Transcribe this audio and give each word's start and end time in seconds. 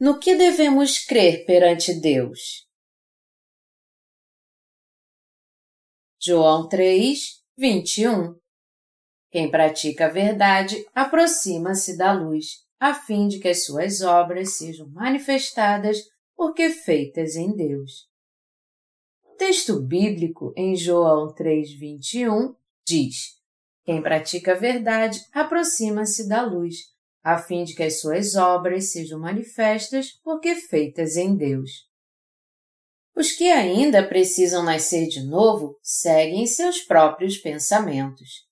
No 0.00 0.20
que 0.20 0.36
devemos 0.36 1.04
crer 1.04 1.44
perante 1.44 1.92
Deus? 1.92 2.68
João 6.22 6.68
3, 6.68 7.42
21 7.56 8.38
Quem 9.28 9.50
pratica 9.50 10.06
a 10.06 10.08
verdade 10.08 10.86
aproxima-se 10.94 11.96
da 11.96 12.12
luz, 12.12 12.64
a 12.78 12.94
fim 12.94 13.26
de 13.26 13.40
que 13.40 13.48
as 13.48 13.64
suas 13.64 14.00
obras 14.00 14.56
sejam 14.56 14.88
manifestadas 14.90 15.98
porque 16.36 16.70
feitas 16.70 17.34
em 17.34 17.52
Deus. 17.56 18.08
O 19.24 19.34
texto 19.34 19.80
bíblico 19.80 20.52
em 20.56 20.76
João 20.76 21.34
3:21 21.34 22.54
diz: 22.86 23.36
Quem 23.84 24.00
pratica 24.00 24.52
a 24.52 24.56
verdade 24.56 25.18
aproxima-se 25.32 26.28
da 26.28 26.42
luz, 26.42 26.96
a 27.30 27.36
fim 27.36 27.62
de 27.62 27.74
que 27.74 27.82
as 27.82 28.00
suas 28.00 28.36
obras 28.36 28.90
sejam 28.90 29.20
manifestas 29.20 30.12
porque 30.24 30.54
feitas 30.54 31.14
em 31.14 31.36
Deus. 31.36 31.86
Os 33.14 33.32
que 33.32 33.50
ainda 33.50 34.02
precisam 34.02 34.62
nascer 34.62 35.08
de 35.08 35.22
novo 35.22 35.78
seguem 35.82 36.46
seus 36.46 36.80
próprios 36.80 37.36
pensamentos. 37.36 38.46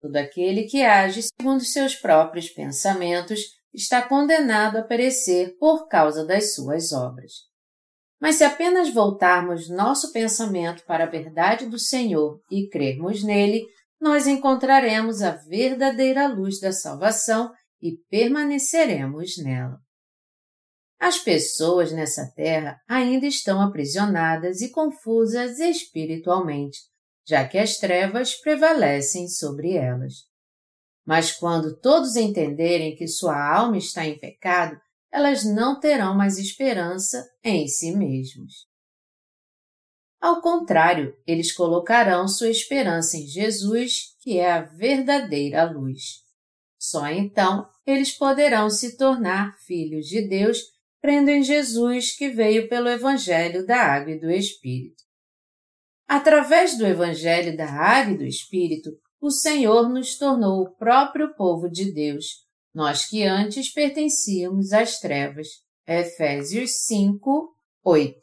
Todo 0.00 0.14
aquele 0.16 0.64
que 0.64 0.84
age 0.84 1.22
segundo 1.22 1.64
seus 1.64 1.96
próprios 1.96 2.48
pensamentos 2.48 3.40
está 3.74 4.00
condenado 4.00 4.78
a 4.78 4.82
perecer 4.82 5.56
por 5.58 5.88
causa 5.88 6.24
das 6.24 6.54
suas 6.54 6.92
obras. 6.92 7.32
Mas 8.20 8.36
se 8.36 8.44
apenas 8.44 8.88
voltarmos 8.94 9.68
nosso 9.68 10.12
pensamento 10.12 10.84
para 10.86 11.04
a 11.04 11.10
verdade 11.10 11.66
do 11.66 11.78
Senhor 11.78 12.40
e 12.48 12.68
crermos 12.68 13.24
nele, 13.24 13.66
nós 14.00 14.28
encontraremos 14.28 15.22
a 15.22 15.32
verdadeira 15.32 16.28
luz 16.28 16.60
da 16.60 16.72
salvação 16.72 17.52
e 17.82 17.96
permaneceremos 18.08 19.36
nela. 19.38 19.78
As 21.00 21.18
pessoas 21.18 21.90
nessa 21.90 22.32
terra 22.36 22.80
ainda 22.88 23.26
estão 23.26 23.60
aprisionadas 23.60 24.60
e 24.60 24.70
confusas 24.70 25.58
espiritualmente, 25.58 26.78
já 27.26 27.46
que 27.46 27.58
as 27.58 27.76
trevas 27.76 28.36
prevalecem 28.36 29.26
sobre 29.26 29.72
elas. 29.72 30.14
Mas 31.04 31.32
quando 31.32 31.76
todos 31.80 32.14
entenderem 32.14 32.94
que 32.94 33.08
sua 33.08 33.36
alma 33.36 33.76
está 33.78 34.06
em 34.06 34.16
pecado, 34.16 34.80
elas 35.10 35.44
não 35.44 35.80
terão 35.80 36.16
mais 36.16 36.38
esperança 36.38 37.28
em 37.42 37.66
si 37.66 37.90
mesmos. 37.96 38.70
Ao 40.20 40.40
contrário, 40.40 41.16
eles 41.26 41.52
colocarão 41.52 42.28
sua 42.28 42.48
esperança 42.48 43.16
em 43.16 43.26
Jesus, 43.26 44.16
que 44.20 44.38
é 44.38 44.52
a 44.52 44.62
verdadeira 44.62 45.64
luz. 45.64 46.22
Só 46.82 47.06
então 47.06 47.64
eles 47.86 48.10
poderão 48.10 48.68
se 48.68 48.96
tornar 48.96 49.56
filhos 49.58 50.06
de 50.06 50.26
Deus, 50.26 50.58
crendo 51.00 51.30
em 51.30 51.40
Jesus 51.40 52.16
que 52.16 52.28
veio 52.28 52.68
pelo 52.68 52.88
Evangelho 52.88 53.64
da 53.64 53.76
Água 53.76 54.10
e 54.10 54.18
do 54.18 54.28
Espírito. 54.28 55.00
Através 56.08 56.76
do 56.76 56.84
Evangelho 56.84 57.56
da 57.56 57.70
Água 57.70 58.14
e 58.14 58.18
do 58.18 58.24
Espírito, 58.24 58.90
o 59.20 59.30
Senhor 59.30 59.88
nos 59.88 60.18
tornou 60.18 60.60
o 60.60 60.74
próprio 60.74 61.32
povo 61.36 61.70
de 61.70 61.92
Deus, 61.92 62.44
nós 62.74 63.06
que 63.06 63.22
antes 63.22 63.72
pertencíamos 63.72 64.72
às 64.72 64.98
trevas. 64.98 65.46
Efésios 65.86 66.84
5, 66.86 67.56
8. 67.84 68.18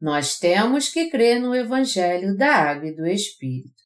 Nós 0.00 0.38
temos 0.38 0.88
que 0.88 1.10
crer 1.10 1.38
no 1.38 1.54
Evangelho 1.54 2.34
da 2.34 2.50
Água 2.50 2.88
e 2.88 2.96
do 2.96 3.06
Espírito. 3.06 3.77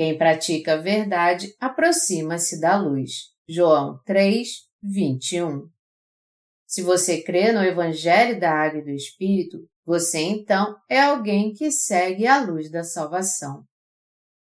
Quem 0.00 0.16
pratica 0.16 0.72
a 0.72 0.76
verdade 0.78 1.54
aproxima-se 1.60 2.58
da 2.58 2.74
luz. 2.74 3.34
João 3.46 4.00
3, 4.06 4.48
21. 4.82 5.68
Se 6.66 6.80
você 6.80 7.22
crê 7.22 7.52
no 7.52 7.62
Evangelho 7.62 8.40
da 8.40 8.50
Água 8.50 8.80
e 8.80 8.84
do 8.84 8.90
Espírito, 8.92 9.58
você 9.84 10.20
então 10.20 10.74
é 10.88 11.02
alguém 11.02 11.52
que 11.52 11.70
segue 11.70 12.26
a 12.26 12.40
luz 12.40 12.70
da 12.70 12.82
salvação. 12.82 13.62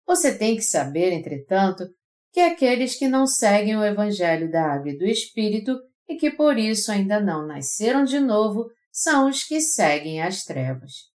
Você 0.07 0.37
tem 0.37 0.55
que 0.55 0.61
saber, 0.61 1.15
entretanto, 1.15 1.83
que 2.31 2.41
aqueles 2.41 2.99
que 2.99 3.09
não 3.09 3.27
seguem 3.27 3.75
o 3.75 3.83
Evangelho 3.83 4.51
da 4.51 4.75
Água 4.75 4.91
e 4.91 4.99
do 4.99 5.07
Espírito 5.07 5.81
e 6.07 6.17
que 6.17 6.31
por 6.31 6.59
isso 6.59 6.93
ainda 6.93 7.23
não 7.23 7.47
nasceram 7.47 8.05
de 8.05 8.21
novo 8.21 8.67
são 8.93 9.31
os 9.31 9.45
que 9.45 9.63
seguem 9.63 10.21
as 10.21 10.45
trevas. 10.45 11.08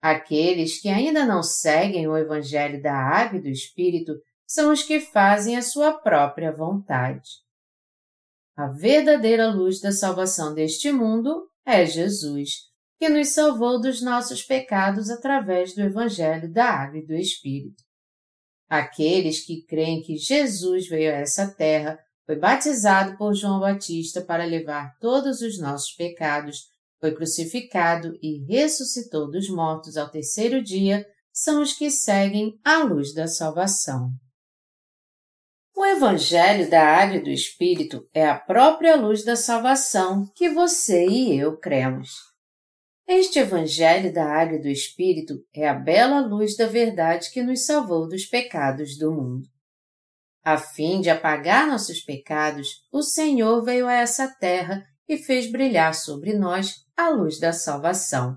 Aqueles 0.00 0.80
que 0.80 0.88
ainda 0.88 1.26
não 1.26 1.42
seguem 1.42 2.08
o 2.08 2.16
Evangelho 2.16 2.82
da 2.82 2.94
Água 2.94 3.38
e 3.38 3.42
do 3.42 3.48
Espírito 3.48 4.14
são 4.46 4.72
os 4.72 4.82
que 4.82 4.98
fazem 5.00 5.56
a 5.56 5.62
sua 5.62 5.92
própria 5.92 6.50
vontade. 6.50 7.28
A 8.56 8.66
verdadeira 8.66 9.48
luz 9.48 9.80
da 9.80 9.92
salvação 9.92 10.54
deste 10.54 10.90
mundo 10.90 11.48
é 11.64 11.84
Jesus, 11.86 12.70
que 12.98 13.08
nos 13.08 13.28
salvou 13.28 13.80
dos 13.80 14.02
nossos 14.02 14.42
pecados 14.42 15.08
através 15.08 15.74
do 15.74 15.82
Evangelho 15.82 16.50
da 16.52 16.64
Água 16.64 16.98
e 16.98 17.06
do 17.06 17.14
Espírito. 17.14 17.82
Aqueles 18.68 19.44
que 19.44 19.64
creem 19.66 20.02
que 20.02 20.16
Jesus 20.16 20.88
veio 20.88 21.10
a 21.10 21.16
essa 21.16 21.52
terra, 21.54 21.98
foi 22.24 22.36
batizado 22.36 23.16
por 23.16 23.34
João 23.34 23.58
Batista 23.58 24.20
para 24.20 24.44
levar 24.44 24.96
todos 25.00 25.40
os 25.40 25.58
nossos 25.58 25.92
pecados, 25.96 26.68
foi 27.00 27.14
crucificado 27.14 28.12
e 28.22 28.44
ressuscitou 28.44 29.30
dos 29.30 29.48
mortos 29.48 29.96
ao 29.96 30.10
terceiro 30.10 30.62
dia, 30.62 31.06
são 31.32 31.62
os 31.62 31.72
que 31.72 31.90
seguem 31.90 32.60
a 32.62 32.84
luz 32.84 33.14
da 33.14 33.26
salvação. 33.26 34.10
O 35.74 35.84
Evangelho 35.86 36.68
da 36.68 36.82
Água 36.82 37.16
e 37.16 37.22
do 37.22 37.30
Espírito 37.30 38.06
é 38.12 38.28
a 38.28 38.38
própria 38.38 38.96
luz 38.96 39.24
da 39.24 39.34
salvação 39.34 40.30
que 40.34 40.50
você 40.50 41.06
e 41.06 41.38
eu 41.38 41.56
cremos. 41.56 42.10
Este 43.08 43.38
Evangelho 43.38 44.12
da 44.12 44.24
Água 44.24 44.56
e 44.56 44.60
do 44.60 44.68
Espírito 44.68 45.34
é 45.54 45.66
a 45.66 45.74
bela 45.74 46.20
luz 46.20 46.54
da 46.54 46.66
verdade 46.66 47.30
que 47.30 47.42
nos 47.42 47.64
salvou 47.64 48.06
dos 48.06 48.26
pecados 48.26 48.98
do 48.98 49.10
mundo. 49.10 49.48
A 50.44 50.58
fim 50.58 51.00
de 51.00 51.08
apagar 51.08 51.66
nossos 51.66 52.00
pecados, 52.00 52.68
o 52.92 53.02
Senhor 53.02 53.62
veio 53.64 53.86
a 53.86 53.94
essa 53.94 54.28
terra 54.38 54.84
e 55.10 55.18
fez 55.18 55.50
brilhar 55.50 55.92
sobre 55.92 56.34
nós 56.34 56.86
a 56.96 57.08
luz 57.08 57.40
da 57.40 57.52
salvação. 57.52 58.36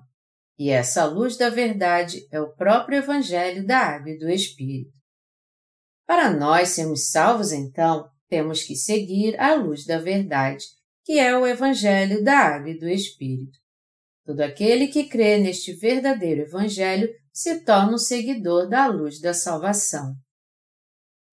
E 0.57 0.71
essa 0.71 1.05
luz 1.05 1.37
da 1.37 1.47
verdade 1.47 2.27
é 2.31 2.41
o 2.41 2.51
próprio 2.55 2.97
Evangelho 2.97 3.63
da 3.63 3.77
Água 3.77 4.09
e 4.09 4.17
do 4.17 4.27
Espírito. 4.27 4.97
Para 6.07 6.31
nós 6.31 6.69
sermos 6.69 7.11
salvos, 7.11 7.51
então, 7.51 8.09
temos 8.27 8.63
que 8.63 8.75
seguir 8.75 9.39
a 9.39 9.53
luz 9.53 9.85
da 9.85 9.99
verdade, 9.99 10.65
que 11.05 11.19
é 11.19 11.37
o 11.37 11.45
Evangelho 11.45 12.23
da 12.23 12.39
Água 12.39 12.71
e 12.71 12.79
do 12.79 12.89
Espírito. 12.89 13.59
Todo 14.25 14.41
aquele 14.41 14.87
que 14.87 15.03
crê 15.03 15.37
neste 15.37 15.73
verdadeiro 15.73 16.41
Evangelho 16.41 17.07
se 17.31 17.63
torna 17.63 17.93
um 17.93 17.99
seguidor 17.99 18.67
da 18.67 18.87
luz 18.87 19.19
da 19.21 19.33
salvação. 19.33 20.15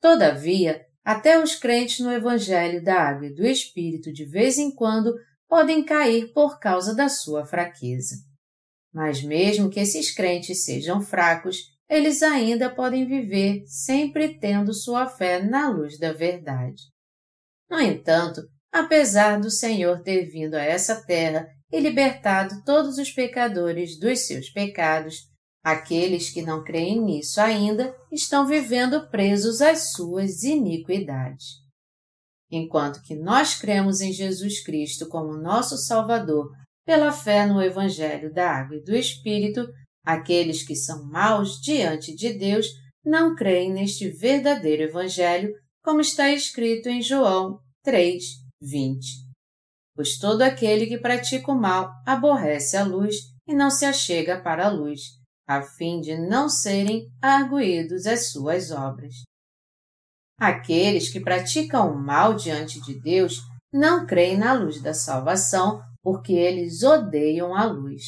Todavia, 0.03 0.85
até 1.03 1.43
os 1.43 1.55
crentes 1.55 2.01
no 2.01 2.13
Evangelho 2.13 2.85
da 2.85 2.95
Água 2.95 3.29
e 3.29 3.35
do 3.35 3.47
Espírito 3.47 4.13
de 4.13 4.27
vez 4.27 4.59
em 4.59 4.71
quando 4.71 5.15
podem 5.51 5.85
cair 5.85 6.33
por 6.33 6.61
causa 6.61 6.95
da 6.95 7.09
sua 7.09 7.45
fraqueza. 7.45 8.15
Mas 8.95 9.21
mesmo 9.21 9.69
que 9.69 9.81
esses 9.81 10.15
crentes 10.15 10.65
sejam 10.65 11.01
fracos, 11.01 11.57
eles 11.89 12.23
ainda 12.23 12.71
podem 12.71 13.05
viver 13.05 13.65
sempre 13.67 14.39
tendo 14.39 14.73
sua 14.73 15.09
fé 15.09 15.43
na 15.43 15.69
luz 15.69 15.99
da 15.99 16.13
verdade. 16.13 16.81
No 17.69 17.81
entanto, 17.81 18.41
apesar 18.71 19.41
do 19.41 19.51
Senhor 19.51 20.01
ter 20.03 20.31
vindo 20.31 20.55
a 20.55 20.63
essa 20.63 21.05
terra 21.05 21.49
e 21.73 21.81
libertado 21.81 22.63
todos 22.65 22.97
os 22.97 23.11
pecadores 23.11 23.99
dos 23.99 24.21
seus 24.29 24.51
pecados, 24.51 25.17
aqueles 25.65 26.31
que 26.33 26.43
não 26.43 26.63
creem 26.63 27.01
nisso 27.03 27.41
ainda 27.41 27.93
estão 28.13 28.47
vivendo 28.47 29.11
presos 29.11 29.61
às 29.61 29.91
suas 29.93 30.45
iniquidades. 30.45 31.60
Enquanto 32.51 33.03
que 33.03 33.15
nós 33.15 33.55
cremos 33.55 34.01
em 34.01 34.13
Jesus 34.13 34.63
Cristo 34.63 35.09
como 35.09 35.37
nosso 35.37 35.77
Salvador 35.77 36.51
pela 36.85 37.13
fé 37.13 37.47
no 37.47 37.63
Evangelho 37.63 38.33
da 38.33 38.51
Água 38.51 38.77
e 38.77 38.83
do 38.83 38.95
Espírito, 38.95 39.69
aqueles 40.05 40.63
que 40.63 40.75
são 40.75 41.05
maus 41.07 41.61
diante 41.61 42.15
de 42.15 42.33
Deus 42.33 42.67
não 43.05 43.35
creem 43.35 43.73
neste 43.73 44.09
verdadeiro 44.09 44.83
Evangelho, 44.83 45.55
como 45.83 46.01
está 46.01 46.31
escrito 46.31 46.89
em 46.89 47.01
João 47.01 47.61
3, 47.85 48.23
20 48.61 49.31
pois 50.01 50.17
todo 50.17 50.41
aquele 50.41 50.87
que 50.87 50.97
pratica 50.97 51.53
o 51.53 51.61
mal 51.61 51.93
aborrece 52.07 52.75
a 52.75 52.83
luz 52.83 53.17
e 53.47 53.55
não 53.55 53.71
se 53.71 53.85
achega 53.85 54.41
para 54.41 54.67
a 54.67 54.71
luz, 54.71 55.01
a 55.47 55.61
fim 55.61 56.01
de 56.01 56.17
não 56.17 56.49
serem 56.49 57.07
arguídos 57.21 58.07
as 58.07 58.31
suas 58.31 58.71
obras. 58.71 59.13
Aqueles 60.41 61.11
que 61.13 61.21
praticam 61.21 61.93
o 61.93 62.03
mal 62.03 62.33
diante 62.33 62.81
de 62.81 62.99
Deus 62.99 63.43
não 63.71 64.07
creem 64.07 64.39
na 64.39 64.55
luz 64.55 64.81
da 64.81 64.95
salvação, 64.95 65.83
porque 66.03 66.33
eles 66.33 66.83
odeiam 66.83 67.55
a 67.55 67.65
luz. 67.65 68.03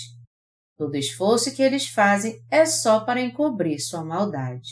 Todo 0.79 0.96
esforço 0.96 1.55
que 1.55 1.62
eles 1.62 1.87
fazem 1.88 2.43
é 2.50 2.64
só 2.64 3.05
para 3.05 3.20
encobrir 3.20 3.79
sua 3.79 4.02
maldade. 4.02 4.70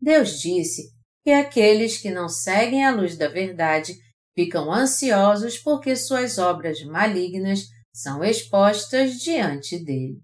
Deus 0.00 0.40
disse 0.40 0.90
que 1.22 1.30
aqueles 1.30 1.98
que 1.98 2.10
não 2.10 2.28
seguem 2.28 2.84
a 2.84 2.90
luz 2.90 3.16
da 3.16 3.28
verdade 3.28 3.94
ficam 4.34 4.72
ansiosos 4.72 5.58
porque 5.58 5.94
suas 5.94 6.38
obras 6.38 6.82
malignas 6.82 7.66
são 7.94 8.24
expostas 8.24 9.20
diante 9.20 9.78
dele. 9.78 10.18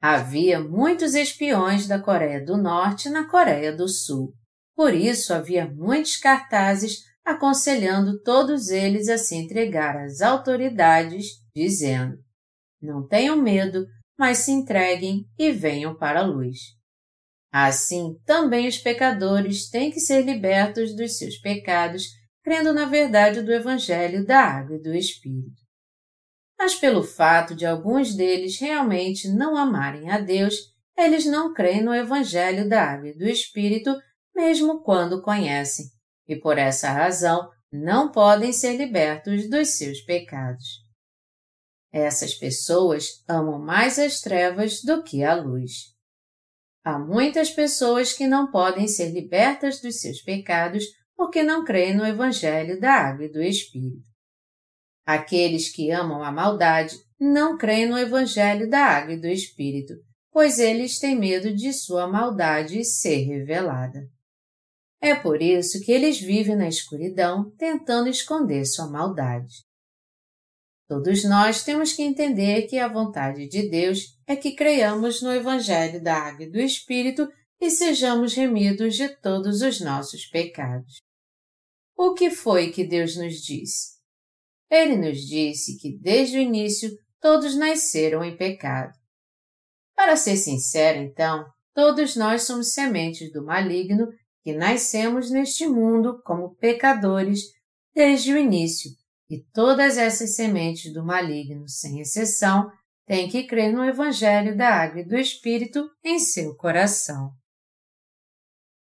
Havia 0.00 0.58
muitos 0.58 1.14
espiões 1.14 1.86
da 1.86 2.00
Coreia 2.00 2.42
do 2.42 2.56
Norte 2.56 3.10
na 3.10 3.28
Coreia 3.28 3.76
do 3.76 3.86
Sul. 3.86 4.32
Por 4.80 4.94
isso 4.94 5.34
havia 5.34 5.66
muitos 5.66 6.16
cartazes 6.16 7.04
aconselhando 7.22 8.18
todos 8.22 8.70
eles 8.70 9.10
a 9.10 9.18
se 9.18 9.36
entregar 9.36 9.94
às 9.94 10.22
autoridades, 10.22 11.26
dizendo: 11.54 12.16
Não 12.80 13.06
tenham 13.06 13.36
medo, 13.36 13.84
mas 14.18 14.38
se 14.38 14.52
entreguem 14.52 15.26
e 15.38 15.52
venham 15.52 15.94
para 15.94 16.20
a 16.20 16.26
luz. 16.26 16.56
Assim, 17.52 18.14
também 18.24 18.66
os 18.66 18.78
pecadores 18.78 19.68
têm 19.68 19.90
que 19.90 20.00
ser 20.00 20.22
libertos 20.22 20.96
dos 20.96 21.18
seus 21.18 21.36
pecados, 21.36 22.04
crendo 22.42 22.72
na 22.72 22.86
verdade 22.86 23.42
do 23.42 23.52
Evangelho 23.52 24.24
da 24.24 24.40
Água 24.40 24.76
e 24.76 24.82
do 24.82 24.94
Espírito. 24.94 25.60
Mas 26.58 26.74
pelo 26.74 27.02
fato 27.02 27.54
de 27.54 27.66
alguns 27.66 28.14
deles 28.14 28.58
realmente 28.58 29.28
não 29.28 29.58
amarem 29.58 30.08
a 30.08 30.18
Deus, 30.18 30.54
eles 30.96 31.26
não 31.26 31.52
creem 31.52 31.82
no 31.82 31.94
Evangelho 31.94 32.66
da 32.66 32.82
Água 32.82 33.10
e 33.10 33.18
do 33.18 33.28
Espírito, 33.28 33.94
mesmo 34.40 34.82
quando 34.82 35.20
conhecem, 35.20 35.84
e 36.26 36.34
por 36.34 36.56
essa 36.56 36.90
razão 36.90 37.50
não 37.70 38.10
podem 38.10 38.54
ser 38.54 38.74
libertos 38.76 39.50
dos 39.50 39.76
seus 39.76 40.00
pecados. 40.00 40.64
Essas 41.92 42.34
pessoas 42.34 43.22
amam 43.28 43.58
mais 43.58 43.98
as 43.98 44.20
trevas 44.20 44.82
do 44.82 45.02
que 45.02 45.22
a 45.22 45.34
luz. 45.34 45.94
Há 46.82 46.98
muitas 46.98 47.50
pessoas 47.50 48.14
que 48.14 48.26
não 48.26 48.50
podem 48.50 48.88
ser 48.88 49.10
libertas 49.10 49.82
dos 49.82 50.00
seus 50.00 50.22
pecados 50.22 50.84
porque 51.14 51.42
não 51.42 51.62
creem 51.62 51.94
no 51.94 52.06
Evangelho 52.06 52.80
da 52.80 52.92
Água 52.92 53.26
e 53.26 53.32
do 53.32 53.42
Espírito. 53.42 54.02
Aqueles 55.04 55.70
que 55.70 55.90
amam 55.90 56.22
a 56.22 56.32
maldade 56.32 56.96
não 57.20 57.58
creem 57.58 57.86
no 57.86 57.98
Evangelho 57.98 58.70
da 58.70 58.82
Água 58.82 59.12
e 59.12 59.20
do 59.20 59.26
Espírito, 59.26 59.92
pois 60.32 60.58
eles 60.58 60.98
têm 60.98 61.18
medo 61.18 61.54
de 61.54 61.74
sua 61.74 62.06
maldade 62.06 62.82
ser 62.84 63.24
revelada. 63.26 64.08
É 65.00 65.14
por 65.14 65.40
isso 65.40 65.80
que 65.80 65.90
eles 65.90 66.20
vivem 66.20 66.56
na 66.56 66.68
escuridão 66.68 67.50
tentando 67.56 68.08
esconder 68.08 68.66
sua 68.66 68.88
maldade. 68.90 69.64
Todos 70.86 71.24
nós 71.24 71.62
temos 71.62 71.92
que 71.92 72.02
entender 72.02 72.66
que 72.66 72.76
a 72.78 72.88
vontade 72.88 73.48
de 73.48 73.68
Deus 73.70 74.18
é 74.26 74.36
que 74.36 74.54
creiamos 74.54 75.22
no 75.22 75.32
Evangelho 75.32 76.02
da 76.02 76.16
Água 76.16 76.44
e 76.44 76.50
do 76.50 76.58
Espírito 76.58 77.28
e 77.60 77.70
sejamos 77.70 78.34
remidos 78.34 78.96
de 78.96 79.08
todos 79.08 79.62
os 79.62 79.80
nossos 79.80 80.26
pecados. 80.26 81.00
O 81.96 82.12
que 82.12 82.30
foi 82.30 82.72
que 82.72 82.84
Deus 82.84 83.16
nos 83.16 83.34
disse? 83.42 84.00
Ele 84.70 84.96
nos 84.96 85.18
disse 85.18 85.78
que 85.78 85.98
desde 85.98 86.38
o 86.38 86.40
início 86.40 86.90
todos 87.20 87.54
nasceram 87.54 88.24
em 88.24 88.36
pecado. 88.36 88.92
Para 89.94 90.16
ser 90.16 90.36
sincero, 90.36 90.98
então, 90.98 91.44
todos 91.74 92.16
nós 92.16 92.42
somos 92.42 92.72
sementes 92.72 93.30
do 93.32 93.44
maligno 93.44 94.08
que 94.42 94.52
nascemos 94.52 95.30
neste 95.30 95.66
mundo 95.66 96.20
como 96.24 96.54
pecadores 96.56 97.40
desde 97.94 98.32
o 98.32 98.38
início, 98.38 98.90
e 99.28 99.38
todas 99.52 99.98
essas 99.98 100.34
sementes 100.34 100.92
do 100.92 101.04
maligno, 101.04 101.68
sem 101.68 102.00
exceção, 102.00 102.70
têm 103.06 103.28
que 103.28 103.44
crer 103.44 103.72
no 103.72 103.84
Evangelho 103.84 104.56
da 104.56 104.68
Água 104.68 105.00
e 105.00 105.04
do 105.04 105.16
Espírito 105.16 105.90
em 106.02 106.18
seu 106.18 106.54
coração. 106.54 107.32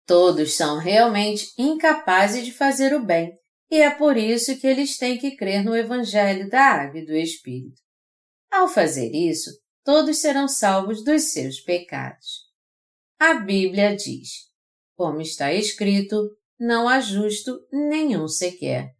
Todos 0.06 0.54
são 0.54 0.78
realmente 0.78 1.52
incapazes 1.58 2.44
de 2.44 2.52
fazer 2.52 2.94
o 2.94 3.04
bem 3.04 3.36
e 3.72 3.80
é 3.80 3.90
por 3.90 4.18
isso 4.18 4.60
que 4.60 4.66
eles 4.66 4.98
têm 4.98 5.16
que 5.16 5.34
crer 5.34 5.64
no 5.64 5.74
Evangelho 5.74 6.50
da 6.50 6.62
Água 6.62 7.00
e 7.00 7.06
do 7.06 7.16
Espírito. 7.16 7.80
Ao 8.50 8.68
fazer 8.68 9.10
isso, 9.14 9.50
todos 9.82 10.18
serão 10.18 10.46
salvos 10.46 11.02
dos 11.02 11.32
seus 11.32 11.58
pecados. 11.58 12.50
A 13.18 13.32
Bíblia 13.32 13.96
diz: 13.96 14.51
Como 14.96 15.20
está 15.20 15.52
escrito, 15.52 16.30
não 16.58 16.88
há 16.88 17.00
justo 17.00 17.60
nenhum 17.72 18.28
sequer. 18.28 18.94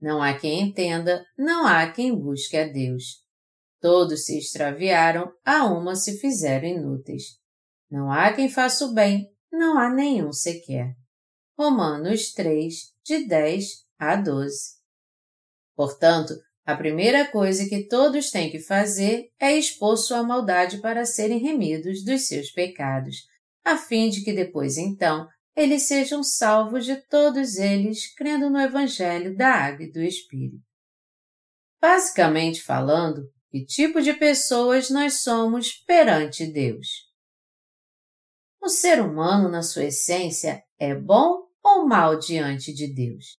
Não 0.00 0.22
há 0.22 0.34
quem 0.38 0.60
entenda, 0.60 1.24
não 1.38 1.66
há 1.66 1.90
quem 1.90 2.14
busque 2.14 2.56
a 2.56 2.66
Deus. 2.66 3.22
Todos 3.80 4.24
se 4.24 4.38
extraviaram, 4.38 5.32
a 5.44 5.64
uma 5.66 5.94
se 5.94 6.18
fizeram 6.18 6.66
inúteis. 6.66 7.38
Não 7.90 8.10
há 8.10 8.32
quem 8.32 8.48
faça 8.48 8.86
o 8.86 8.94
bem, 8.94 9.30
não 9.52 9.78
há 9.78 9.88
nenhum 9.88 10.32
sequer. 10.32 10.96
Romanos 11.56 12.32
3, 12.32 12.74
de 13.04 13.28
10 13.28 13.84
a 13.98 14.16
12. 14.16 14.74
Portanto, 15.76 16.34
a 16.66 16.74
primeira 16.74 17.30
coisa 17.30 17.68
que 17.68 17.86
todos 17.86 18.30
têm 18.30 18.50
que 18.50 18.58
fazer 18.58 19.30
é 19.38 19.56
expor 19.56 19.96
sua 19.96 20.22
maldade 20.22 20.78
para 20.78 21.04
serem 21.04 21.38
remidos 21.38 22.02
dos 22.02 22.26
seus 22.26 22.50
pecados, 22.50 23.28
a 23.64 23.76
fim 23.76 24.10
de 24.10 24.22
que 24.22 24.32
depois 24.32 24.76
então 24.76 25.26
eles 25.56 25.84
sejam 25.84 26.22
salvos 26.22 26.84
de 26.84 26.96
todos 26.96 27.56
eles 27.56 28.12
crendo 28.14 28.50
no 28.50 28.60
Evangelho 28.60 29.36
da 29.36 29.50
Água 29.50 29.84
e 29.84 29.92
do 29.92 30.02
Espírito. 30.02 30.62
Basicamente 31.80 32.62
falando, 32.62 33.30
que 33.50 33.64
tipo 33.64 34.02
de 34.02 34.12
pessoas 34.14 34.90
nós 34.90 35.22
somos 35.22 35.72
perante 35.72 36.46
Deus? 36.46 36.88
O 38.60 38.68
ser 38.68 39.00
humano, 39.00 39.48
na 39.48 39.62
sua 39.62 39.84
essência, 39.84 40.62
é 40.78 40.94
bom 40.94 41.46
ou 41.62 41.86
mal 41.86 42.18
diante 42.18 42.72
de 42.72 42.92
Deus? 42.92 43.38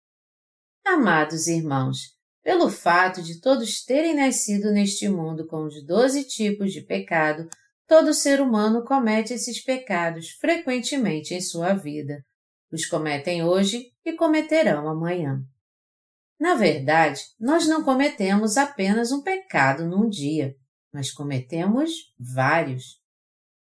Amados 0.84 1.48
irmãos, 1.48 2.14
pelo 2.42 2.68
fato 2.68 3.22
de 3.22 3.40
todos 3.40 3.82
terem 3.82 4.14
nascido 4.14 4.70
neste 4.70 5.08
mundo 5.08 5.46
com 5.46 5.64
os 5.64 5.84
doze 5.84 6.24
tipos 6.24 6.72
de 6.72 6.82
pecado, 6.82 7.48
todo 7.86 8.14
ser 8.14 8.40
humano 8.40 8.84
comete 8.84 9.32
esses 9.32 9.62
pecados 9.62 10.30
frequentemente 10.40 11.34
em 11.34 11.40
sua 11.40 11.74
vida. 11.74 12.24
Os 12.72 12.86
cometem 12.86 13.44
hoje 13.44 13.92
e 14.04 14.12
cometerão 14.14 14.88
amanhã. 14.88 15.40
Na 16.38 16.54
verdade, 16.54 17.20
nós 17.38 17.66
não 17.66 17.84
cometemos 17.84 18.56
apenas 18.56 19.12
um 19.12 19.22
pecado 19.22 19.86
num 19.86 20.08
dia, 20.08 20.54
mas 20.92 21.12
cometemos 21.12 21.90
vários. 22.18 23.00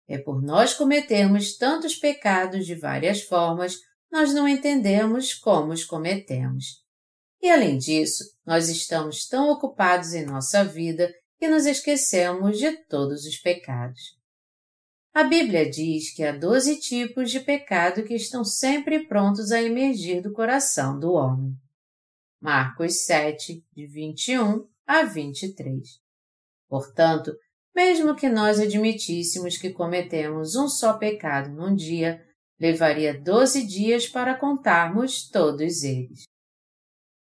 É 0.09 0.19
por 0.19 0.43
nós 0.43 0.73
cometermos 0.73 1.57
tantos 1.57 1.97
pecados 1.97 2.65
de 2.65 2.75
várias 2.75 3.23
formas, 3.23 3.79
nós 4.11 4.33
não 4.33 4.49
entendemos 4.49 5.35
como 5.35 5.73
os 5.73 5.85
cometemos. 5.85 6.85
E 7.43 7.51
além 7.51 7.77
disso, 7.77 8.25
nós 8.45 8.69
estamos 8.69 9.27
tão 9.27 9.51
ocupados 9.51 10.15
em 10.15 10.25
nossa 10.25 10.65
vida 10.65 11.13
que 11.39 11.49
nos 11.49 11.67
esquecemos 11.67 12.59
de 12.59 12.73
todos 12.85 13.25
os 13.25 13.37
pecados. 13.37 14.17
A 15.13 15.25
Bíblia 15.25 15.69
diz 15.69 16.15
que 16.15 16.23
há 16.23 16.37
doze 16.37 16.79
tipos 16.79 17.31
de 17.31 17.41
pecado 17.41 18.05
que 18.05 18.15
estão 18.15 18.45
sempre 18.45 19.07
prontos 19.07 19.51
a 19.51 19.63
emergir 19.63 20.21
do 20.21 20.33
coração 20.33 20.99
do 20.99 21.13
homem. 21.13 21.57
Marcos 22.41 23.05
7, 23.07 23.65
de 23.75 23.87
21 23.87 24.69
a 24.87 25.03
23. 25.05 26.01
Portanto, 26.69 27.35
mesmo 27.75 28.15
que 28.15 28.29
nós 28.29 28.61
admitíssemos 28.61 29.57
que 29.57 29.71
cometemos 29.71 30.55
um 30.55 30.69
só 30.69 30.99
pecado 30.99 31.51
num 31.51 31.75
dia, 31.75 32.23
levaria 32.59 33.19
doze 33.19 33.67
dias 33.67 34.07
para 34.07 34.35
contarmos 34.35 35.29
todos 35.29 35.83
eles. 35.83 36.25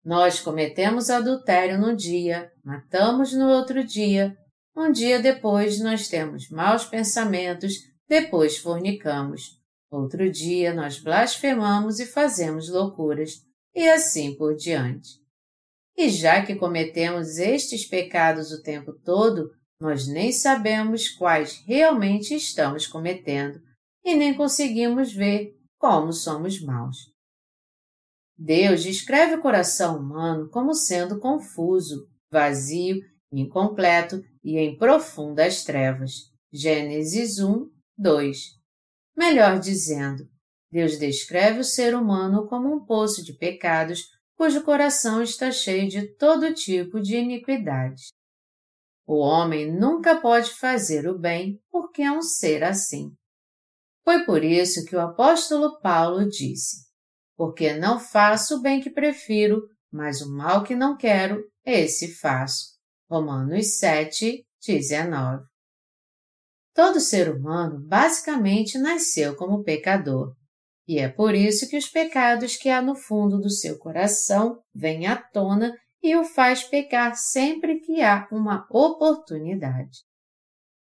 Nós 0.08 0.40
cometemos 0.40 1.10
adultério 1.10 1.78
num 1.78 1.94
dia, 1.94 2.50
matamos 2.64 3.34
no 3.34 3.46
outro 3.46 3.84
dia, 3.84 4.34
um 4.74 4.90
dia 4.90 5.20
depois 5.20 5.78
nós 5.80 6.08
temos 6.08 6.48
maus 6.48 6.86
pensamentos, 6.86 7.74
depois 8.08 8.56
fornicamos. 8.56 9.60
Outro 9.92 10.32
dia 10.32 10.72
nós 10.72 10.98
blasfemamos 10.98 12.00
e 12.00 12.06
fazemos 12.06 12.70
loucuras, 12.70 13.32
e 13.74 13.86
assim 13.86 14.34
por 14.34 14.56
diante. 14.56 15.10
E 15.94 16.08
já 16.08 16.42
que 16.42 16.54
cometemos 16.54 17.36
estes 17.36 17.84
pecados 17.86 18.50
o 18.50 18.62
tempo 18.62 18.94
todo, 19.04 19.50
nós 19.78 20.08
nem 20.08 20.32
sabemos 20.32 21.10
quais 21.10 21.62
realmente 21.66 22.34
estamos 22.34 22.86
cometendo 22.86 23.60
e 24.02 24.14
nem 24.14 24.32
conseguimos 24.32 25.12
ver 25.12 25.54
como 25.78 26.14
somos 26.14 26.62
maus. 26.62 26.96
Deus 28.38 28.84
descreve 28.84 29.34
o 29.34 29.42
coração 29.42 29.98
humano 29.98 30.48
como 30.48 30.72
sendo 30.72 31.18
confuso, 31.18 32.06
vazio, 32.30 33.02
incompleto 33.32 34.22
e 34.44 34.58
em 34.58 34.78
profundas 34.78 35.64
trevas. 35.64 36.12
Gênesis 36.52 37.40
1, 37.40 37.68
2. 37.98 38.38
Melhor 39.16 39.58
dizendo, 39.58 40.24
Deus 40.70 40.98
descreve 40.98 41.60
o 41.60 41.64
ser 41.64 41.96
humano 41.96 42.46
como 42.46 42.72
um 42.72 42.84
poço 42.84 43.24
de 43.24 43.32
pecados 43.32 44.04
cujo 44.36 44.62
coração 44.62 45.20
está 45.20 45.50
cheio 45.50 45.88
de 45.88 46.14
todo 46.14 46.54
tipo 46.54 47.00
de 47.00 47.16
iniquidades. 47.16 48.12
O 49.04 49.16
homem 49.16 49.72
nunca 49.72 50.20
pode 50.20 50.50
fazer 50.50 51.08
o 51.08 51.18
bem 51.18 51.60
porque 51.70 52.02
é 52.02 52.12
um 52.12 52.22
ser 52.22 52.62
assim. 52.62 53.10
Foi 54.04 54.24
por 54.24 54.44
isso 54.44 54.84
que 54.84 54.94
o 54.94 55.00
apóstolo 55.00 55.80
Paulo 55.80 56.28
disse: 56.28 56.87
porque 57.38 57.72
não 57.72 58.00
faço 58.00 58.56
o 58.56 58.60
bem 58.60 58.80
que 58.80 58.90
prefiro, 58.90 59.62
mas 59.92 60.20
o 60.20 60.28
mal 60.28 60.64
que 60.64 60.74
não 60.74 60.96
quero, 60.96 61.40
esse 61.64 62.12
faço. 62.16 62.76
Romanos 63.08 63.78
7, 63.78 64.44
19. 64.66 65.44
Todo 66.74 66.98
ser 66.98 67.32
humano 67.32 67.78
basicamente 67.78 68.76
nasceu 68.76 69.36
como 69.36 69.62
pecador, 69.62 70.34
e 70.86 70.98
é 70.98 71.08
por 71.08 71.32
isso 71.32 71.68
que 71.68 71.76
os 71.76 71.88
pecados 71.88 72.56
que 72.56 72.68
há 72.68 72.82
no 72.82 72.96
fundo 72.96 73.38
do 73.38 73.50
seu 73.50 73.78
coração 73.78 74.60
vêm 74.74 75.06
à 75.06 75.14
tona 75.14 75.72
e 76.02 76.16
o 76.16 76.24
faz 76.24 76.64
pecar 76.64 77.14
sempre 77.14 77.78
que 77.78 78.02
há 78.02 78.26
uma 78.32 78.66
oportunidade. 78.68 79.98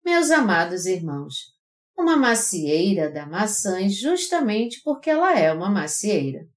Meus 0.04 0.32
amados 0.32 0.86
irmãos, 0.86 1.52
uma 1.96 2.16
macieira 2.16 3.10
dá 3.10 3.26
maçãs 3.26 3.94
justamente 3.94 4.80
porque 4.82 5.10
ela 5.10 5.38
é 5.38 5.52
uma 5.52 5.70
macieira. 5.70 6.48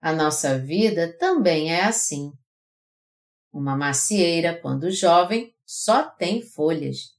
A 0.00 0.12
nossa 0.12 0.58
vida 0.58 1.16
também 1.18 1.72
é 1.72 1.84
assim. 1.84 2.32
Uma 3.52 3.76
macieira, 3.76 4.58
quando 4.60 4.90
jovem, 4.90 5.54
só 5.66 6.04
tem 6.04 6.42
folhas. 6.42 7.16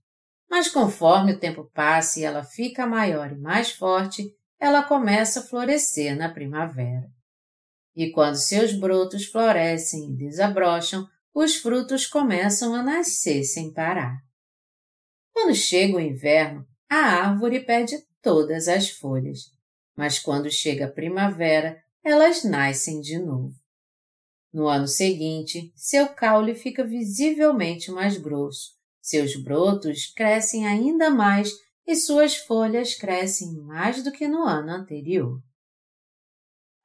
Mas 0.49 0.69
conforme 0.69 1.33
o 1.33 1.39
tempo 1.39 1.69
passa 1.73 2.19
e 2.19 2.23
ela 2.23 2.43
fica 2.43 2.87
maior 2.87 3.31
e 3.31 3.37
mais 3.37 3.71
forte, 3.71 4.33
ela 4.59 4.83
começa 4.83 5.41
a 5.41 5.43
florescer 5.43 6.15
na 6.17 6.29
primavera. 6.29 7.07
E 7.95 8.11
quando 8.11 8.35
seus 8.35 8.73
brotos 8.73 9.25
florescem 9.25 10.11
e 10.11 10.15
desabrocham, 10.15 11.07
os 11.33 11.55
frutos 11.57 12.07
começam 12.07 12.73
a 12.73 12.81
nascer 12.81 13.43
sem 13.43 13.73
parar. 13.73 14.17
Quando 15.33 15.53
chega 15.53 15.97
o 15.97 16.01
inverno, 16.01 16.65
a 16.89 16.95
árvore 16.95 17.59
perde 17.59 18.03
todas 18.21 18.67
as 18.67 18.89
folhas, 18.89 19.51
mas 19.95 20.17
quando 20.17 20.49
chega 20.49 20.85
a 20.85 20.91
primavera, 20.91 21.81
elas 22.03 22.43
nascem 22.43 22.99
de 22.99 23.19
novo. 23.19 23.53
No 24.51 24.67
ano 24.67 24.87
seguinte, 24.87 25.71
seu 25.75 26.09
caule 26.09 26.55
fica 26.55 26.83
visivelmente 26.83 27.91
mais 27.91 28.17
grosso, 28.17 28.71
seus 28.99 29.35
brotos 29.35 30.07
crescem 30.07 30.67
ainda 30.67 31.09
mais 31.09 31.51
e 31.85 31.95
suas 31.95 32.35
folhas 32.35 32.95
crescem 32.95 33.53
mais 33.53 34.03
do 34.03 34.11
que 34.11 34.27
no 34.27 34.43
ano 34.43 34.71
anterior. 34.71 35.41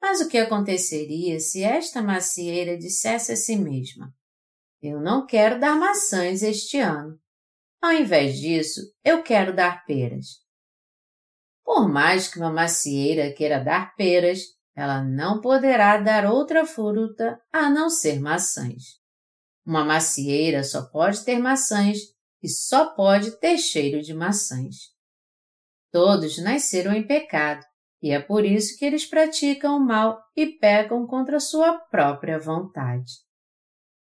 Mas 0.01 0.21
o 0.21 0.27
que 0.27 0.37
aconteceria 0.37 1.39
se 1.39 1.63
esta 1.63 2.01
macieira 2.01 2.77
dissesse 2.77 3.31
a 3.31 3.35
si 3.35 3.55
mesma: 3.55 4.13
Eu 4.81 5.01
não 5.01 5.25
quero 5.25 5.59
dar 5.59 5.75
maçãs 5.75 6.43
este 6.43 6.77
ano. 6.77 7.19
Ao 7.85 7.93
invés 7.93 8.39
disso, 8.39 8.81
eu 9.03 9.21
quero 9.21 9.55
dar 9.55 9.85
peras. 9.85 10.39
Por 11.63 11.87
mais 11.87 12.27
que 12.27 12.39
uma 12.39 12.49
macieira 12.51 13.31
queira 13.31 13.63
dar 13.63 13.93
peras, 13.93 14.39
ela 14.75 15.03
não 15.03 15.39
poderá 15.39 15.95
dar 15.97 16.25
outra 16.25 16.65
fruta 16.65 17.39
a 17.53 17.69
não 17.69 17.87
ser 17.87 18.19
maçãs. 18.19 18.81
Uma 19.63 19.85
macieira 19.85 20.63
só 20.63 20.89
pode 20.89 21.23
ter 21.23 21.37
maçãs 21.37 21.99
e 22.41 22.49
só 22.49 22.95
pode 22.95 23.39
ter 23.39 23.59
cheiro 23.59 24.01
de 24.01 24.15
maçãs. 24.15 24.75
Todos 25.91 26.39
nasceram 26.39 26.91
em 26.91 27.05
pecado 27.05 27.63
e 28.01 28.09
é 28.09 28.19
por 28.19 28.43
isso 28.43 28.79
que 28.79 28.85
eles 28.85 29.05
praticam 29.05 29.77
o 29.77 29.85
mal 29.85 30.19
e 30.35 30.47
pecam 30.57 31.05
contra 31.05 31.39
sua 31.39 31.77
própria 31.91 32.39
vontade. 32.39 33.11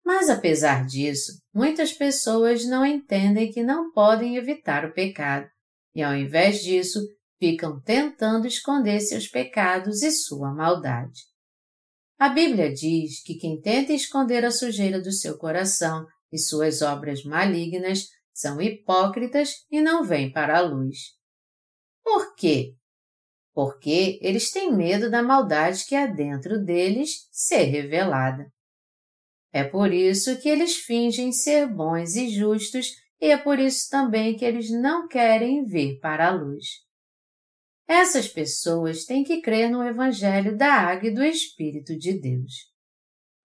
Mas 0.03 0.31
apesar 0.31 0.87
disso, 0.87 1.44
muitas 1.55 1.93
pessoas 1.93 2.67
não 2.67 2.85
entendem 2.85 3.51
que 3.53 3.63
não 3.63 3.93
podem 3.93 4.37
evitar 4.37 4.85
o 4.85 4.93
pecado 4.93 5.49
e, 5.95 6.03
ao 6.03 6.15
invés 6.15 6.63
disso, 6.63 7.01
ficam 7.39 7.81
tentando 7.81 8.47
esconder 8.47 9.01
seus 9.01 9.29
pecados 9.29 10.03
e 10.03 10.11
sua 10.11 10.53
maldade. 10.53 11.21
A 12.19 12.29
Bíblia 12.29 12.73
diz 12.73 13.23
que 13.23 13.35
quem 13.35 13.61
tenta 13.61 13.93
esconder 13.93 14.45
a 14.45 14.51
sujeira 14.51 15.01
do 15.01 15.13
seu 15.13 15.39
coração 15.39 16.07
e 16.33 16.39
suas 16.39 16.83
obras 16.83 17.23
malignas 17.23 18.09
são 18.33 18.61
hipócritas 18.61 19.51
e 19.71 19.81
não 19.81 20.03
vêm 20.03 20.33
para 20.33 20.59
a 20.59 20.61
luz. 20.61 20.97
Por 22.03 22.35
quê? 22.35 22.75
porque 23.55 24.19
eles 24.21 24.51
têm 24.51 24.75
medo 24.75 25.09
da 25.09 25.23
maldade 25.23 25.87
que 25.87 25.95
há 25.95 26.07
dentro 26.07 26.63
deles 26.63 27.29
ser 27.31 27.65
revelada. 27.65 28.53
É 29.55 29.63
por 29.63 29.93
isso 29.93 30.37
que 30.41 30.49
eles 30.49 30.75
fingem 30.75 31.31
ser 31.31 31.69
bons 31.69 32.17
e 32.17 32.29
justos 32.29 32.89
e 33.21 33.27
é 33.27 33.37
por 33.37 33.61
isso 33.61 33.89
também 33.89 34.37
que 34.37 34.45
eles 34.45 34.69
não 34.69 35.07
querem 35.07 35.65
vir 35.65 36.01
para 36.01 36.27
a 36.27 36.33
luz. 36.33 36.67
Essas 37.87 38.27
pessoas 38.27 39.05
têm 39.05 39.23
que 39.23 39.41
crer 39.41 39.71
no 39.71 39.81
Evangelho 39.85 40.57
da 40.57 40.73
Águia 40.73 41.11
e 41.11 41.15
do 41.15 41.23
Espírito 41.23 41.97
de 41.97 42.21
Deus. 42.21 42.53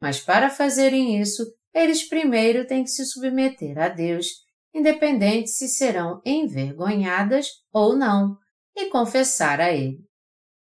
Mas 0.01 0.19
para 0.19 0.49
fazerem 0.49 1.21
isso, 1.21 1.45
eles 1.71 2.09
primeiro 2.09 2.65
têm 2.65 2.83
que 2.83 2.89
se 2.89 3.05
submeter 3.05 3.77
a 3.77 3.87
Deus, 3.87 4.25
independente 4.73 5.51
se 5.51 5.69
serão 5.69 6.19
envergonhadas 6.25 7.49
ou 7.71 7.95
não, 7.95 8.35
e 8.75 8.89
confessar 8.89 9.61
a 9.61 9.71
Ele: 9.71 9.99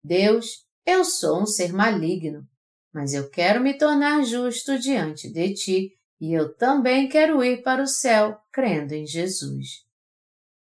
Deus, 0.04 0.66
eu 0.84 1.06
sou 1.06 1.44
um 1.44 1.46
ser 1.46 1.72
maligno, 1.72 2.42
mas 2.98 3.14
eu 3.14 3.30
quero 3.30 3.62
me 3.62 3.78
tornar 3.78 4.24
justo 4.24 4.80
diante 4.80 5.32
de 5.32 5.54
Ti 5.54 5.92
e 6.20 6.34
eu 6.34 6.56
também 6.56 7.08
quero 7.08 7.44
ir 7.44 7.62
para 7.62 7.84
o 7.84 7.86
céu 7.86 8.36
crendo 8.52 8.96
em 8.96 9.06
Jesus. 9.06 9.86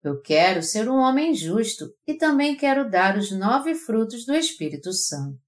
Eu 0.03 0.21
quero 0.21 0.61
ser 0.61 0.87
um 0.87 0.97
homem 0.97 1.33
justo 1.33 1.91
e 2.05 2.13
também 2.13 2.55
quero 2.55 2.87
dar 2.87 3.17
os 3.17 3.31
nove 3.31 3.73
frutos 3.73 4.27
do 4.27 4.35
Espírito 4.35 4.93
Santo. 4.93 5.39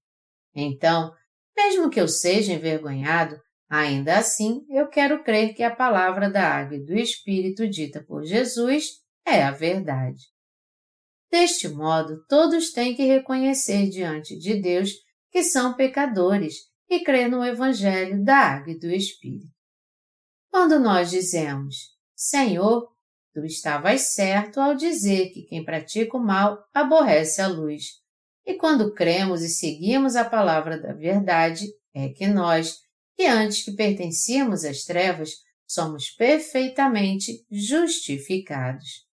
Então, 0.52 1.14
mesmo 1.56 1.88
que 1.88 2.00
eu 2.00 2.08
seja 2.08 2.52
envergonhado, 2.52 3.40
ainda 3.68 4.18
assim 4.18 4.66
eu 4.68 4.88
quero 4.88 5.22
crer 5.22 5.54
que 5.54 5.62
a 5.62 5.72
palavra 5.72 6.28
da 6.28 6.42
água 6.42 6.76
e 6.76 6.84
do 6.84 6.94
Espírito 6.94 7.68
dita 7.68 8.02
por 8.02 8.24
Jesus 8.24 8.94
é 9.24 9.40
a 9.44 9.52
verdade. 9.52 10.24
Deste 11.30 11.68
modo, 11.68 12.24
todos 12.28 12.72
têm 12.72 12.92
que 12.92 13.04
reconhecer 13.04 13.88
diante 13.88 14.36
de 14.36 14.60
Deus 14.60 14.90
que 15.30 15.44
são 15.44 15.74
pecadores 15.74 16.71
e 16.94 17.02
crer 17.02 17.26
no 17.26 17.42
Evangelho 17.42 18.22
da 18.22 18.36
Água 18.36 18.72
e 18.72 18.78
do 18.78 18.90
Espírito. 18.90 19.50
Quando 20.50 20.78
nós 20.78 21.10
dizemos, 21.10 21.96
Senhor, 22.14 22.86
tu 23.32 23.42
estavas 23.46 24.12
certo 24.12 24.60
ao 24.60 24.74
dizer 24.74 25.30
que 25.30 25.42
quem 25.44 25.64
pratica 25.64 26.18
o 26.18 26.22
mal 26.22 26.62
aborrece 26.74 27.40
a 27.40 27.48
luz. 27.48 28.02
E 28.44 28.54
quando 28.54 28.92
cremos 28.92 29.40
e 29.40 29.48
seguimos 29.48 30.16
a 30.16 30.24
palavra 30.28 30.78
da 30.78 30.92
verdade, 30.92 31.66
é 31.94 32.10
que 32.10 32.26
nós, 32.26 32.80
que 33.16 33.24
antes 33.24 33.64
que 33.64 33.72
pertencíamos 33.72 34.62
às 34.62 34.84
trevas, 34.84 35.30
somos 35.66 36.10
perfeitamente 36.10 37.46
justificados. 37.50 39.06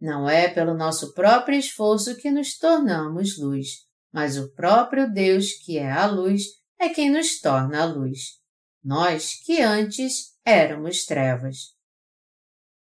Não 0.00 0.28
é 0.28 0.46
pelo 0.46 0.74
nosso 0.74 1.12
próprio 1.14 1.58
esforço 1.58 2.16
que 2.16 2.30
nos 2.30 2.56
tornamos 2.56 3.36
luz, 3.38 3.86
mas 4.12 4.38
o 4.38 4.54
próprio 4.54 5.12
Deus, 5.12 5.52
que 5.54 5.78
é 5.78 5.90
a 5.90 6.06
luz, 6.06 6.44
é 6.78 6.88
quem 6.88 7.10
nos 7.10 7.40
torna 7.40 7.82
a 7.82 7.84
luz. 7.84 8.38
Nós 8.82 9.34
que 9.44 9.60
antes 9.60 10.36
éramos 10.44 11.04
trevas. 11.04 11.74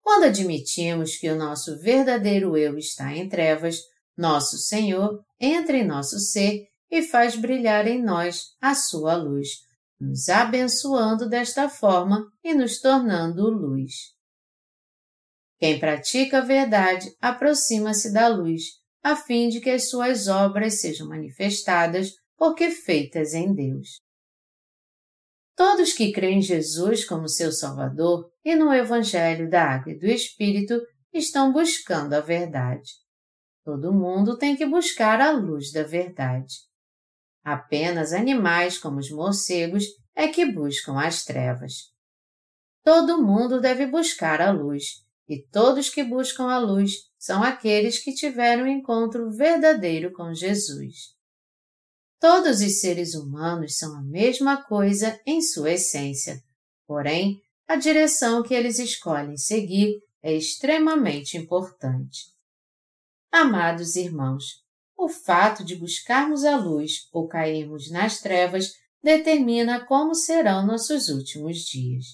Quando 0.01 0.25
admitimos 0.25 1.17
que 1.17 1.31
o 1.31 1.37
nosso 1.37 1.79
verdadeiro 1.79 2.57
eu 2.57 2.77
está 2.77 3.15
em 3.15 3.29
trevas, 3.29 3.79
nosso 4.17 4.59
Senhor 4.59 5.25
entra 5.41 5.77
em 5.77 5.87
nosso 5.87 6.19
ser 6.19 6.67
e 6.91 7.03
faz 7.03 7.37
brilhar 7.37 7.87
em 7.87 8.03
nós 8.03 8.55
a 8.61 8.75
sua 8.75 9.15
luz, 9.15 9.49
nos 9.99 10.29
abençoando 10.29 11.29
desta 11.29 11.69
forma 11.69 12.27
e 12.43 12.53
nos 12.53 12.81
tornando 12.81 13.49
luz. 13.49 14.13
Quem 15.59 15.79
pratica 15.79 16.39
a 16.39 16.43
verdade 16.43 17.15
aproxima-se 17.21 18.13
da 18.13 18.27
luz, 18.27 18.65
a 19.03 19.15
fim 19.15 19.49
de 19.49 19.61
que 19.61 19.71
as 19.71 19.89
suas 19.89 20.27
obras 20.27 20.81
sejam 20.81 21.09
manifestadas, 21.09 22.11
porque 22.43 22.73
feitas 22.73 23.35
em 23.35 23.55
Deus. 23.55 24.01
Todos 25.55 25.93
que 25.93 26.11
creem 26.11 26.39
em 26.39 26.43
Jesus 26.43 27.05
como 27.05 27.29
seu 27.29 27.53
Salvador 27.53 28.33
e 28.45 28.57
no 28.57 28.75
Evangelho 28.75 29.49
da 29.49 29.63
Água 29.63 29.93
e 29.93 29.97
do 29.97 30.07
Espírito 30.07 30.75
estão 31.13 31.53
buscando 31.53 32.15
a 32.15 32.21
verdade. 32.21 32.95
Todo 33.65 33.93
mundo 33.93 34.37
tem 34.37 34.57
que 34.57 34.67
buscar 34.67 35.21
a 35.21 35.31
luz 35.31 35.71
da 35.71 35.85
verdade. 35.85 36.57
Apenas 37.45 38.13
animais 38.13 38.77
como 38.77 38.99
os 38.99 39.13
morcegos 39.13 39.85
é 40.13 40.27
que 40.27 40.45
buscam 40.45 40.99
as 40.99 41.25
trevas. 41.25 41.93
Todo 42.83 43.23
mundo 43.23 43.61
deve 43.61 43.87
buscar 43.87 44.41
a 44.41 44.51
luz, 44.51 45.07
e 45.29 45.41
todos 45.47 45.89
que 45.89 46.03
buscam 46.03 46.51
a 46.51 46.59
luz 46.59 47.09
são 47.17 47.41
aqueles 47.41 48.03
que 48.03 48.13
tiveram 48.13 48.65
um 48.65 48.67
encontro 48.67 49.31
verdadeiro 49.31 50.13
com 50.13 50.35
Jesus. 50.35 51.22
Todos 52.23 52.61
os 52.61 52.79
seres 52.79 53.17
humanos 53.17 53.77
são 53.77 53.97
a 53.97 54.01
mesma 54.01 54.63
coisa 54.63 55.21
em 55.27 55.43
sua 55.43 55.73
essência, 55.73 56.41
porém, 56.87 57.43
a 57.67 57.75
direção 57.75 58.45
que 58.45 58.55
eles 58.55 58.79
escolhem 58.79 59.37
seguir 59.37 60.01
é 60.23 60.33
extremamente 60.33 61.37
importante. 61.37 62.27
Amados 63.29 63.97
irmãos, 63.97 64.63
o 64.97 65.09
fato 65.09 65.65
de 65.65 65.75
buscarmos 65.75 66.45
a 66.45 66.57
luz 66.57 67.09
ou 67.13 67.27
cairmos 67.27 67.91
nas 67.91 68.21
trevas 68.21 68.71
determina 69.03 69.85
como 69.85 70.15
serão 70.15 70.65
nossos 70.65 71.09
últimos 71.09 71.57
dias. 71.65 72.05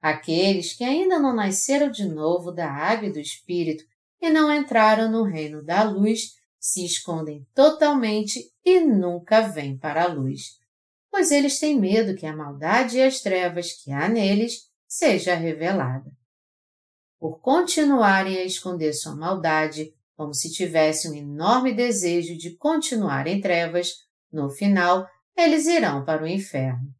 Aqueles 0.00 0.72
que 0.72 0.82
ainda 0.82 1.18
não 1.18 1.34
nasceram 1.34 1.90
de 1.90 2.08
novo 2.08 2.50
da 2.50 2.72
água 2.72 3.08
e 3.08 3.12
do 3.12 3.20
Espírito 3.20 3.84
e 4.18 4.30
não 4.30 4.50
entraram 4.50 5.12
no 5.12 5.24
reino 5.24 5.62
da 5.62 5.82
luz 5.82 6.39
se 6.60 6.84
escondem 6.84 7.46
totalmente 7.54 8.52
e 8.62 8.80
nunca 8.80 9.40
vêm 9.40 9.78
para 9.78 10.04
a 10.04 10.06
luz, 10.06 10.58
pois 11.10 11.32
eles 11.32 11.58
têm 11.58 11.80
medo 11.80 12.14
que 12.14 12.26
a 12.26 12.36
maldade 12.36 12.98
e 12.98 13.02
as 13.02 13.20
trevas 13.20 13.72
que 13.72 13.90
há 13.90 14.06
neles 14.06 14.68
seja 14.86 15.34
revelada. 15.34 16.12
Por 17.18 17.40
continuarem 17.40 18.36
a 18.36 18.44
esconder 18.44 18.92
sua 18.92 19.16
maldade, 19.16 19.92
como 20.14 20.34
se 20.34 20.52
tivessem 20.52 21.10
um 21.10 21.14
enorme 21.14 21.72
desejo 21.72 22.36
de 22.36 22.54
continuar 22.56 23.26
em 23.26 23.40
trevas, 23.40 23.94
no 24.30 24.50
final 24.50 25.08
eles 25.36 25.66
irão 25.66 26.04
para 26.04 26.22
o 26.22 26.26
inferno. 26.26 26.94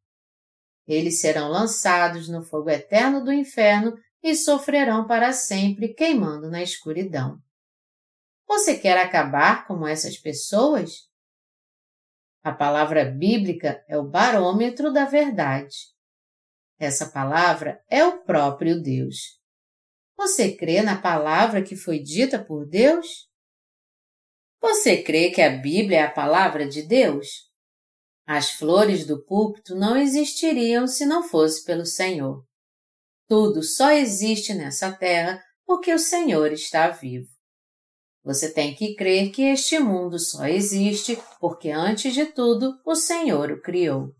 Eles 0.87 1.21
serão 1.21 1.49
lançados 1.49 2.29
no 2.29 2.43
fogo 2.43 2.71
eterno 2.71 3.23
do 3.23 3.33
inferno 3.33 3.97
e 4.23 4.35
sofrerão 4.35 5.07
para 5.07 5.33
sempre 5.33 5.95
queimando 5.95 6.50
na 6.50 6.62
escuridão. 6.62 7.38
Você 8.50 8.76
quer 8.76 8.99
acabar 8.99 9.64
como 9.64 9.87
essas 9.87 10.19
pessoas? 10.19 11.09
A 12.42 12.50
palavra 12.50 13.04
bíblica 13.04 13.80
é 13.87 13.97
o 13.97 14.02
barômetro 14.02 14.92
da 14.92 15.04
verdade. 15.04 15.76
Essa 16.76 17.09
palavra 17.09 17.80
é 17.88 18.04
o 18.04 18.25
próprio 18.25 18.83
Deus. 18.83 19.40
Você 20.16 20.57
crê 20.57 20.83
na 20.83 21.00
palavra 21.00 21.62
que 21.62 21.76
foi 21.76 22.00
dita 22.00 22.45
por 22.45 22.66
Deus? 22.66 23.28
Você 24.61 25.00
crê 25.00 25.30
que 25.30 25.40
a 25.40 25.57
Bíblia 25.57 26.00
é 26.00 26.02
a 26.02 26.11
palavra 26.11 26.69
de 26.69 26.83
Deus? 26.83 27.49
As 28.26 28.50
flores 28.50 29.07
do 29.07 29.25
púlpito 29.25 29.76
não 29.76 29.97
existiriam 29.97 30.88
se 30.88 31.07
não 31.07 31.23
fosse 31.23 31.64
pelo 31.64 31.87
Senhor. 31.87 32.45
Tudo 33.28 33.62
só 33.62 33.92
existe 33.92 34.52
nessa 34.52 34.90
terra 34.90 35.40
porque 35.64 35.95
o 35.95 36.00
Senhor 36.00 36.50
está 36.50 36.90
vivo. 36.90 37.39
Você 38.23 38.53
tem 38.53 38.75
que 38.75 38.95
crer 38.95 39.31
que 39.31 39.43
este 39.43 39.79
mundo 39.79 40.19
só 40.19 40.47
existe 40.47 41.19
porque, 41.41 41.71
antes 41.71 42.12
de 42.12 42.27
tudo, 42.27 42.79
o 42.85 42.95
Senhor 42.95 43.50
o 43.50 43.61
criou. 43.61 44.15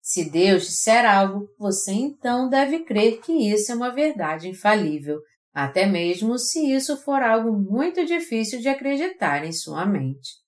Se 0.00 0.28
Deus 0.28 0.64
disser 0.64 1.08
algo, 1.08 1.48
você 1.56 1.92
então 1.92 2.48
deve 2.48 2.80
crer 2.80 3.20
que 3.20 3.32
isso 3.32 3.70
é 3.70 3.74
uma 3.74 3.90
verdade 3.90 4.48
infalível, 4.48 5.20
até 5.54 5.86
mesmo 5.86 6.36
se 6.38 6.72
isso 6.72 6.96
for 6.96 7.22
algo 7.22 7.52
muito 7.52 8.04
difícil 8.04 8.60
de 8.60 8.68
acreditar 8.68 9.44
em 9.44 9.52
sua 9.52 9.86
mente. 9.86 10.42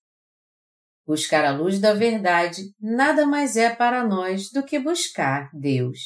Buscar 1.07 1.45
a 1.45 1.57
luz 1.57 1.79
da 1.79 1.93
verdade 1.93 2.75
nada 2.81 3.25
mais 3.25 3.57
é 3.57 3.73
para 3.73 4.05
nós 4.05 4.51
do 4.51 4.65
que 4.65 4.79
buscar 4.79 5.51
Deus. 5.53 5.99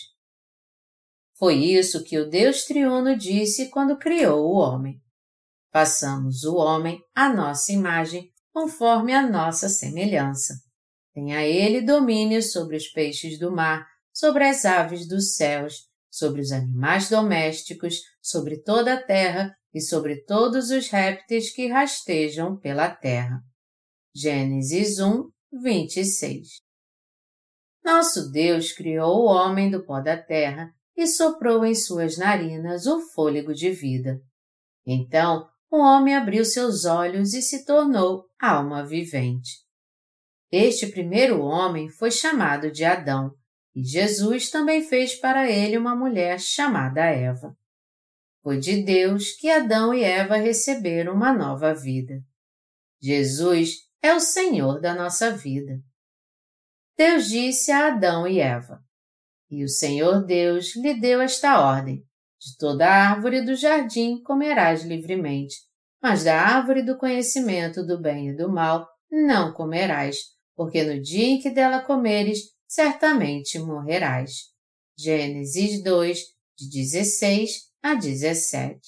Foi 1.39 1.55
isso 1.55 2.05
que 2.05 2.19
o 2.19 2.29
Deus 2.29 2.65
triuno 2.65 3.17
disse 3.17 3.71
quando 3.71 3.97
criou 3.97 4.45
o 4.45 4.57
homem. 4.57 5.01
Façamos 5.73 6.45
o 6.45 6.57
homem 6.57 7.01
à 7.15 7.33
nossa 7.33 7.73
imagem, 7.73 8.31
conforme 8.53 9.13
a 9.13 9.29
nossa 9.29 9.69
semelhança. 9.69 10.55
Tenha 11.15 11.45
ele 11.45 11.83
domínio 11.83 12.43
sobre 12.43 12.77
os 12.77 12.89
peixes 12.89 13.39
do 13.39 13.53
mar, 13.53 13.87
sobre 14.13 14.45
as 14.45 14.65
aves 14.65 15.07
dos 15.07 15.37
céus, 15.37 15.89
sobre 16.11 16.41
os 16.41 16.53
animais 16.53 17.09
domésticos, 17.09 18.01
sobre 18.21 18.63
toda 18.63 18.95
a 18.95 19.03
terra 19.03 19.55
e 19.73 19.81
sobre 19.81 20.25
todos 20.25 20.71
os 20.71 20.89
répteis 20.89 21.53
que 21.53 21.69
rastejam 21.69 22.59
pela 22.59 22.91
terra. 22.91 23.41
Gênesis 24.15 24.99
1, 24.99 25.29
26. 25.63 26.49
Nosso 27.85 28.31
Deus 28.31 28.73
criou 28.73 29.23
o 29.23 29.27
homem 29.27 29.71
do 29.71 29.85
pó 29.85 30.01
da 30.01 30.17
terra 30.17 30.71
e 30.97 31.07
soprou 31.07 31.65
em 31.65 31.75
suas 31.75 32.19
narinas 32.19 32.87
o 32.87 33.01
fôlego 33.13 33.55
de 33.55 33.71
vida. 33.71 34.21
Então 34.85 35.49
o 35.71 35.79
homem 35.79 36.17
abriu 36.17 36.45
seus 36.45 36.85
olhos 36.85 37.35
e 37.35 37.43
se 37.43 37.65
tornou 37.65 38.25
alma 38.41 38.85
vivente. 38.85 39.59
Este 40.51 40.87
primeiro 40.87 41.43
homem 41.43 41.91
foi 41.91 42.11
chamado 42.11 42.71
de 42.71 42.85
Adão, 42.85 43.35
e 43.75 43.85
Jesus 43.85 44.51
também 44.51 44.83
fez 44.83 45.15
para 45.15 45.51
ele 45.51 45.77
uma 45.77 45.95
mulher 45.95 46.41
chamada 46.41 47.05
Eva. 47.05 47.55
Foi 48.43 48.59
de 48.59 48.83
Deus 48.83 49.33
que 49.33 49.51
Adão 49.51 49.93
e 49.93 50.03
Eva 50.03 50.37
receberam 50.37 51.13
uma 51.15 51.33
nova 51.33 51.75
vida. 51.75 52.15
Jesus 53.01 53.75
é 54.03 54.15
o 54.15 54.21
Senhor 54.21 54.81
da 54.81 54.95
nossa 54.95 55.31
vida. 55.31 55.79
Deus 56.97 57.29
disse 57.29 57.71
a 57.71 57.89
Adão 57.89 58.27
e 58.27 58.41
Eva: 58.41 58.83
E 59.51 59.63
o 59.63 59.69
Senhor 59.69 60.25
Deus 60.25 60.75
lhe 60.77 60.99
deu 60.99 61.21
esta 61.21 61.61
ordem: 61.61 62.08
De 62.41 62.57
toda 62.57 62.87
árvore 62.87 63.43
do 63.43 63.57
jardim 63.57 64.23
comerás 64.23 64.85
livremente, 64.85 65.57
mas 66.01 66.23
da 66.23 66.41
árvore 66.41 66.83
do 66.83 66.97
conhecimento 66.97 67.85
do 67.85 68.01
bem 68.01 68.29
e 68.29 68.37
do 68.37 68.49
mal 68.49 68.89
não 69.11 69.53
comerás, 69.53 70.17
porque 70.55 70.85
no 70.85 71.01
dia 71.01 71.27
em 71.27 71.41
que 71.41 71.51
dela 71.51 71.81
comeres, 71.81 72.41
certamente 72.67 73.59
morrerás. 73.59 74.31
Gênesis 74.97 75.83
2, 75.83 76.19
de 76.57 76.71
16 76.71 77.69
a 77.83 77.95
17. 77.95 78.81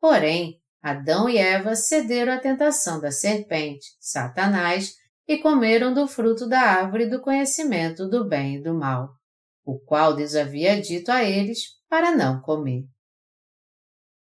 Porém, 0.00 0.60
Adão 0.82 1.28
e 1.28 1.36
Eva 1.36 1.74
cederam 1.74 2.34
à 2.34 2.38
tentação 2.38 3.00
da 3.00 3.10
serpente, 3.10 3.86
Satanás, 3.98 4.94
e 5.26 5.38
comeram 5.38 5.92
do 5.92 6.06
fruto 6.06 6.48
da 6.48 6.60
árvore 6.60 7.06
do 7.06 7.20
conhecimento 7.20 8.08
do 8.08 8.28
bem 8.28 8.56
e 8.56 8.62
do 8.62 8.72
mal, 8.72 9.10
o 9.64 9.78
qual 9.78 10.14
Deus 10.14 10.36
havia 10.36 10.80
dito 10.80 11.10
a 11.10 11.24
eles 11.24 11.75
para 11.88 12.14
não 12.14 12.40
comer. 12.40 12.84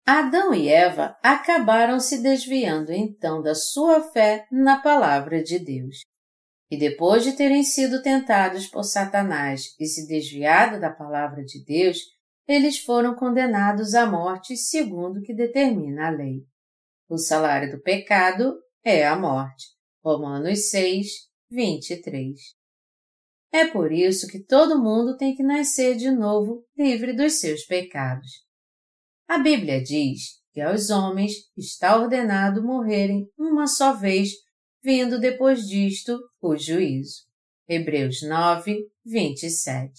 Adão 0.06 0.54
e 0.54 0.70
Eva 0.70 1.18
acabaram 1.22 2.00
se 2.00 2.22
desviando 2.22 2.94
então 2.94 3.42
da 3.42 3.54
sua 3.54 4.02
fé 4.02 4.48
na 4.50 4.82
palavra 4.82 5.44
de 5.44 5.60
Deus. 5.60 5.98
E 6.72 6.78
depois 6.78 7.24
de 7.24 7.34
terem 7.34 7.64
sido 7.64 8.02
tentados 8.02 8.68
por 8.68 8.84
Satanás 8.84 9.76
e 9.80 9.86
se 9.86 10.08
desviado 10.08 10.80
da 10.80 10.90
palavra 10.90 11.44
de 11.44 11.64
Deus, 11.64 12.00
eles 12.48 12.80
foram 12.80 13.16
condenados 13.16 13.94
à 13.94 14.06
morte 14.06 14.56
segundo 14.56 15.20
o 15.20 15.22
que 15.22 15.34
determina 15.34 16.08
a 16.08 16.10
lei. 16.10 16.46
O 17.10 17.18
salário 17.18 17.72
do 17.72 17.82
pecado 17.82 18.58
é 18.84 19.06
a 19.06 19.18
morte. 19.18 19.66
Romanos 20.04 20.70
6, 20.70 21.08
23. 21.52 22.57
É 23.52 23.66
por 23.66 23.92
isso 23.92 24.28
que 24.28 24.44
todo 24.44 24.82
mundo 24.82 25.18
tem 25.18 25.36
que 25.36 25.44
nascer 25.44 25.96
de 25.96 26.12
novo 26.12 26.66
livre 26.78 27.14
dos 27.14 27.40
seus 27.40 27.64
pecados. 27.64 28.46
A 29.28 29.38
Bíblia 29.38 29.82
diz 29.82 30.42
que 30.52 30.62
aos 30.62 30.90
homens 30.90 31.34
está 31.56 32.00
ordenado 32.00 32.64
morrerem 32.64 33.30
uma 33.38 33.68
só 33.68 33.94
vez, 33.94 34.32
vindo 34.84 35.20
depois 35.20 35.68
disto 35.68 36.20
o 36.42 36.56
juízo. 36.58 37.26
Hebreus 37.68 38.22
9, 38.22 38.90
27. 39.06 39.94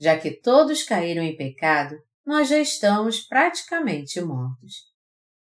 Já 0.00 0.18
que 0.18 0.30
todos 0.30 0.82
caíram 0.82 1.22
em 1.22 1.36
pecado, 1.36 1.96
nós 2.24 2.48
já 2.48 2.58
estamos 2.58 3.20
praticamente 3.20 4.20
mortos. 4.20 4.92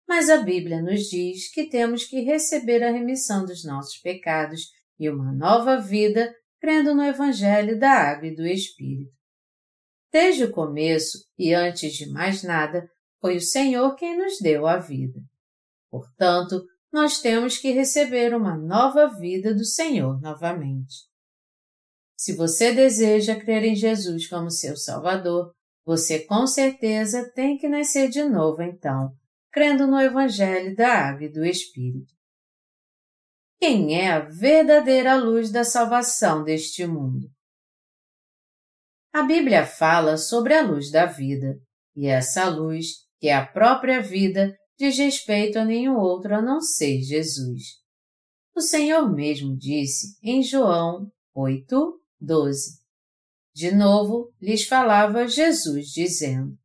Mas 0.07 0.29
a 0.29 0.37
Bíblia 0.37 0.81
nos 0.81 1.09
diz 1.09 1.51
que 1.51 1.69
temos 1.69 2.05
que 2.05 2.21
receber 2.21 2.83
a 2.83 2.91
remissão 2.91 3.45
dos 3.45 3.63
nossos 3.63 3.97
pecados 3.97 4.71
e 4.99 5.09
uma 5.09 5.31
nova 5.31 5.79
vida 5.79 6.33
crendo 6.67 6.93
no 6.93 7.01
Evangelho 7.01 7.79
da 7.79 7.89
Água 7.89 8.27
e 8.27 8.35
do 8.35 8.45
Espírito. 8.45 9.15
Desde 10.11 10.43
o 10.43 10.51
começo 10.51 11.17
e 11.39 11.53
antes 11.53 11.93
de 11.93 12.11
mais 12.11 12.43
nada, 12.43 12.91
foi 13.21 13.37
o 13.37 13.41
Senhor 13.41 13.95
quem 13.95 14.17
nos 14.17 14.37
deu 14.41 14.67
a 14.67 14.75
vida. 14.75 15.17
Portanto, 15.89 16.61
nós 16.91 17.21
temos 17.21 17.57
que 17.57 17.71
receber 17.71 18.35
uma 18.35 18.57
nova 18.57 19.07
vida 19.17 19.55
do 19.55 19.63
Senhor 19.63 20.19
novamente. 20.19 21.07
Se 22.17 22.35
você 22.35 22.73
deseja 22.73 23.39
crer 23.39 23.63
em 23.63 23.73
Jesus 23.73 24.27
como 24.27 24.51
seu 24.51 24.75
Salvador, 24.75 25.53
você 25.85 26.19
com 26.19 26.45
certeza 26.45 27.31
tem 27.33 27.57
que 27.57 27.69
nascer 27.69 28.09
de 28.09 28.25
novo 28.25 28.61
então, 28.61 29.13
crendo 29.53 29.87
no 29.87 30.01
Evangelho 30.01 30.75
da 30.75 30.89
Água 30.89 31.27
e 31.27 31.31
do 31.31 31.45
Espírito. 31.45 32.16
Quem 33.59 33.99
é 33.99 34.11
a 34.11 34.19
verdadeira 34.19 35.15
luz 35.15 35.51
da 35.51 35.63
salvação 35.63 36.43
deste 36.43 36.85
mundo? 36.85 37.27
A 39.11 39.23
Bíblia 39.23 39.65
fala 39.65 40.15
sobre 40.15 40.53
a 40.53 40.61
luz 40.61 40.91
da 40.91 41.07
vida, 41.07 41.59
e 41.95 42.05
essa 42.05 42.47
luz, 42.47 43.07
que 43.19 43.27
é 43.27 43.35
a 43.35 43.47
própria 43.47 43.99
vida, 43.99 44.55
diz 44.77 44.95
respeito 44.99 45.57
a 45.57 45.65
nenhum 45.65 45.97
outro 45.97 46.35
a 46.35 46.41
não 46.41 46.61
ser 46.61 47.01
Jesus. 47.01 47.63
O 48.55 48.61
Senhor 48.61 49.11
mesmo 49.11 49.57
disse 49.57 50.15
em 50.21 50.43
João 50.43 51.11
8, 51.33 51.99
12. 52.21 52.79
De 53.55 53.71
novo 53.71 54.31
lhes 54.39 54.67
falava 54.67 55.27
Jesus, 55.27 55.87
dizendo: 55.87 56.55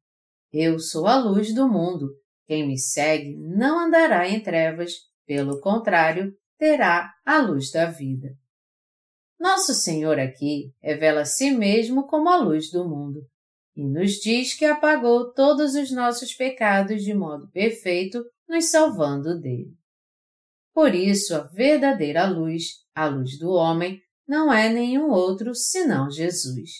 Eu 0.52 0.78
sou 0.78 1.06
a 1.06 1.16
luz 1.16 1.54
do 1.54 1.66
mundo. 1.66 2.10
Quem 2.46 2.68
me 2.68 2.78
segue 2.78 3.34
não 3.38 3.86
andará 3.86 4.28
em 4.28 4.42
trevas, 4.42 4.92
pelo 5.26 5.58
contrário, 5.58 6.36
terá 6.62 7.12
a 7.26 7.40
luz 7.40 7.72
da 7.72 7.86
vida. 7.86 8.36
nosso 9.36 9.74
Senhor 9.74 10.20
aqui 10.20 10.72
revela 10.80 11.22
a 11.22 11.24
si 11.24 11.50
mesmo 11.50 12.06
como 12.06 12.28
a 12.28 12.36
luz 12.36 12.70
do 12.70 12.88
mundo 12.88 13.18
e 13.74 13.84
nos 13.84 14.12
diz 14.12 14.54
que 14.54 14.64
apagou 14.64 15.32
todos 15.32 15.74
os 15.74 15.90
nossos 15.90 16.32
pecados 16.34 17.02
de 17.02 17.12
modo 17.14 17.50
perfeito, 17.50 18.24
nos 18.48 18.66
salvando 18.70 19.40
dele. 19.40 19.72
Por 20.72 20.94
isso, 20.94 21.34
a 21.34 21.40
verdadeira 21.48 22.26
luz, 22.26 22.74
a 22.94 23.06
luz 23.06 23.36
do 23.40 23.50
homem, 23.50 24.00
não 24.24 24.52
é 24.52 24.68
nenhum 24.68 25.10
outro 25.10 25.56
senão 25.56 26.12
Jesus. 26.12 26.70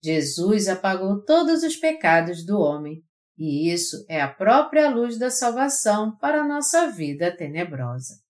Jesus 0.00 0.68
apagou 0.68 1.24
todos 1.24 1.64
os 1.64 1.74
pecados 1.74 2.46
do 2.46 2.60
homem, 2.60 3.02
e 3.36 3.68
isso 3.68 4.06
é 4.08 4.22
a 4.22 4.32
própria 4.32 4.88
luz 4.88 5.18
da 5.18 5.28
salvação 5.28 6.16
para 6.18 6.42
a 6.42 6.46
nossa 6.46 6.88
vida 6.88 7.36
tenebrosa. 7.36 8.24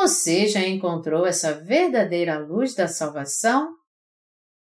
Você 0.00 0.46
já 0.46 0.66
encontrou 0.66 1.26
essa 1.26 1.52
verdadeira 1.52 2.38
luz 2.38 2.74
da 2.74 2.88
salvação? 2.88 3.76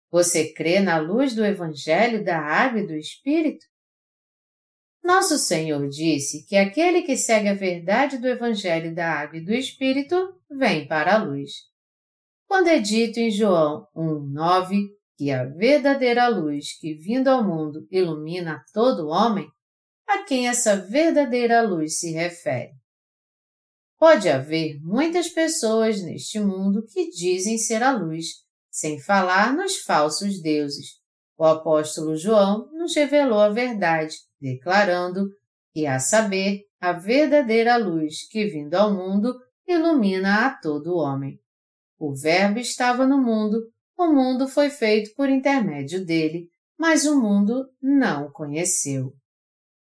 Você 0.10 0.54
crê 0.54 0.80
na 0.80 1.00
luz 1.00 1.36
do 1.36 1.44
Evangelho 1.44 2.24
da 2.24 2.40
Água 2.40 2.80
e 2.80 2.88
do 2.88 2.96
Espírito? 2.96 3.66
Nosso 5.04 5.38
Senhor 5.38 5.86
disse 5.90 6.46
que 6.46 6.56
aquele 6.56 7.02
que 7.02 7.18
segue 7.18 7.50
a 7.50 7.54
verdade 7.54 8.18
do 8.20 8.26
Evangelho 8.26 8.96
da 8.96 9.12
Água 9.20 9.40
e 9.40 9.44
do 9.44 9.54
Espírito 9.54 10.16
vem 10.50 10.88
para 10.88 11.16
a 11.16 11.22
luz. 11.22 11.52
Quando 12.48 12.70
é 12.70 12.80
dito 12.80 13.20
em 13.20 13.30
João 13.30 13.86
1,9 13.94 14.86
que 15.18 15.30
a 15.30 15.44
verdadeira 15.44 16.30
luz 16.30 16.80
que 16.80 16.94
vindo 16.94 17.28
ao 17.28 17.44
mundo 17.44 17.86
ilumina 17.92 18.64
todo 18.74 19.10
homem, 19.10 19.46
a 20.08 20.24
quem 20.24 20.48
essa 20.48 20.78
verdadeira 20.78 21.62
luz 21.64 22.00
se 22.00 22.14
refere? 22.14 22.72
Pode 24.00 24.30
haver 24.30 24.80
muitas 24.82 25.28
pessoas 25.28 26.04
neste 26.04 26.40
mundo 26.40 26.86
que 26.86 27.10
dizem 27.10 27.58
ser 27.58 27.82
a 27.82 27.92
luz, 27.92 28.28
sem 28.70 29.00
falar 29.00 29.56
nos 29.56 29.78
falsos 29.78 30.40
deuses. 30.40 30.98
O 31.36 31.44
apóstolo 31.44 32.16
João 32.16 32.72
nos 32.74 32.96
revelou 32.96 33.40
a 33.40 33.50
verdade, 33.50 34.16
declarando 34.40 35.30
que, 35.74 35.88
a 35.88 36.00
saber, 36.00 36.62
a 36.80 36.94
verdadeira 36.94 37.76
luz 37.78 38.28
que 38.30 38.46
vindo 38.46 38.76
ao 38.76 38.94
mundo 38.94 39.36
ilumina 39.68 40.46
a 40.46 40.54
todo 40.54 40.98
homem. 40.98 41.40
O 42.00 42.14
Verbo 42.16 42.60
estava 42.60 43.06
no 43.06 43.18
mundo, 43.18 43.60
o 43.98 44.14
mundo 44.14 44.48
foi 44.48 44.70
feito 44.70 45.14
por 45.16 45.28
intermédio 45.28 46.06
dele, 46.06 46.48
mas 46.78 47.06
o 47.06 47.20
mundo 47.20 47.68
não 47.82 48.28
o 48.28 48.32
conheceu. 48.32 49.12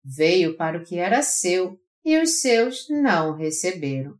Veio 0.04 0.56
para 0.56 0.78
o 0.78 0.84
que 0.84 0.96
era 0.96 1.22
seu, 1.22 1.76
e 2.06 2.16
os 2.22 2.40
seus 2.40 2.88
não 2.88 3.32
o 3.32 3.34
receberam. 3.34 4.16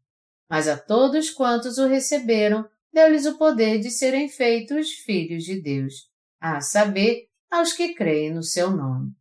Mas 0.51 0.67
a 0.67 0.77
todos 0.77 1.31
quantos 1.31 1.79
o 1.79 1.87
receberam, 1.87 2.69
deu-lhes 2.93 3.27
o 3.27 3.39
poder 3.39 3.79
de 3.79 3.93
serem 3.93 4.29
feitos 4.29 4.91
filhos 4.91 5.45
de 5.45 5.63
Deus, 5.63 6.11
a 6.41 6.61
saber, 6.61 7.29
aos 7.49 7.73
que 7.73 7.95
creem 7.95 8.35
no 8.35 8.43
seu 8.43 8.73
nome. 8.73 9.13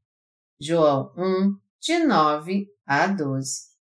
João 0.60 1.13
1, 1.15 1.60
de 1.80 1.99
9 1.99 2.67
a 2.88 3.06
12. 3.06 3.75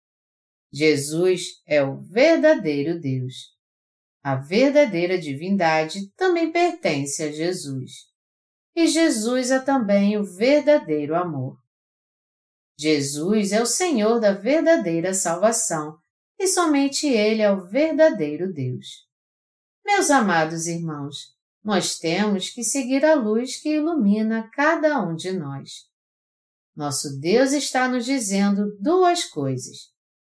Jesus 0.74 1.62
é 1.66 1.82
o 1.82 2.02
verdadeiro 2.02 3.00
Deus. 3.00 3.54
A 4.22 4.36
verdadeira 4.36 5.18
divindade 5.18 6.12
também 6.18 6.52
pertence 6.52 7.24
a 7.24 7.32
Jesus. 7.32 7.92
E 8.76 8.88
Jesus 8.88 9.50
é 9.50 9.60
também 9.60 10.18
o 10.18 10.26
verdadeiro 10.26 11.16
amor. 11.16 11.63
Jesus 12.84 13.54
é 13.54 13.62
o 13.62 13.66
Senhor 13.66 14.20
da 14.20 14.34
verdadeira 14.34 15.14
salvação 15.14 15.98
e 16.38 16.50
somente 16.50 17.08
Ele 17.08 17.42
é 17.42 17.50
o 17.50 17.66
verdadeiro 17.66 18.52
Deus. 18.52 19.08
Meus 19.86 20.12
amados 20.12 20.68
irmãos, 20.68 21.34
nós 21.64 21.98
temos 21.98 22.50
que 22.50 22.62
seguir 22.62 23.06
a 23.06 23.16
luz 23.16 23.62
que 23.62 23.76
ilumina 23.76 24.50
cada 24.52 25.02
um 25.02 25.16
de 25.16 25.32
nós. 25.32 25.70
Nosso 26.76 27.18
Deus 27.22 27.54
está 27.54 27.88
nos 27.88 28.04
dizendo 28.04 28.76
duas 28.82 29.24
coisas. 29.24 29.78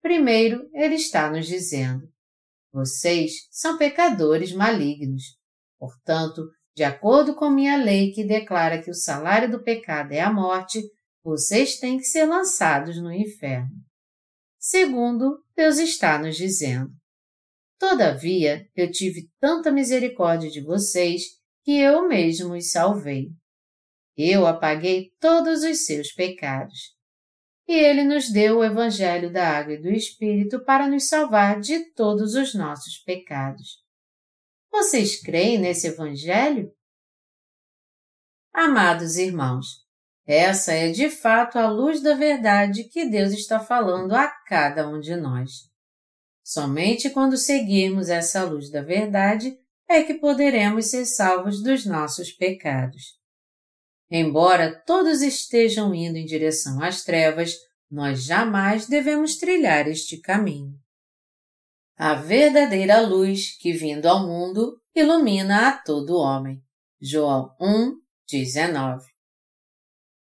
Primeiro, 0.02 0.68
Ele 0.74 0.96
está 0.96 1.30
nos 1.30 1.46
dizendo: 1.46 2.06
vocês 2.70 3.48
são 3.50 3.78
pecadores 3.78 4.52
malignos. 4.52 5.38
Portanto, 5.78 6.42
de 6.76 6.84
acordo 6.84 7.34
com 7.34 7.48
minha 7.48 7.78
lei 7.78 8.12
que 8.12 8.22
declara 8.22 8.82
que 8.82 8.90
o 8.90 8.94
salário 8.94 9.50
do 9.50 9.62
pecado 9.62 10.12
é 10.12 10.20
a 10.20 10.30
morte, 10.30 10.82
vocês 11.24 11.78
têm 11.78 11.96
que 11.96 12.04
ser 12.04 12.26
lançados 12.26 13.00
no 13.00 13.10
inferno. 13.10 13.74
Segundo, 14.58 15.42
Deus 15.56 15.78
está 15.78 16.18
nos 16.18 16.36
dizendo: 16.36 16.92
Todavia, 17.78 18.68
eu 18.76 18.90
tive 18.90 19.30
tanta 19.40 19.72
misericórdia 19.72 20.50
de 20.50 20.60
vocês 20.60 21.22
que 21.64 21.78
eu 21.80 22.06
mesmo 22.06 22.54
os 22.54 22.70
salvei. 22.70 23.30
Eu 24.16 24.46
apaguei 24.46 25.10
todos 25.18 25.62
os 25.64 25.86
seus 25.86 26.12
pecados. 26.12 26.94
E 27.66 27.72
Ele 27.72 28.04
nos 28.04 28.30
deu 28.30 28.58
o 28.58 28.64
Evangelho 28.64 29.32
da 29.32 29.48
Água 29.48 29.72
e 29.72 29.80
do 29.80 29.88
Espírito 29.88 30.62
para 30.64 30.86
nos 30.86 31.08
salvar 31.08 31.60
de 31.60 31.92
todos 31.92 32.34
os 32.34 32.54
nossos 32.54 32.98
pecados. 32.98 33.82
Vocês 34.70 35.20
creem 35.20 35.58
nesse 35.58 35.86
Evangelho? 35.86 36.70
Amados 38.52 39.16
irmãos, 39.16 39.83
essa 40.26 40.72
é 40.72 40.90
de 40.90 41.10
fato 41.10 41.58
a 41.58 41.68
luz 41.68 42.00
da 42.00 42.14
verdade 42.14 42.84
que 42.84 43.04
Deus 43.04 43.32
está 43.32 43.60
falando 43.60 44.14
a 44.14 44.26
cada 44.26 44.88
um 44.88 44.98
de 44.98 45.14
nós. 45.16 45.50
Somente 46.42 47.10
quando 47.10 47.36
seguirmos 47.36 48.08
essa 48.08 48.42
luz 48.44 48.70
da 48.70 48.80
verdade 48.80 49.56
é 49.88 50.02
que 50.02 50.14
poderemos 50.14 50.90
ser 50.90 51.04
salvos 51.04 51.62
dos 51.62 51.84
nossos 51.84 52.32
pecados. 52.32 53.18
Embora 54.10 54.82
todos 54.86 55.20
estejam 55.20 55.94
indo 55.94 56.16
em 56.16 56.24
direção 56.24 56.82
às 56.82 57.02
trevas, 57.02 57.54
nós 57.90 58.24
jamais 58.24 58.86
devemos 58.86 59.36
trilhar 59.36 59.86
este 59.88 60.18
caminho. 60.20 60.72
A 61.96 62.14
verdadeira 62.14 63.00
luz 63.00 63.56
que 63.58 63.72
vindo 63.72 64.06
ao 64.06 64.26
mundo 64.26 64.80
ilumina 64.94 65.68
a 65.68 65.72
todo 65.72 66.16
homem. 66.16 66.62
João 67.00 67.54
1, 67.60 67.92
19 68.28 69.13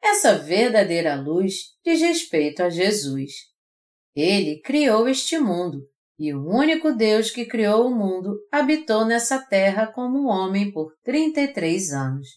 essa 0.02 0.36
verdadeira 0.36 1.14
luz 1.14 1.54
diz 1.84 2.00
respeito 2.00 2.62
a 2.62 2.68
Jesus. 2.68 3.32
Ele 4.14 4.60
criou 4.60 5.08
este 5.08 5.38
mundo 5.38 5.88
e 6.18 6.34
o 6.34 6.46
único 6.46 6.92
Deus 6.92 7.30
que 7.30 7.46
criou 7.46 7.86
o 7.86 7.94
mundo 7.94 8.36
habitou 8.50 9.04
nessa 9.04 9.38
terra 9.38 9.86
como 9.86 10.28
homem 10.28 10.70
por 10.70 10.92
33 11.02 11.92
anos. 11.92 12.28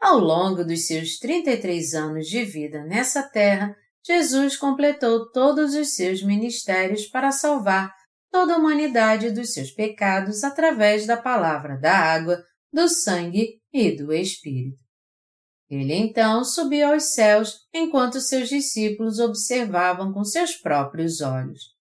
Ao 0.00 0.18
longo 0.18 0.64
dos 0.64 0.86
seus 0.86 1.18
33 1.18 1.94
anos 1.94 2.26
de 2.26 2.44
vida 2.44 2.84
nessa 2.84 3.22
terra, 3.22 3.74
Jesus 4.06 4.56
completou 4.56 5.30
todos 5.32 5.74
os 5.74 5.96
seus 5.96 6.22
ministérios 6.22 7.06
para 7.06 7.32
salvar 7.32 7.92
toda 8.30 8.54
a 8.54 8.58
humanidade 8.58 9.30
dos 9.30 9.52
seus 9.52 9.70
pecados 9.70 10.44
através 10.44 11.06
da 11.06 11.16
palavra 11.16 11.76
da 11.76 11.96
água, 11.96 12.44
do 12.72 12.88
sangue 12.88 13.60
e 13.72 13.90
do 13.96 14.12
Espírito. 14.12 14.85
Ele 15.68 15.94
então 15.94 16.44
subiu 16.44 16.92
aos 16.92 17.14
céus 17.14 17.66
enquanto 17.74 18.20
seus 18.20 18.48
discípulos 18.48 19.18
observavam 19.18 20.12
com 20.12 20.24
seus 20.24 20.54
próprios 20.54 21.20
olhos. 21.20 21.74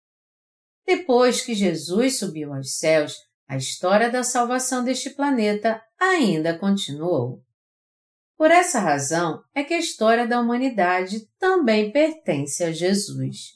Depois 0.86 1.42
que 1.42 1.54
Jesus 1.54 2.20
subiu 2.20 2.54
aos 2.54 2.78
céus, 2.78 3.16
a 3.48 3.58
história 3.58 4.10
da 4.10 4.24
salvação 4.24 4.84
deste 4.84 5.12
planeta 5.12 5.82
ainda 6.00 6.58
continuou. 6.58 7.44
Por 8.38 8.52
essa 8.52 8.80
razão 8.80 9.42
é 9.54 9.64
que 9.64 9.74
a 9.74 9.80
história 9.80 10.28
da 10.28 10.42
humanidade 10.42 11.28
também 11.40 11.92
pertence 11.92 12.64
a 12.64 12.72
Jesus. 12.72 13.56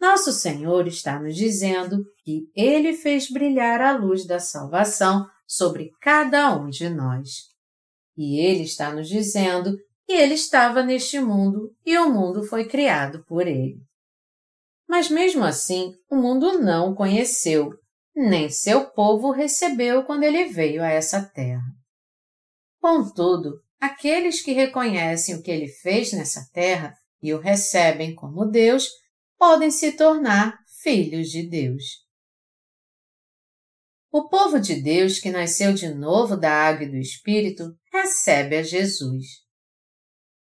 Nosso 0.00 0.32
Senhor 0.32 0.86
está 0.86 1.20
nos 1.20 1.36
dizendo 1.36 2.04
que 2.24 2.50
Ele 2.56 2.94
fez 2.94 3.30
brilhar 3.30 3.82
a 3.82 3.94
luz 3.96 4.26
da 4.26 4.38
salvação 4.38 5.28
sobre 5.46 5.90
cada 6.00 6.56
um 6.56 6.70
de 6.70 6.88
nós. 6.88 7.49
E 8.16 8.38
ele 8.40 8.64
está 8.64 8.92
nos 8.92 9.08
dizendo 9.08 9.76
que 10.06 10.12
ele 10.12 10.34
estava 10.34 10.82
neste 10.82 11.20
mundo 11.20 11.74
e 11.84 11.96
o 11.96 12.10
mundo 12.10 12.42
foi 12.42 12.66
criado 12.66 13.24
por 13.26 13.46
ele. 13.46 13.78
Mas 14.88 15.08
mesmo 15.08 15.44
assim, 15.44 15.94
o 16.10 16.16
mundo 16.16 16.58
não 16.58 16.90
o 16.90 16.96
conheceu, 16.96 17.70
nem 18.14 18.50
seu 18.50 18.90
povo 18.90 19.28
o 19.28 19.32
recebeu 19.32 20.02
quando 20.04 20.24
ele 20.24 20.46
veio 20.46 20.82
a 20.82 20.88
essa 20.88 21.22
terra. 21.22 21.62
Contudo, 22.80 23.60
aqueles 23.78 24.42
que 24.42 24.52
reconhecem 24.52 25.36
o 25.36 25.42
que 25.42 25.50
ele 25.50 25.68
fez 25.68 26.12
nessa 26.12 26.48
terra 26.52 26.94
e 27.22 27.32
o 27.32 27.38
recebem 27.38 28.14
como 28.14 28.46
Deus 28.46 28.88
podem 29.38 29.70
se 29.70 29.92
tornar 29.92 30.58
filhos 30.82 31.28
de 31.28 31.48
Deus. 31.48 31.84
O 34.10 34.28
povo 34.28 34.58
de 34.58 34.82
Deus 34.82 35.20
que 35.20 35.30
nasceu 35.30 35.72
de 35.72 35.88
novo 35.94 36.36
da 36.36 36.50
água 36.50 36.84
e 36.84 36.90
do 36.90 36.96
Espírito 36.96 37.78
recebe 38.00 38.56
a 38.56 38.62
Jesus. 38.62 39.26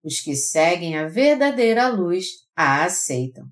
Os 0.03 0.21
que 0.21 0.35
seguem 0.35 0.97
a 0.97 1.07
verdadeira 1.07 1.87
luz 1.87 2.25
a 2.55 2.83
aceitam. 2.83 3.45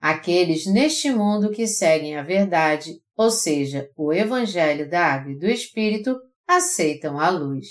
Aqueles 0.00 0.66
neste 0.66 1.12
mundo 1.12 1.50
que 1.50 1.66
seguem 1.66 2.16
a 2.16 2.22
verdade, 2.22 3.00
ou 3.16 3.30
seja, 3.30 3.88
o 3.96 4.12
Evangelho 4.12 4.88
da 4.88 5.06
Água 5.06 5.32
e 5.32 5.38
do 5.38 5.46
Espírito, 5.46 6.18
aceitam 6.46 7.20
a 7.20 7.28
luz. 7.28 7.66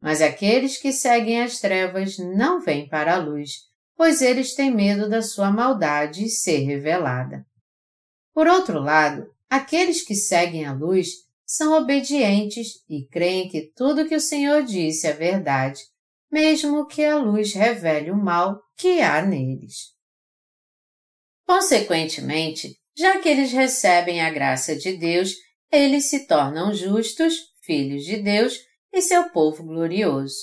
Mas 0.00 0.20
aqueles 0.20 0.78
que 0.78 0.92
seguem 0.92 1.42
as 1.42 1.60
trevas 1.60 2.16
não 2.18 2.60
vêm 2.60 2.88
para 2.88 3.14
a 3.14 3.18
luz, 3.18 3.50
pois 3.96 4.20
eles 4.20 4.54
têm 4.54 4.74
medo 4.74 5.08
da 5.08 5.22
sua 5.22 5.50
maldade 5.50 6.28
ser 6.28 6.64
revelada. 6.64 7.44
Por 8.32 8.46
outro 8.46 8.80
lado, 8.80 9.26
aqueles 9.48 10.02
que 10.02 10.14
seguem 10.14 10.64
a 10.64 10.72
luz 10.72 11.27
são 11.48 11.72
obedientes 11.72 12.84
e 12.90 13.08
creem 13.08 13.48
que 13.48 13.72
tudo 13.74 14.06
que 14.06 14.14
o 14.14 14.20
Senhor 14.20 14.62
disse 14.62 15.06
é 15.06 15.14
verdade, 15.14 15.80
mesmo 16.30 16.86
que 16.86 17.02
a 17.02 17.16
luz 17.16 17.54
revele 17.54 18.10
o 18.10 18.16
mal 18.16 18.60
que 18.76 19.00
há 19.00 19.22
neles. 19.22 19.94
Consequentemente, 21.46 22.76
já 22.94 23.18
que 23.18 23.30
eles 23.30 23.50
recebem 23.50 24.20
a 24.20 24.28
graça 24.28 24.76
de 24.76 24.98
Deus, 24.98 25.32
eles 25.72 26.10
se 26.10 26.26
tornam 26.26 26.74
justos, 26.74 27.34
filhos 27.62 28.04
de 28.04 28.18
Deus 28.18 28.58
e 28.92 29.00
seu 29.00 29.30
povo 29.30 29.64
glorioso. 29.64 30.36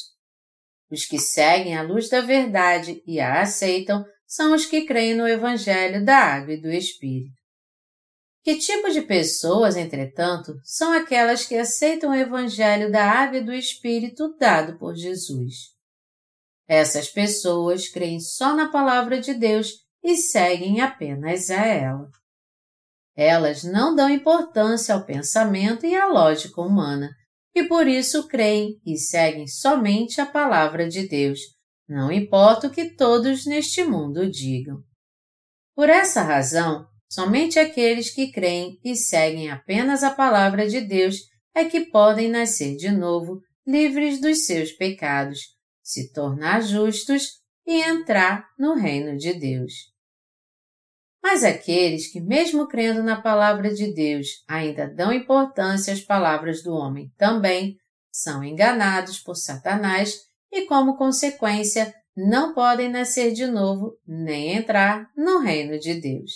Os 0.90 1.06
que 1.06 1.20
seguem 1.20 1.78
a 1.78 1.84
luz 1.84 2.10
da 2.10 2.22
verdade 2.22 3.04
e 3.06 3.20
a 3.20 3.42
aceitam 3.42 4.04
são 4.26 4.56
os 4.56 4.66
que 4.66 4.86
creem 4.86 5.14
no 5.14 5.28
Evangelho 5.28 6.04
da 6.04 6.18
Água 6.18 6.56
e 6.56 6.62
do 6.62 6.72
Espírito. 6.72 7.45
Que 8.46 8.60
tipo 8.60 8.92
de 8.92 9.02
pessoas, 9.02 9.76
entretanto, 9.76 10.62
são 10.64 10.94
aquelas 10.94 11.48
que 11.48 11.56
aceitam 11.56 12.12
o 12.12 12.16
Evangelho 12.16 12.92
da 12.92 13.04
Água 13.04 13.40
e 13.40 13.44
do 13.44 13.52
Espírito 13.52 14.38
dado 14.38 14.78
por 14.78 14.94
Jesus? 14.94 15.72
Essas 16.68 17.10
pessoas 17.10 17.90
creem 17.90 18.20
só 18.20 18.56
na 18.56 18.70
palavra 18.70 19.20
de 19.20 19.34
Deus 19.34 19.84
e 20.04 20.16
seguem 20.16 20.80
apenas 20.80 21.50
a 21.50 21.66
ela. 21.66 22.08
Elas 23.18 23.64
não 23.64 23.96
dão 23.96 24.08
importância 24.12 24.94
ao 24.94 25.04
pensamento 25.04 25.84
e 25.88 25.96
à 25.96 26.06
lógica 26.06 26.62
humana, 26.62 27.10
e 27.56 27.64
por 27.64 27.88
isso 27.88 28.28
creem 28.28 28.80
e 28.86 28.96
seguem 28.96 29.48
somente 29.48 30.22
a 30.22 30.26
palavra 30.26 30.88
de 30.88 31.08
Deus, 31.08 31.40
não 31.90 32.12
importa 32.12 32.68
o 32.68 32.72
que 32.72 32.96
todos 32.96 33.44
neste 33.48 33.84
mundo 33.84 34.30
digam. 34.30 34.84
Por 35.76 35.90
essa 35.90 36.22
razão, 36.22 36.86
somente 37.10 37.60
aqueles 37.60 38.10
que 38.14 38.32
creem 38.32 38.80
e 38.84 38.96
seguem 38.96 39.50
apenas 39.50 40.04
a 40.04 40.12
palavra 40.12 40.68
de 40.68 40.82
Deus 40.82 41.18
é 41.54 41.66
que 41.66 41.86
podem 41.86 42.30
nascer 42.30 42.76
de 42.76 42.92
novo, 42.92 43.42
livres 43.66 44.20
dos 44.20 44.46
seus 44.46 44.72
pecados, 44.72 45.40
se 45.82 46.12
tornar 46.12 46.62
justos 46.62 47.40
e 47.66 47.82
entrar 47.82 48.46
no 48.60 48.76
reino 48.76 49.18
de 49.18 49.34
Deus. 49.34 49.74
Mas 51.24 51.44
aqueles 51.44 52.12
que, 52.12 52.22
mesmo 52.22 52.68
crendo 52.68 53.02
na 53.02 53.20
palavra 53.20 53.74
de 53.74 53.92
Deus, 53.94 54.28
ainda 54.48 54.88
dão 54.88 55.12
importância 55.12 55.92
às 55.92 56.02
palavras 56.02 56.62
do 56.62 56.72
homem 56.74 57.12
também, 57.18 57.78
são 58.12 58.44
enganados 58.44 59.20
por 59.20 59.36
Satanás 59.36 60.20
e, 60.52 60.68
como 60.68 60.98
consequência, 60.98 61.94
não 62.16 62.54
podem 62.54 62.90
nascer 62.90 63.34
de 63.34 63.48
novo 63.48 63.98
nem 64.08 64.56
entrar 64.56 65.10
no 65.18 65.40
reino 65.40 65.80
de 65.80 66.00
Deus. 66.00 66.32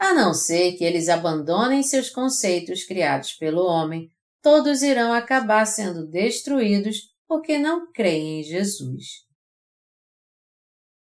A 0.00 0.14
não 0.14 0.32
ser 0.32 0.78
que 0.78 0.82
eles 0.82 1.10
abandonem 1.10 1.82
seus 1.82 2.08
conceitos 2.08 2.84
criados 2.84 3.34
pelo 3.34 3.66
homem, 3.66 4.10
todos 4.40 4.82
irão 4.82 5.12
acabar 5.12 5.66
sendo 5.66 6.06
destruídos 6.06 7.14
porque 7.28 7.58
não 7.58 7.92
creem 7.92 8.40
em 8.40 8.42
Jesus. 8.42 9.26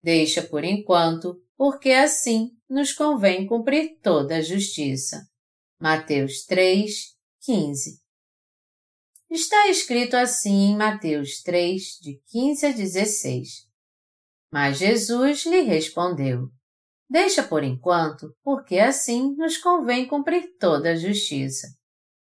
Deixa 0.04 0.44
por 0.44 0.66
enquanto, 0.66 1.42
porque 1.56 1.92
assim 1.92 2.52
nos 2.70 2.92
convém 2.92 3.48
cumprir 3.48 3.98
toda 4.04 4.36
a 4.36 4.42
justiça. 4.42 5.26
Mateus 5.80 6.44
3, 6.44 7.16
15. 7.44 8.02
Está 9.30 9.70
escrito 9.70 10.16
assim 10.16 10.72
em 10.72 10.76
Mateus 10.76 11.42
3, 11.44 11.82
de 12.02 12.22
15 12.28 12.66
a 12.66 12.72
16. 12.74 13.50
Mas 14.52 14.80
Jesus 14.80 15.46
lhe 15.46 15.62
respondeu: 15.62 16.52
Deixa 17.12 17.44
por 17.44 17.62
enquanto, 17.62 18.34
porque 18.42 18.80
assim 18.80 19.36
nos 19.36 19.58
convém 19.58 20.08
cumprir 20.08 20.56
toda 20.58 20.92
a 20.92 20.96
justiça. 20.96 21.68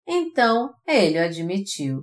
Então 0.05 0.75
ele 0.85 1.17
o 1.17 1.25
admitiu. 1.25 2.03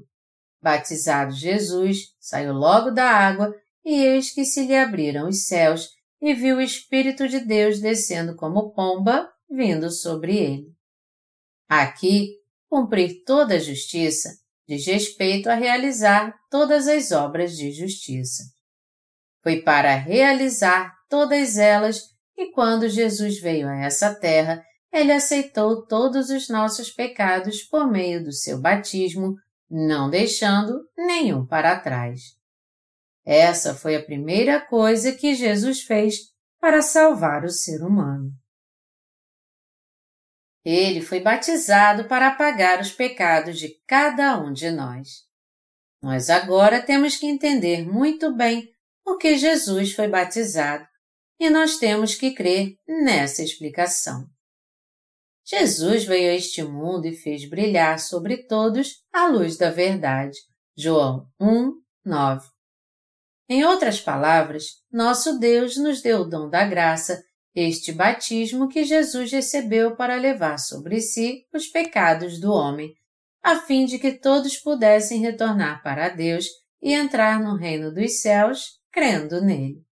Batizado 0.61 1.33
Jesus, 1.33 2.13
saiu 2.17 2.53
logo 2.53 2.89
da 2.91 3.09
água, 3.09 3.53
e 3.83 3.93
eis 3.93 4.33
que 4.33 4.45
se 4.45 4.65
lhe 4.65 4.75
abriram 4.75 5.27
os 5.27 5.47
céus, 5.47 5.89
e 6.21 6.33
viu 6.33 6.57
o 6.57 6.61
Espírito 6.61 7.27
de 7.27 7.41
Deus 7.41 7.81
descendo 7.81 8.37
como 8.37 8.71
pomba, 8.71 9.29
vindo 9.49 9.91
sobre 9.91 10.37
ele. 10.37 10.67
Aqui, 11.67 12.37
cumprir 12.69 13.21
toda 13.25 13.55
a 13.55 13.59
justiça 13.59 14.29
diz 14.65 14.85
respeito 14.85 15.49
a 15.49 15.55
realizar 15.55 16.33
todas 16.49 16.87
as 16.87 17.11
obras 17.11 17.55
de 17.55 17.71
justiça. 17.71 18.43
Foi 19.41 19.61
para 19.61 19.95
realizar 19.95 20.93
todas 21.09 21.57
elas 21.57 22.16
que 22.37 22.51
quando 22.51 22.87
Jesus 22.87 23.39
veio 23.39 23.67
a 23.67 23.77
essa 23.77 24.13
terra, 24.13 24.63
ele 24.93 25.11
aceitou 25.11 25.87
todos 25.87 26.29
os 26.29 26.47
nossos 26.47 26.91
pecados 26.91 27.63
por 27.63 27.89
meio 27.89 28.23
do 28.23 28.31
seu 28.31 28.61
batismo 28.61 29.35
não 29.67 30.07
deixando 30.07 30.87
nenhum 30.95 31.43
para 31.47 31.79
trás. 31.79 32.37
Essa 33.25 33.73
foi 33.73 33.95
a 33.95 34.03
primeira 34.03 34.61
coisa 34.61 35.13
que 35.13 35.33
Jesus 35.33 35.81
fez 35.81 36.31
para 36.61 36.83
salvar 36.83 37.43
o 37.43 37.49
ser 37.49 37.81
humano. 37.81 38.31
Ele 40.63 41.01
foi 41.01 41.19
batizado 41.19 42.07
para 42.07 42.27
apagar 42.27 42.79
os 42.79 42.91
pecados 42.91 43.57
de 43.57 43.69
cada 43.87 44.39
um 44.39 44.53
de 44.53 44.69
nós. 44.69 45.25
Nós 46.03 46.29
agora 46.29 46.83
temos 46.83 47.17
que 47.17 47.25
entender 47.25 47.83
muito 47.83 48.31
bem 48.31 48.71
por 49.03 49.17
que 49.17 49.37
Jesus 49.39 49.93
foi 49.93 50.07
batizado 50.07 50.87
e 51.39 51.49
nós 51.49 51.77
temos 51.77 52.15
que 52.15 52.33
crer 52.33 52.75
nessa 52.87 53.43
explicação. 53.43 54.25
Jesus 55.45 56.03
veio 56.03 56.31
a 56.31 56.35
este 56.35 56.61
mundo 56.61 57.07
e 57.07 57.15
fez 57.15 57.47
brilhar 57.49 57.99
sobre 57.99 58.45
todos 58.47 59.03
a 59.13 59.27
luz 59.27 59.57
da 59.57 59.69
verdade. 59.69 60.37
João 60.75 61.25
1, 61.39 61.71
9. 62.05 62.47
Em 63.49 63.63
outras 63.63 64.01
palavras, 64.01 64.65
nosso 64.91 65.39
Deus 65.39 65.77
nos 65.77 66.01
deu 66.01 66.21
o 66.21 66.25
dom 66.25 66.49
da 66.49 66.65
graça, 66.65 67.23
este 67.55 67.93
batismo 67.93 68.67
que 68.67 68.83
Jesus 68.83 69.31
recebeu 69.31 69.95
para 69.95 70.17
levar 70.17 70.59
sobre 70.59 70.99
si 70.99 71.45
os 71.53 71.67
pecados 71.67 72.39
do 72.41 72.51
homem, 72.51 72.93
a 73.41 73.61
fim 73.61 73.85
de 73.85 73.97
que 73.97 74.11
todos 74.11 74.57
pudessem 74.57 75.21
retornar 75.21 75.81
para 75.81 76.09
Deus 76.09 76.45
e 76.81 76.93
entrar 76.93 77.39
no 77.39 77.55
reino 77.55 77.93
dos 77.93 78.21
céus, 78.21 78.81
crendo 78.91 79.41
nele. 79.41 79.86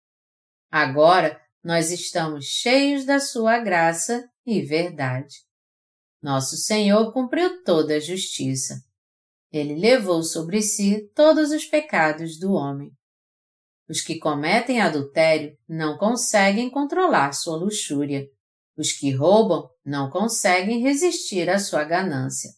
Agora, 0.75 1.39
nós 1.63 1.91
estamos 1.91 2.45
cheios 2.45 3.05
da 3.05 3.19
sua 3.19 3.59
graça 3.59 4.27
e 4.43 4.59
verdade. 4.63 5.35
Nosso 6.19 6.57
Senhor 6.57 7.13
cumpriu 7.13 7.63
toda 7.63 7.97
a 7.97 7.99
justiça. 7.99 8.83
Ele 9.51 9.75
levou 9.75 10.23
sobre 10.23 10.63
si 10.63 11.07
todos 11.13 11.51
os 11.51 11.63
pecados 11.63 12.39
do 12.39 12.53
homem. 12.53 12.91
Os 13.87 14.01
que 14.01 14.17
cometem 14.17 14.81
adultério 14.81 15.55
não 15.69 15.95
conseguem 15.95 16.71
controlar 16.71 17.33
sua 17.33 17.55
luxúria. 17.55 18.27
Os 18.75 18.91
que 18.93 19.11
roubam 19.11 19.69
não 19.85 20.09
conseguem 20.09 20.81
resistir 20.81 21.51
à 21.51 21.59
sua 21.59 21.83
ganância. 21.83 22.49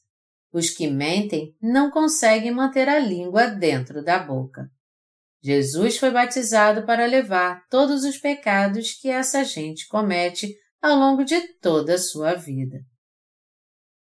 Os 0.53 0.69
que 0.69 0.87
mentem 0.87 1.53
não 1.61 1.91
conseguem 1.91 2.51
manter 2.53 2.87
a 2.87 2.97
língua 2.97 3.47
dentro 3.47 4.01
da 4.01 4.17
boca. 4.19 4.71
Jesus 5.45 5.99
foi 5.99 6.09
batizado 6.09 6.87
para 6.87 7.05
levar 7.05 7.67
todos 7.69 8.03
os 8.03 8.17
pecados 8.17 8.93
que 8.93 9.09
essa 9.09 9.45
gente 9.45 9.87
comete 9.87 10.51
ao 10.81 10.97
longo 10.97 11.23
de 11.23 11.39
toda 11.59 11.93
a 11.93 11.99
sua 11.99 12.33
vida. 12.33 12.79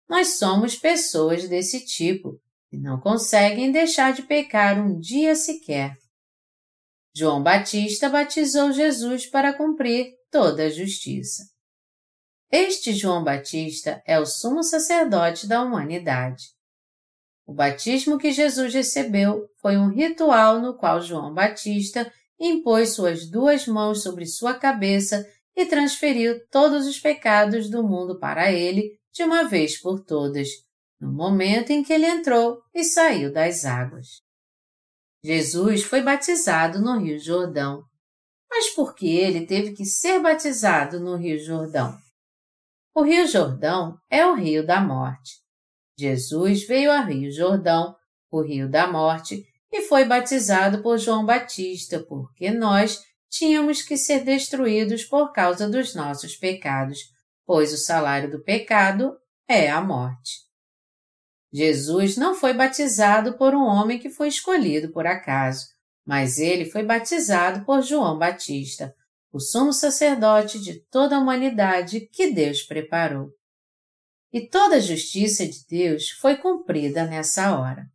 Nós 0.08 0.38
somos 0.38 0.76
pessoas 0.76 1.50
desse 1.50 1.84
tipo 1.84 2.40
e 2.72 2.78
não 2.78 3.00
conseguem 3.00 3.72
deixar 3.72 4.14
de 4.14 4.22
pecar 4.22 4.80
um 4.80 5.00
dia 5.00 5.34
sequer. 5.36 5.96
João 7.12 7.42
Batista 7.42 8.08
batizou 8.08 8.72
Jesus 8.72 9.26
para 9.26 9.52
cumprir 9.52 10.14
toda 10.30 10.66
a 10.66 10.70
justiça. 10.70 11.42
Este 12.52 12.94
João 12.94 13.24
Batista 13.24 14.00
é 14.06 14.20
o 14.20 14.28
sumo 14.28 14.62
sacerdote 14.62 15.48
da 15.48 15.64
humanidade. 15.64 16.44
O 17.52 17.54
batismo 17.54 18.18
que 18.18 18.32
Jesus 18.32 18.74
recebeu 18.74 19.46
foi 19.62 19.76
um 19.76 19.90
ritual 19.90 20.62
no 20.62 20.74
qual 20.74 21.02
João 21.02 21.34
Batista 21.34 22.10
impôs 22.40 22.94
suas 22.94 23.30
duas 23.30 23.68
mãos 23.68 24.02
sobre 24.02 24.26
sua 24.26 24.54
cabeça 24.54 25.30
e 25.54 25.66
transferiu 25.66 26.48
todos 26.48 26.88
os 26.88 26.98
pecados 26.98 27.70
do 27.70 27.84
mundo 27.84 28.18
para 28.18 28.54
ele 28.54 28.98
de 29.12 29.22
uma 29.24 29.44
vez 29.44 29.78
por 29.78 30.00
todas, 30.00 30.48
no 30.98 31.12
momento 31.12 31.72
em 31.72 31.84
que 31.84 31.92
ele 31.92 32.06
entrou 32.06 32.62
e 32.74 32.86
saiu 32.86 33.34
das 33.34 33.66
águas. 33.66 34.22
Jesus 35.22 35.84
foi 35.84 36.02
batizado 36.02 36.80
no 36.80 36.98
Rio 37.00 37.20
Jordão. 37.20 37.84
Mas 38.50 38.70
por 38.70 38.96
que 38.96 39.10
ele 39.10 39.46
teve 39.46 39.74
que 39.74 39.84
ser 39.84 40.22
batizado 40.22 41.02
no 41.02 41.18
Rio 41.18 41.38
Jordão? 41.38 41.98
O 42.96 43.02
Rio 43.02 43.28
Jordão 43.28 43.98
é 44.10 44.26
o 44.26 44.36
rio 44.36 44.66
da 44.66 44.80
morte. 44.80 45.42
Jesus 46.02 46.66
veio 46.66 46.92
ao 46.92 47.06
Rio 47.06 47.32
Jordão, 47.32 47.96
o 48.32 48.42
rio 48.42 48.68
da 48.68 48.92
morte, 48.92 49.46
e 49.72 49.84
foi 49.84 50.04
batizado 50.04 50.82
por 50.82 50.98
João 50.98 51.24
Batista, 51.24 52.00
porque 52.00 52.50
nós 52.50 53.00
tínhamos 53.30 53.84
que 53.84 53.96
ser 53.96 54.24
destruídos 54.24 55.04
por 55.04 55.32
causa 55.32 55.70
dos 55.70 55.94
nossos 55.94 56.36
pecados, 56.36 56.98
pois 57.46 57.72
o 57.72 57.78
salário 57.78 58.32
do 58.32 58.44
pecado 58.44 59.16
é 59.48 59.70
a 59.70 59.80
morte. 59.80 60.40
Jesus 61.54 62.18
não 62.18 62.34
foi 62.34 62.54
batizado 62.54 63.38
por 63.38 63.54
um 63.54 63.64
homem 63.64 64.00
que 64.00 64.10
foi 64.10 64.28
escolhido 64.28 64.92
por 64.92 65.06
acaso, 65.06 65.68
mas 66.04 66.40
ele 66.40 66.66
foi 66.66 66.82
batizado 66.82 67.64
por 67.64 67.84
João 67.84 68.18
Batista, 68.18 68.92
o 69.32 69.40
sumo 69.40 69.72
sacerdote 69.72 70.60
de 70.60 70.80
toda 70.90 71.16
a 71.16 71.20
humanidade 71.20 72.10
que 72.12 72.32
Deus 72.32 72.64
preparou. 72.64 73.30
E 74.34 74.48
toda 74.48 74.78
a 74.78 74.80
justiça 74.80 75.46
de 75.46 75.66
Deus 75.68 76.10
foi 76.10 76.38
cumprida 76.38 77.06
nessa 77.06 77.60
hora. 77.60 77.86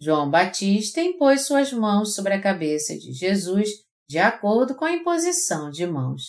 João 0.00 0.30
Batista 0.30 1.00
impôs 1.00 1.46
suas 1.46 1.72
mãos 1.72 2.14
sobre 2.14 2.34
a 2.34 2.40
cabeça 2.40 2.96
de 2.96 3.12
Jesus 3.12 3.70
de 4.08 4.18
acordo 4.18 4.74
com 4.74 4.84
a 4.84 4.92
imposição 4.92 5.70
de 5.70 5.86
mãos. 5.86 6.22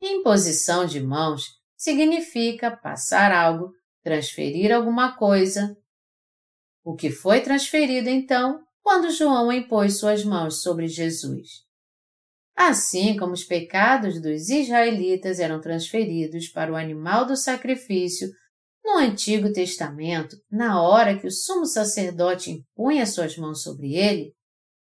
Imposição 0.00 0.86
de 0.86 1.00
mãos 1.00 1.44
significa 1.76 2.70
passar 2.70 3.32
algo, 3.32 3.72
transferir 4.02 4.72
alguma 4.72 5.16
coisa. 5.16 5.76
O 6.84 6.94
que 6.94 7.10
foi 7.10 7.40
transferido 7.40 8.08
então 8.08 8.64
quando 8.82 9.10
João 9.10 9.52
impôs 9.52 9.98
suas 9.98 10.24
mãos 10.24 10.62
sobre 10.62 10.86
Jesus? 10.88 11.64
Assim 12.56 13.16
como 13.16 13.32
os 13.32 13.44
pecados 13.44 14.20
dos 14.20 14.48
israelitas 14.48 15.40
eram 15.40 15.60
transferidos 15.60 16.48
para 16.48 16.72
o 16.72 16.76
animal 16.76 17.26
do 17.26 17.36
sacrifício 17.36 18.28
no 18.84 18.98
Antigo 18.98 19.52
Testamento, 19.52 20.36
na 20.50 20.82
hora 20.82 21.18
que 21.18 21.26
o 21.26 21.30
sumo 21.30 21.64
sacerdote 21.64 22.50
impunha 22.50 23.06
suas 23.06 23.36
mãos 23.36 23.62
sobre 23.62 23.94
ele, 23.94 24.32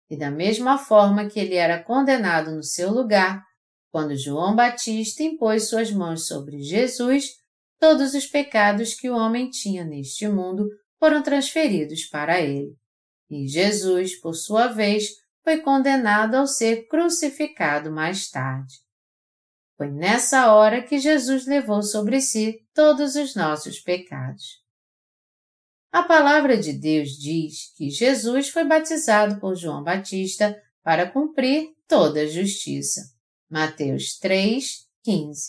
e 0.09 0.17
da 0.17 0.31
mesma 0.31 0.79
forma 0.79 1.29
que 1.29 1.41
ele 1.41 1.55
era 1.55 1.83
condenado 1.83 2.55
no 2.55 2.63
seu 2.63 2.93
lugar, 2.93 3.43
quando 3.91 4.17
João 4.17 4.55
Batista 4.55 5.23
impôs 5.23 5.69
suas 5.69 5.91
mãos 5.91 6.27
sobre 6.27 6.61
Jesus, 6.61 7.31
todos 7.81 8.15
os 8.15 8.27
pecados 8.27 8.95
que 8.95 9.09
o 9.09 9.17
homem 9.17 9.49
tinha 9.51 9.85
neste 9.85 10.29
mundo 10.29 10.69
foram 10.99 11.23
transferidos 11.23 12.05
para 12.07 12.41
ele. 12.41 12.75
E 13.31 13.49
Jesus, 13.49 14.21
por 14.21 14.35
sua 14.35 14.69
vez, 14.69 15.09
foi 15.47 15.59
condenado 15.59 16.35
ao 16.35 16.45
ser 16.45 16.89
crucificado 16.89 17.89
mais 17.89 18.29
tarde. 18.29 18.81
Foi 19.77 19.89
nessa 19.89 20.53
hora 20.53 20.83
que 20.83 20.99
Jesus 20.99 21.47
levou 21.47 21.85
sobre 21.85 22.21
si 22.21 22.67
todos 22.75 23.15
os 23.15 23.37
nossos 23.37 23.79
pecados. 23.79 24.43
A 25.93 26.03
palavra 26.03 26.59
de 26.59 26.73
Deus 26.73 27.11
diz 27.11 27.73
que 27.77 27.91
Jesus 27.91 28.49
foi 28.49 28.65
batizado 28.65 29.39
por 29.39 29.55
João 29.55 29.85
Batista 29.85 30.61
para 30.83 31.09
cumprir 31.09 31.69
toda 31.87 32.23
a 32.23 32.27
justiça. 32.27 33.03
Mateus 33.49 34.19
3, 34.19 34.85
15. 35.05 35.43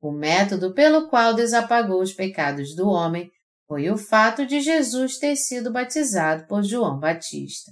O 0.00 0.10
método 0.10 0.74
pelo 0.74 1.08
qual 1.08 1.34
desapagou 1.34 2.02
os 2.02 2.12
pecados 2.12 2.74
do 2.74 2.88
homem 2.88 3.30
foi 3.68 3.88
o 3.90 3.96
fato 3.96 4.44
de 4.44 4.60
Jesus 4.60 5.18
ter 5.18 5.36
sido 5.36 5.70
batizado 5.70 6.48
por 6.48 6.64
João 6.64 6.98
Batista. 6.98 7.70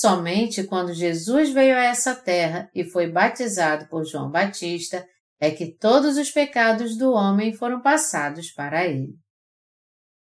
Somente 0.00 0.64
quando 0.64 0.94
Jesus 0.94 1.50
veio 1.50 1.76
a 1.76 1.84
essa 1.84 2.14
terra 2.14 2.70
e 2.74 2.86
foi 2.86 3.12
batizado 3.12 3.86
por 3.90 4.02
João 4.06 4.30
Batista 4.30 5.06
é 5.38 5.50
que 5.50 5.76
todos 5.76 6.16
os 6.16 6.30
pecados 6.30 6.96
do 6.96 7.12
homem 7.12 7.52
foram 7.52 7.82
passados 7.82 8.50
para 8.50 8.86
ele. 8.86 9.12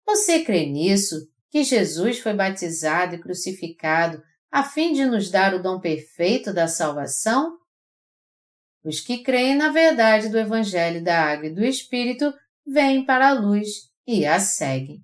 Você 0.05 0.43
crê 0.43 0.65
nisso, 0.65 1.15
que 1.49 1.63
Jesus 1.63 2.19
foi 2.19 2.33
batizado 2.33 3.15
e 3.15 3.21
crucificado 3.21 4.21
a 4.51 4.65
fim 4.65 4.91
de 4.91 5.05
nos 5.05 5.31
dar 5.31 5.53
o 5.53 5.63
dom 5.63 5.79
perfeito 5.79 6.51
da 6.51 6.67
salvação? 6.67 7.57
Os 8.83 8.99
que 8.99 9.23
creem 9.23 9.55
na 9.55 9.69
verdade 9.69 10.27
do 10.27 10.37
Evangelho 10.37 11.01
da 11.01 11.23
Água 11.23 11.47
e 11.47 11.55
do 11.55 11.63
Espírito 11.63 12.33
vêm 12.67 13.05
para 13.05 13.29
a 13.29 13.33
luz 13.33 13.69
e 14.05 14.25
a 14.25 14.41
seguem. 14.41 14.99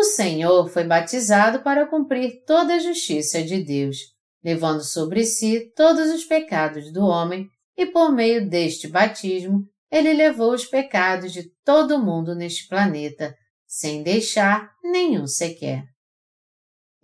O 0.00 0.04
Senhor 0.04 0.66
foi 0.70 0.84
batizado 0.84 1.60
para 1.60 1.86
cumprir 1.86 2.42
toda 2.46 2.76
a 2.76 2.78
justiça 2.78 3.42
de 3.42 3.62
Deus, 3.62 3.98
levando 4.42 4.82
sobre 4.82 5.26
si 5.26 5.70
todos 5.76 6.10
os 6.10 6.24
pecados 6.24 6.90
do 6.90 7.04
homem, 7.04 7.46
e 7.76 7.84
por 7.84 8.10
meio 8.10 8.48
deste 8.48 8.88
batismo 8.88 9.62
ele 9.90 10.14
levou 10.14 10.54
os 10.54 10.64
pecados 10.64 11.34
de 11.34 11.50
todo 11.62 12.02
mundo 12.02 12.34
neste 12.34 12.66
planeta, 12.66 13.36
sem 13.66 14.02
deixar 14.02 14.72
nenhum 14.82 15.26
sequer. 15.26 15.84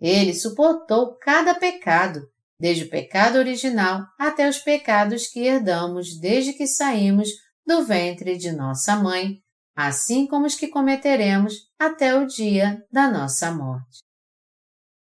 Ele 0.01 0.33
suportou 0.33 1.15
cada 1.19 1.53
pecado, 1.53 2.27
desde 2.59 2.85
o 2.85 2.89
pecado 2.89 3.37
original 3.37 4.07
até 4.17 4.49
os 4.49 4.57
pecados 4.57 5.27
que 5.27 5.41
herdamos 5.41 6.19
desde 6.19 6.51
que 6.51 6.65
saímos 6.65 7.29
do 7.63 7.83
ventre 7.83 8.37
de 8.37 8.51
nossa 8.51 8.95
mãe, 8.95 9.37
assim 9.75 10.25
como 10.25 10.47
os 10.47 10.55
que 10.55 10.67
cometeremos 10.67 11.66
até 11.79 12.15
o 12.15 12.25
dia 12.25 12.83
da 12.91 13.09
nossa 13.09 13.51
morte. 13.51 13.99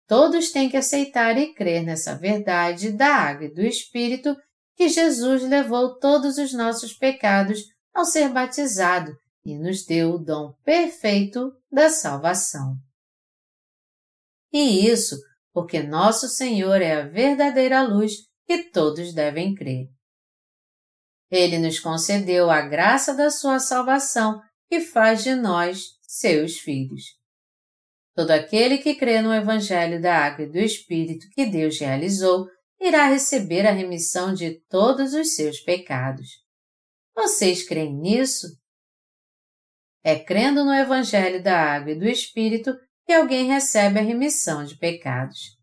Todos 0.07 0.51
têm 0.51 0.69
que 0.69 0.77
aceitar 0.77 1.37
e 1.37 1.53
crer 1.53 1.83
nessa 1.83 2.15
verdade 2.15 2.91
da 2.91 3.13
água 3.13 3.45
e 3.45 3.53
do 3.53 3.61
Espírito 3.61 4.35
que 4.75 4.87
Jesus 4.87 5.43
levou 5.43 5.99
todos 5.99 6.37
os 6.37 6.53
nossos 6.53 6.93
pecados 6.93 7.63
ao 7.93 8.05
ser 8.05 8.29
batizado 8.29 9.11
e 9.43 9.57
nos 9.57 9.85
deu 9.85 10.13
o 10.13 10.17
dom 10.17 10.53
perfeito 10.63 11.51
da 11.71 11.89
salvação. 11.89 12.75
E 14.53 14.87
isso 14.87 15.17
porque 15.51 15.81
nosso 15.81 16.27
Senhor 16.27 16.81
é 16.81 17.01
a 17.01 17.07
verdadeira 17.07 17.81
luz 17.81 18.13
que 18.45 18.69
todos 18.69 19.11
devem 19.11 19.55
crer. 19.55 19.87
Ele 21.31 21.57
nos 21.57 21.79
concedeu 21.79 22.51
a 22.51 22.61
graça 22.61 23.13
da 23.13 23.31
sua 23.31 23.59
salvação 23.59 24.39
e 24.69 24.79
faz 24.79 25.23
de 25.23 25.33
nós 25.33 25.96
seus 26.07 26.57
filhos. 26.57 27.03
Todo 28.15 28.31
aquele 28.31 28.79
que 28.79 28.95
crê 28.95 29.21
no 29.21 29.33
Evangelho 29.33 30.01
da 30.01 30.17
Água 30.25 30.45
e 30.45 30.49
do 30.49 30.57
Espírito 30.57 31.27
que 31.35 31.45
Deus 31.45 31.79
realizou 31.79 32.47
irá 32.79 33.07
receber 33.07 33.67
a 33.67 33.71
remissão 33.71 34.33
de 34.33 34.59
todos 34.69 35.13
os 35.13 35.35
seus 35.35 35.59
pecados. 35.59 36.27
Vocês 37.15 37.67
creem 37.67 37.95
nisso? 37.95 38.47
É 40.03 40.17
crendo 40.17 40.63
no 40.63 40.73
Evangelho 40.73 41.43
da 41.43 41.59
Água 41.59 41.91
e 41.91 41.99
do 41.99 42.07
Espírito 42.07 42.73
que 43.05 43.13
alguém 43.13 43.47
recebe 43.47 43.99
a 43.99 44.03
remissão 44.03 44.63
de 44.63 44.77
pecados. 44.77 45.57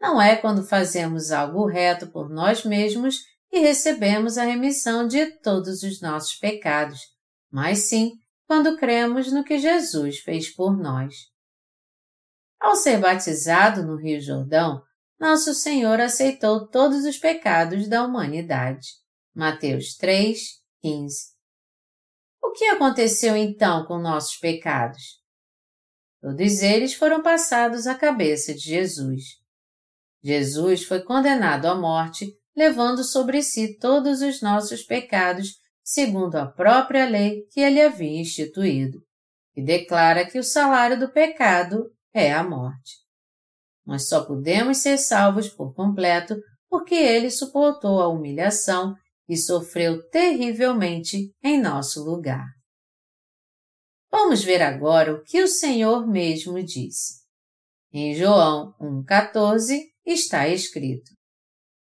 Não 0.00 0.20
é 0.20 0.36
quando 0.36 0.66
fazemos 0.66 1.30
algo 1.30 1.66
reto 1.66 2.10
por 2.10 2.30
nós 2.30 2.64
mesmos 2.64 3.20
e 3.52 3.60
recebemos 3.60 4.38
a 4.38 4.44
remissão 4.44 5.06
de 5.06 5.26
todos 5.40 5.82
os 5.82 6.00
nossos 6.00 6.34
pecados, 6.36 7.00
mas 7.50 7.88
sim 7.88 8.12
quando 8.50 8.76
cremos 8.76 9.30
no 9.30 9.44
que 9.44 9.60
Jesus 9.60 10.18
fez 10.18 10.52
por 10.52 10.76
nós. 10.76 11.14
Ao 12.58 12.74
ser 12.74 12.98
batizado 12.98 13.84
no 13.84 13.94
Rio 13.94 14.20
Jordão, 14.20 14.82
nosso 15.20 15.54
Senhor 15.54 16.00
aceitou 16.00 16.66
todos 16.66 17.04
os 17.04 17.16
pecados 17.16 17.86
da 17.86 18.04
humanidade. 18.04 18.88
Mateus 19.32 19.94
3, 19.94 20.36
15. 20.82 21.16
O 22.42 22.50
que 22.50 22.64
aconteceu 22.64 23.36
então 23.36 23.86
com 23.86 24.00
nossos 24.00 24.36
pecados? 24.38 25.22
Todos 26.20 26.60
eles 26.60 26.92
foram 26.92 27.22
passados 27.22 27.86
à 27.86 27.94
cabeça 27.94 28.52
de 28.52 28.62
Jesus. 28.62 29.22
Jesus 30.24 30.82
foi 30.82 31.04
condenado 31.04 31.66
à 31.66 31.76
morte, 31.76 32.36
levando 32.56 33.04
sobre 33.04 33.44
si 33.44 33.78
todos 33.78 34.22
os 34.22 34.42
nossos 34.42 34.82
pecados, 34.82 35.59
segundo 35.92 36.36
a 36.36 36.46
própria 36.46 37.04
lei 37.04 37.42
que 37.50 37.58
ele 37.58 37.82
havia 37.82 38.20
instituído, 38.20 39.02
e 39.56 39.60
declara 39.60 40.24
que 40.24 40.38
o 40.38 40.44
salário 40.44 40.96
do 40.96 41.10
pecado 41.10 41.90
é 42.14 42.32
a 42.32 42.44
morte. 42.44 42.92
Nós 43.84 44.08
só 44.08 44.24
podemos 44.24 44.78
ser 44.78 44.98
salvos 44.98 45.48
por 45.48 45.74
completo 45.74 46.36
porque 46.68 46.94
ele 46.94 47.28
suportou 47.28 48.00
a 48.00 48.06
humilhação 48.06 48.94
e 49.28 49.36
sofreu 49.36 50.08
terrivelmente 50.10 51.34
em 51.42 51.60
nosso 51.60 52.04
lugar. 52.04 52.46
Vamos 54.12 54.44
ver 54.44 54.62
agora 54.62 55.12
o 55.12 55.24
que 55.24 55.42
o 55.42 55.48
Senhor 55.48 56.06
mesmo 56.06 56.62
disse. 56.62 57.20
Em 57.92 58.14
João 58.14 58.76
1,14 58.80 59.76
está 60.06 60.46
escrito: 60.46 61.10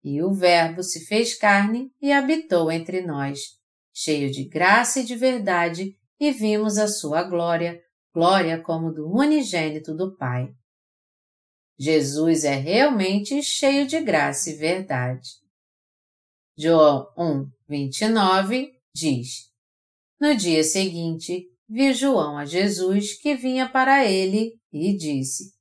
E 0.03 0.21
o 0.21 0.33
Verbo 0.33 0.83
se 0.83 1.07
fez 1.07 1.39
carne 1.39 1.93
e 2.01 2.11
habitou 2.11 2.71
entre 2.73 3.01
nós, 3.03 3.62
cheio 3.95 4.31
de 4.31 4.45
graça 4.45 5.01
e 5.01 5.05
de 5.05 5.17
verdade, 5.17 5.97
e 6.19 6.31
vimos 6.31 6.79
a 6.79 6.89
sua 6.89 7.23
glória, 7.23 7.81
glória 8.15 8.61
como 8.61 8.93
do 8.93 9.11
unigênito 9.11 9.95
do 9.95 10.17
Pai. 10.17 10.49
Jesus 11.79 12.45
é 12.45 12.55
realmente 12.55 13.43
cheio 13.43 13.87
de 13.87 14.01
graça 14.01 14.51
e 14.51 14.55
verdade. 14.55 15.29
João 16.57 17.07
1, 17.19 17.51
29 17.69 18.73
diz: 18.95 19.51
No 20.21 20.37
dia 20.37 20.63
seguinte, 20.63 21.49
viu 21.69 21.93
João 21.93 22.37
a 22.37 22.45
Jesus 22.45 23.19
que 23.21 23.35
vinha 23.35 23.69
para 23.69 24.05
ele 24.05 24.53
e 24.73 24.97
disse: 24.97 25.55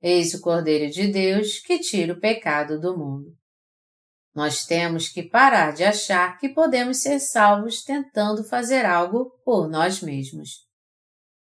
Eis 0.00 0.34
o 0.34 0.40
Cordeiro 0.40 0.92
de 0.92 1.08
Deus 1.08 1.58
que 1.58 1.78
tira 1.78 2.12
o 2.12 2.20
pecado 2.20 2.78
do 2.78 2.96
mundo. 2.96 3.36
Nós 4.34 4.66
temos 4.66 5.08
que 5.08 5.22
parar 5.22 5.72
de 5.72 5.84
achar 5.84 6.38
que 6.38 6.48
podemos 6.48 6.98
ser 6.98 7.20
salvos 7.20 7.84
tentando 7.84 8.42
fazer 8.42 8.84
algo 8.84 9.30
por 9.44 9.68
nós 9.68 10.00
mesmos. 10.00 10.64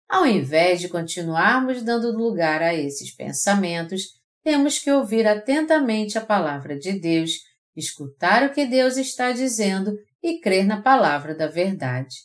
Ao 0.08 0.26
invés 0.26 0.80
de 0.80 0.88
continuarmos 0.88 1.82
dando 1.82 2.10
lugar 2.10 2.60
a 2.62 2.74
esses 2.74 3.14
pensamentos, 3.14 4.20
temos 4.42 4.80
que 4.80 4.90
ouvir 4.90 5.26
atentamente 5.26 6.18
a 6.18 6.20
palavra 6.20 6.76
de 6.76 6.98
Deus, 6.98 7.32
escutar 7.76 8.44
o 8.44 8.52
que 8.52 8.66
Deus 8.66 8.96
está 8.96 9.30
dizendo 9.30 9.96
e 10.20 10.40
crer 10.40 10.66
na 10.66 10.82
palavra 10.82 11.32
da 11.32 11.46
verdade. 11.46 12.16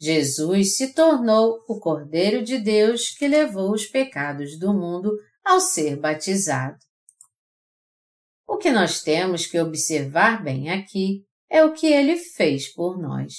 Jesus 0.00 0.76
se 0.76 0.94
tornou 0.94 1.62
o 1.68 1.78
Cordeiro 1.78 2.42
de 2.42 2.58
Deus 2.58 3.10
que 3.10 3.28
levou 3.28 3.72
os 3.72 3.86
pecados 3.86 4.58
do 4.58 4.74
mundo 4.74 5.12
ao 5.44 5.60
ser 5.60 5.96
batizado. 5.96 6.78
Que 8.60 8.70
nós 8.70 9.02
temos 9.02 9.46
que 9.46 9.58
observar 9.58 10.42
bem 10.42 10.70
aqui 10.70 11.24
é 11.48 11.64
o 11.64 11.72
que 11.72 11.86
ele 11.86 12.16
fez 12.16 12.68
por 12.72 12.98
nós. 13.00 13.32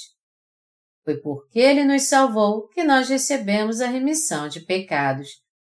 Foi 1.05 1.17
porque 1.21 1.59
ele 1.59 1.83
nos 1.83 2.03
salvou 2.03 2.67
que 2.67 2.83
nós 2.83 3.07
recebemos 3.07 3.81
a 3.81 3.87
remissão 3.87 4.47
de 4.47 4.61
pecados, 4.61 5.29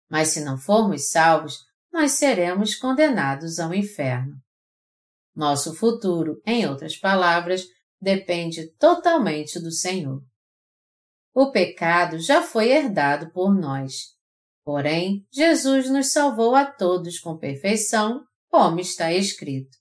mas 0.09 0.29
se 0.29 0.43
não 0.43 0.57
formos 0.57 1.09
salvos, 1.09 1.59
nós 1.91 2.11
seremos 2.13 2.75
condenados 2.75 3.57
ao 3.57 3.73
inferno. 3.73 4.35
Nosso 5.33 5.73
futuro, 5.73 6.41
em 6.45 6.67
outras 6.67 6.97
palavras, 6.97 7.63
depende 8.01 8.67
totalmente 8.77 9.59
do 9.59 9.71
Senhor. 9.71 10.21
O 11.33 11.51
pecado 11.51 12.19
já 12.19 12.41
foi 12.41 12.71
herdado 12.71 13.31
por 13.31 13.55
nós. 13.55 14.15
Porém, 14.65 15.25
Jesus 15.31 15.89
nos 15.89 16.11
salvou 16.11 16.53
a 16.53 16.65
todos 16.65 17.19
com 17.19 17.37
perfeição, 17.37 18.25
como 18.49 18.79
está 18.79 19.11
escrito. 19.11 19.77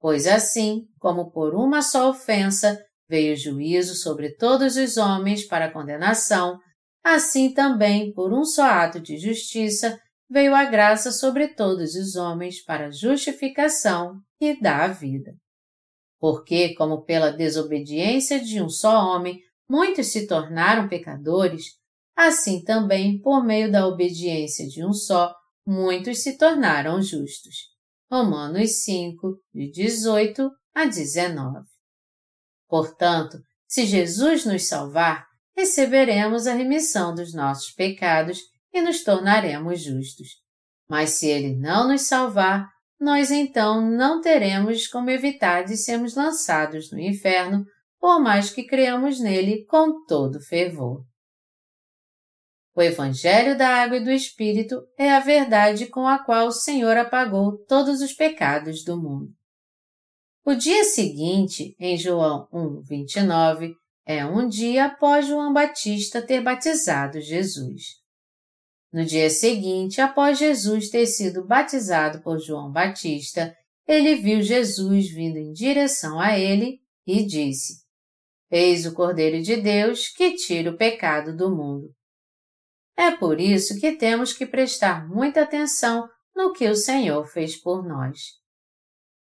Pois 0.00 0.26
assim, 0.26 0.82
como 0.98 1.30
por 1.30 1.54
uma 1.54 1.80
só 1.82 2.10
ofensa 2.10 2.78
veio 3.08 3.34
o 3.34 3.36
juízo 3.36 3.94
sobre 3.94 4.34
todos 4.34 4.76
os 4.76 4.96
homens 4.96 5.46
para 5.46 5.72
condenação, 5.72 6.58
assim 7.02 7.52
também, 7.52 8.12
por 8.12 8.32
um 8.32 8.44
só 8.44 8.64
ato 8.64 9.00
de 9.00 9.18
justiça, 9.18 9.98
veio 10.28 10.54
a 10.54 10.64
graça 10.64 11.12
sobre 11.12 11.48
todos 11.48 11.94
os 11.94 12.16
homens 12.16 12.62
para 12.62 12.90
justificação 12.90 14.20
e 14.40 14.60
dá 14.60 14.84
a 14.84 14.88
vida. 14.88 15.34
Porque, 16.18 16.74
como 16.74 17.04
pela 17.04 17.30
desobediência 17.30 18.40
de 18.40 18.62
um 18.62 18.68
só 18.68 18.98
homem 18.98 19.38
muitos 19.68 20.12
se 20.12 20.26
tornaram 20.26 20.88
pecadores, 20.88 21.64
assim 22.16 22.62
também, 22.62 23.20
por 23.20 23.44
meio 23.44 23.70
da 23.70 23.86
obediência 23.86 24.66
de 24.66 24.84
um 24.84 24.92
só, 24.92 25.34
muitos 25.66 26.22
se 26.22 26.36
tornaram 26.36 27.00
justos. 27.02 27.73
Romanos 28.14 28.84
5, 28.84 29.40
de 29.52 29.72
18 29.72 30.48
a 30.72 30.84
19. 30.84 31.66
Portanto, 32.68 33.38
se 33.66 33.84
Jesus 33.84 34.44
nos 34.44 34.68
salvar, 34.68 35.26
receberemos 35.56 36.46
a 36.46 36.54
remissão 36.54 37.12
dos 37.12 37.34
nossos 37.34 37.72
pecados 37.72 38.38
e 38.72 38.80
nos 38.80 39.02
tornaremos 39.02 39.82
justos. 39.82 40.28
Mas 40.88 41.10
se 41.10 41.26
Ele 41.26 41.56
não 41.56 41.88
nos 41.88 42.02
salvar, 42.02 42.68
nós 43.00 43.32
então 43.32 43.80
não 43.80 44.20
teremos 44.20 44.86
como 44.86 45.10
evitar 45.10 45.64
de 45.64 45.76
sermos 45.76 46.14
lançados 46.14 46.92
no 46.92 47.00
inferno, 47.00 47.64
por 47.98 48.20
mais 48.20 48.48
que 48.48 48.62
creamos 48.62 49.18
nele 49.18 49.64
com 49.64 50.04
todo 50.06 50.40
fervor. 50.40 51.02
O 52.76 52.82
Evangelho 52.82 53.56
da 53.56 53.68
Água 53.68 53.98
e 53.98 54.04
do 54.04 54.10
Espírito 54.10 54.82
é 54.98 55.12
a 55.12 55.20
verdade 55.20 55.86
com 55.86 56.08
a 56.08 56.18
qual 56.18 56.48
o 56.48 56.52
Senhor 56.52 56.96
apagou 56.96 57.56
todos 57.68 58.00
os 58.00 58.12
pecados 58.12 58.82
do 58.82 59.00
mundo. 59.00 59.32
O 60.44 60.54
dia 60.54 60.82
seguinte, 60.82 61.76
em 61.78 61.96
João 61.96 62.48
1, 62.52 62.82
29, 62.82 63.74
é 64.04 64.26
um 64.26 64.48
dia 64.48 64.86
após 64.86 65.26
João 65.26 65.52
Batista 65.52 66.20
ter 66.20 66.42
batizado 66.42 67.20
Jesus. 67.20 68.02
No 68.92 69.04
dia 69.04 69.30
seguinte, 69.30 70.00
após 70.00 70.38
Jesus 70.38 70.90
ter 70.90 71.06
sido 71.06 71.46
batizado 71.46 72.22
por 72.22 72.40
João 72.40 72.72
Batista, 72.72 73.56
ele 73.86 74.16
viu 74.16 74.42
Jesus 74.42 75.08
vindo 75.10 75.36
em 75.36 75.52
direção 75.52 76.18
a 76.20 76.38
ele 76.38 76.80
e 77.06 77.24
disse: 77.24 77.84
Eis 78.50 78.84
o 78.84 78.92
Cordeiro 78.92 79.40
de 79.42 79.56
Deus 79.56 80.08
que 80.08 80.34
tira 80.34 80.70
o 80.70 80.76
pecado 80.76 81.36
do 81.36 81.54
mundo. 81.54 81.94
É 82.96 83.10
por 83.10 83.40
isso 83.40 83.78
que 83.80 83.92
temos 83.92 84.32
que 84.32 84.46
prestar 84.46 85.08
muita 85.08 85.42
atenção 85.42 86.08
no 86.34 86.52
que 86.52 86.68
o 86.68 86.76
Senhor 86.76 87.26
fez 87.26 87.56
por 87.56 87.86
nós. 87.86 88.18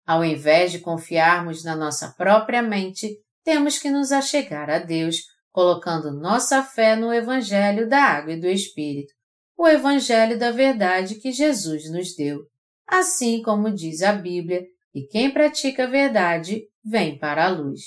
Ao 0.06 0.24
invés 0.24 0.72
de 0.72 0.80
confiarmos 0.80 1.64
na 1.64 1.76
nossa 1.76 2.14
própria 2.18 2.62
mente, 2.62 3.18
temos 3.44 3.80
que 3.80 3.90
nos 3.90 4.12
achegar 4.12 4.70
a 4.70 4.80
Deus, 4.80 5.24
colocando 5.52 6.12
nossa 6.12 6.64
fé 6.64 6.96
no 6.96 7.14
Evangelho 7.14 7.88
da 7.88 8.02
Água 8.02 8.34
e 8.34 8.40
do 8.40 8.48
Espírito, 8.48 9.14
o 9.58 9.68
Evangelho 9.68 10.38
da 10.38 10.52
verdade 10.52 11.16
que 11.16 11.32
Jesus 11.32 11.90
nos 11.92 12.16
deu, 12.16 12.42
assim 12.88 13.42
como 13.42 13.72
diz 13.72 14.02
a 14.02 14.14
Bíblia, 14.14 14.66
e 14.94 15.04
quem 15.04 15.32
pratica 15.32 15.86
a 15.86 15.88
verdade 15.88 16.68
vem 16.84 17.18
para 17.18 17.46
a 17.46 17.50
luz. 17.50 17.82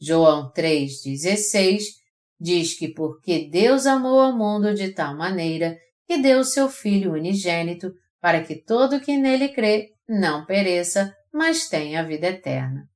João 0.00 0.52
3,16 0.52 1.99
diz 2.40 2.78
que 2.78 2.88
porque 2.88 3.48
Deus 3.50 3.86
amou 3.86 4.30
o 4.30 4.36
mundo 4.36 4.74
de 4.74 4.92
tal 4.92 5.16
maneira 5.16 5.76
que 6.06 6.18
deu 6.18 6.42
seu 6.42 6.68
Filho 6.68 7.12
unigênito 7.12 7.92
para 8.20 8.42
que 8.42 8.56
todo 8.56 9.00
que 9.00 9.16
nele 9.16 9.50
crê 9.50 9.90
não 10.08 10.44
pereça, 10.44 11.14
mas 11.32 11.68
tenha 11.68 12.00
a 12.00 12.02
vida 12.02 12.28
eterna. 12.28 12.88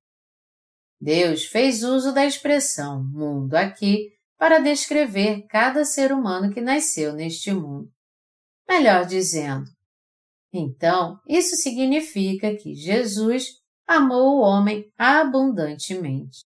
Deus 1.00 1.44
fez 1.44 1.82
uso 1.82 2.12
da 2.12 2.24
expressão 2.24 3.04
mundo 3.04 3.54
aqui 3.54 4.10
para 4.38 4.58
descrever 4.58 5.46
cada 5.48 5.84
ser 5.84 6.12
humano 6.12 6.52
que 6.52 6.60
nasceu 6.60 7.12
neste 7.12 7.52
mundo. 7.52 7.88
Melhor 8.68 9.04
dizendo, 9.04 9.64
então, 10.52 11.18
isso 11.28 11.56
significa 11.56 12.54
que 12.56 12.74
Jesus 12.74 13.46
amou 13.86 14.36
o 14.36 14.40
homem 14.40 14.90
abundantemente. 14.96 16.44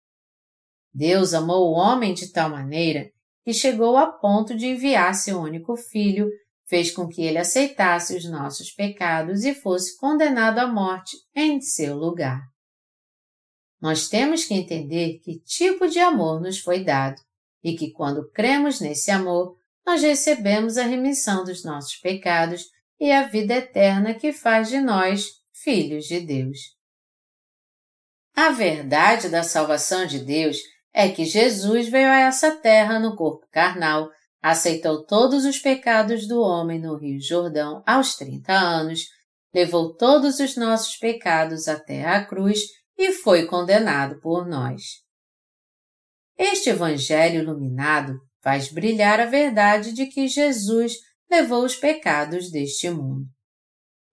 Deus 0.97 1.35
amou 1.35 1.69
o 1.69 1.73
homem 1.73 2.11
de 2.11 2.31
tal 2.31 2.49
maneira 2.49 3.11
que 3.45 3.53
chegou 3.53 3.95
a 3.97 4.07
ponto 4.07 4.57
de 4.57 4.65
enviar 4.65 5.13
seu 5.13 5.39
único 5.39 5.77
filho, 5.77 6.27
fez 6.65 6.89
com 6.89 7.07
que 7.07 7.21
ele 7.21 7.37
aceitasse 7.37 8.17
os 8.17 8.25
nossos 8.25 8.71
pecados 8.71 9.45
e 9.45 9.53
fosse 9.53 9.95
condenado 9.95 10.57
à 10.57 10.65
morte 10.65 11.15
em 11.35 11.61
seu 11.61 11.95
lugar. 11.95 12.41
Nós 13.79 14.09
temos 14.09 14.45
que 14.45 14.55
entender 14.55 15.19
que 15.19 15.39
tipo 15.41 15.87
de 15.87 15.99
amor 15.99 16.41
nos 16.41 16.57
foi 16.57 16.83
dado 16.83 17.21
e 17.63 17.75
que 17.75 17.91
quando 17.91 18.31
cremos 18.31 18.81
nesse 18.81 19.11
amor, 19.11 19.55
nós 19.85 20.01
recebemos 20.01 20.79
a 20.79 20.83
remissão 20.83 21.43
dos 21.43 21.63
nossos 21.63 21.95
pecados 21.97 22.65
e 22.99 23.11
a 23.11 23.27
vida 23.27 23.53
eterna 23.53 24.15
que 24.15 24.33
faz 24.33 24.67
de 24.67 24.81
nós 24.81 25.27
filhos 25.53 26.05
de 26.05 26.19
Deus. 26.21 26.75
A 28.35 28.49
verdade 28.49 29.29
da 29.29 29.43
salvação 29.43 30.07
de 30.07 30.17
Deus 30.19 30.57
é 30.93 31.09
que 31.09 31.25
Jesus 31.25 31.89
veio 31.89 32.07
a 32.07 32.19
essa 32.19 32.51
terra 32.55 32.99
no 32.99 33.15
corpo 33.15 33.47
carnal, 33.51 34.09
aceitou 34.41 35.05
todos 35.05 35.45
os 35.45 35.59
pecados 35.59 36.27
do 36.27 36.41
homem 36.41 36.79
no 36.79 36.95
Rio 36.95 37.21
Jordão 37.21 37.83
aos 37.85 38.15
30 38.15 38.53
anos, 38.53 39.01
levou 39.53 39.95
todos 39.95 40.39
os 40.39 40.55
nossos 40.55 40.97
pecados 40.97 41.67
até 41.67 42.05
a 42.05 42.25
cruz 42.25 42.59
e 42.97 43.11
foi 43.11 43.45
condenado 43.45 44.19
por 44.19 44.47
nós. 44.47 44.81
Este 46.38 46.69
Evangelho 46.69 47.41
iluminado 47.41 48.19
faz 48.41 48.71
brilhar 48.71 49.19
a 49.19 49.25
verdade 49.25 49.91
de 49.93 50.05
que 50.05 50.27
Jesus 50.27 50.93
levou 51.29 51.63
os 51.63 51.75
pecados 51.75 52.51
deste 52.51 52.89
mundo. 52.89 53.25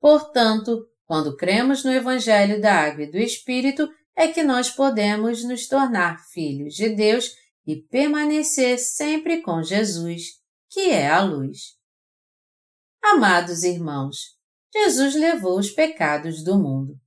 Portanto, 0.01 0.87
quando 1.05 1.37
cremos 1.37 1.85
no 1.85 1.93
Evangelho 1.93 2.61
da 2.61 2.75
Água 2.75 3.05
e 3.05 3.11
do 3.11 3.19
Espírito, 3.19 3.89
é 4.17 4.29
que 4.29 4.43
nós 4.43 4.71
podemos 4.71 5.45
nos 5.45 5.67
tornar 5.67 6.25
filhos 6.29 6.75
de 6.75 6.91
Deus 6.91 7.33
e 7.67 7.77
permanecer 7.77 8.79
sempre 8.79 9.43
com 9.43 9.63
Jesus, 9.63 10.41
que 10.71 10.91
é 10.91 11.09
a 11.09 11.23
luz. 11.23 11.77
Amados 13.03 13.65
irmãos, 13.65 14.37
Jesus 14.73 15.15
levou 15.15 15.59
os 15.59 15.71
pecados 15.71 16.43
do 16.43 16.59
mundo. 16.59 16.99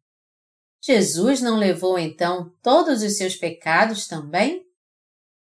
Jesus 0.82 1.42
não 1.42 1.58
levou 1.58 1.98
então 1.98 2.56
todos 2.62 3.02
os 3.02 3.18
seus 3.18 3.36
pecados 3.36 4.08
também? 4.08 4.66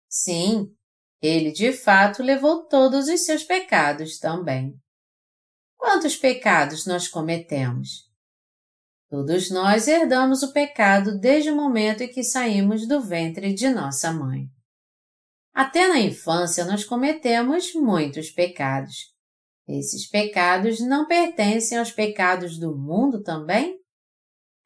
Sim, 0.08 0.74
ele 1.20 1.52
de 1.52 1.72
fato 1.72 2.22
levou 2.22 2.66
todos 2.66 3.08
os 3.08 3.24
seus 3.24 3.44
pecados 3.44 4.18
também. 4.18 4.74
Quantos 5.76 6.16
pecados 6.16 6.86
nós 6.86 7.06
cometemos? 7.06 8.07
Todos 9.08 9.50
nós 9.50 9.88
herdamos 9.88 10.42
o 10.42 10.52
pecado 10.52 11.18
desde 11.18 11.50
o 11.50 11.56
momento 11.56 12.02
em 12.02 12.08
que 12.08 12.22
saímos 12.22 12.86
do 12.86 13.00
ventre 13.00 13.54
de 13.54 13.70
nossa 13.70 14.12
mãe. 14.12 14.46
Até 15.54 15.88
na 15.88 15.98
infância 15.98 16.64
nós 16.66 16.84
cometemos 16.84 17.72
muitos 17.74 18.30
pecados. 18.30 19.14
Esses 19.66 20.08
pecados 20.08 20.80
não 20.80 21.06
pertencem 21.06 21.78
aos 21.78 21.90
pecados 21.90 22.58
do 22.58 22.76
mundo 22.76 23.22
também? 23.22 23.78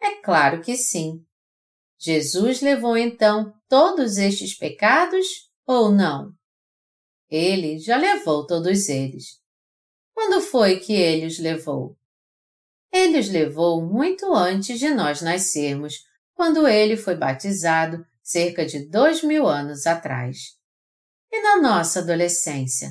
É 0.00 0.20
claro 0.20 0.60
que 0.60 0.76
sim. 0.76 1.24
Jesus 1.98 2.60
levou 2.60 2.96
então 2.96 3.54
todos 3.68 4.18
estes 4.18 4.58
pecados 4.58 5.24
ou 5.64 5.92
não? 5.92 6.32
Ele 7.30 7.78
já 7.78 7.96
levou 7.96 8.44
todos 8.44 8.88
eles. 8.88 9.40
Quando 10.12 10.40
foi 10.40 10.80
que 10.80 10.92
ele 10.92 11.26
os 11.26 11.38
levou? 11.38 11.96
Ele 12.92 13.18
os 13.18 13.30
levou 13.30 13.82
muito 13.82 14.34
antes 14.34 14.78
de 14.78 14.90
nós 14.90 15.22
nascermos, 15.22 15.94
quando 16.34 16.68
ele 16.68 16.96
foi 16.96 17.16
batizado 17.16 18.04
cerca 18.22 18.66
de 18.66 18.88
dois 18.88 19.22
mil 19.22 19.46
anos 19.46 19.86
atrás. 19.86 20.36
E 21.30 21.40
na 21.40 21.62
nossa 21.62 22.00
adolescência? 22.00 22.90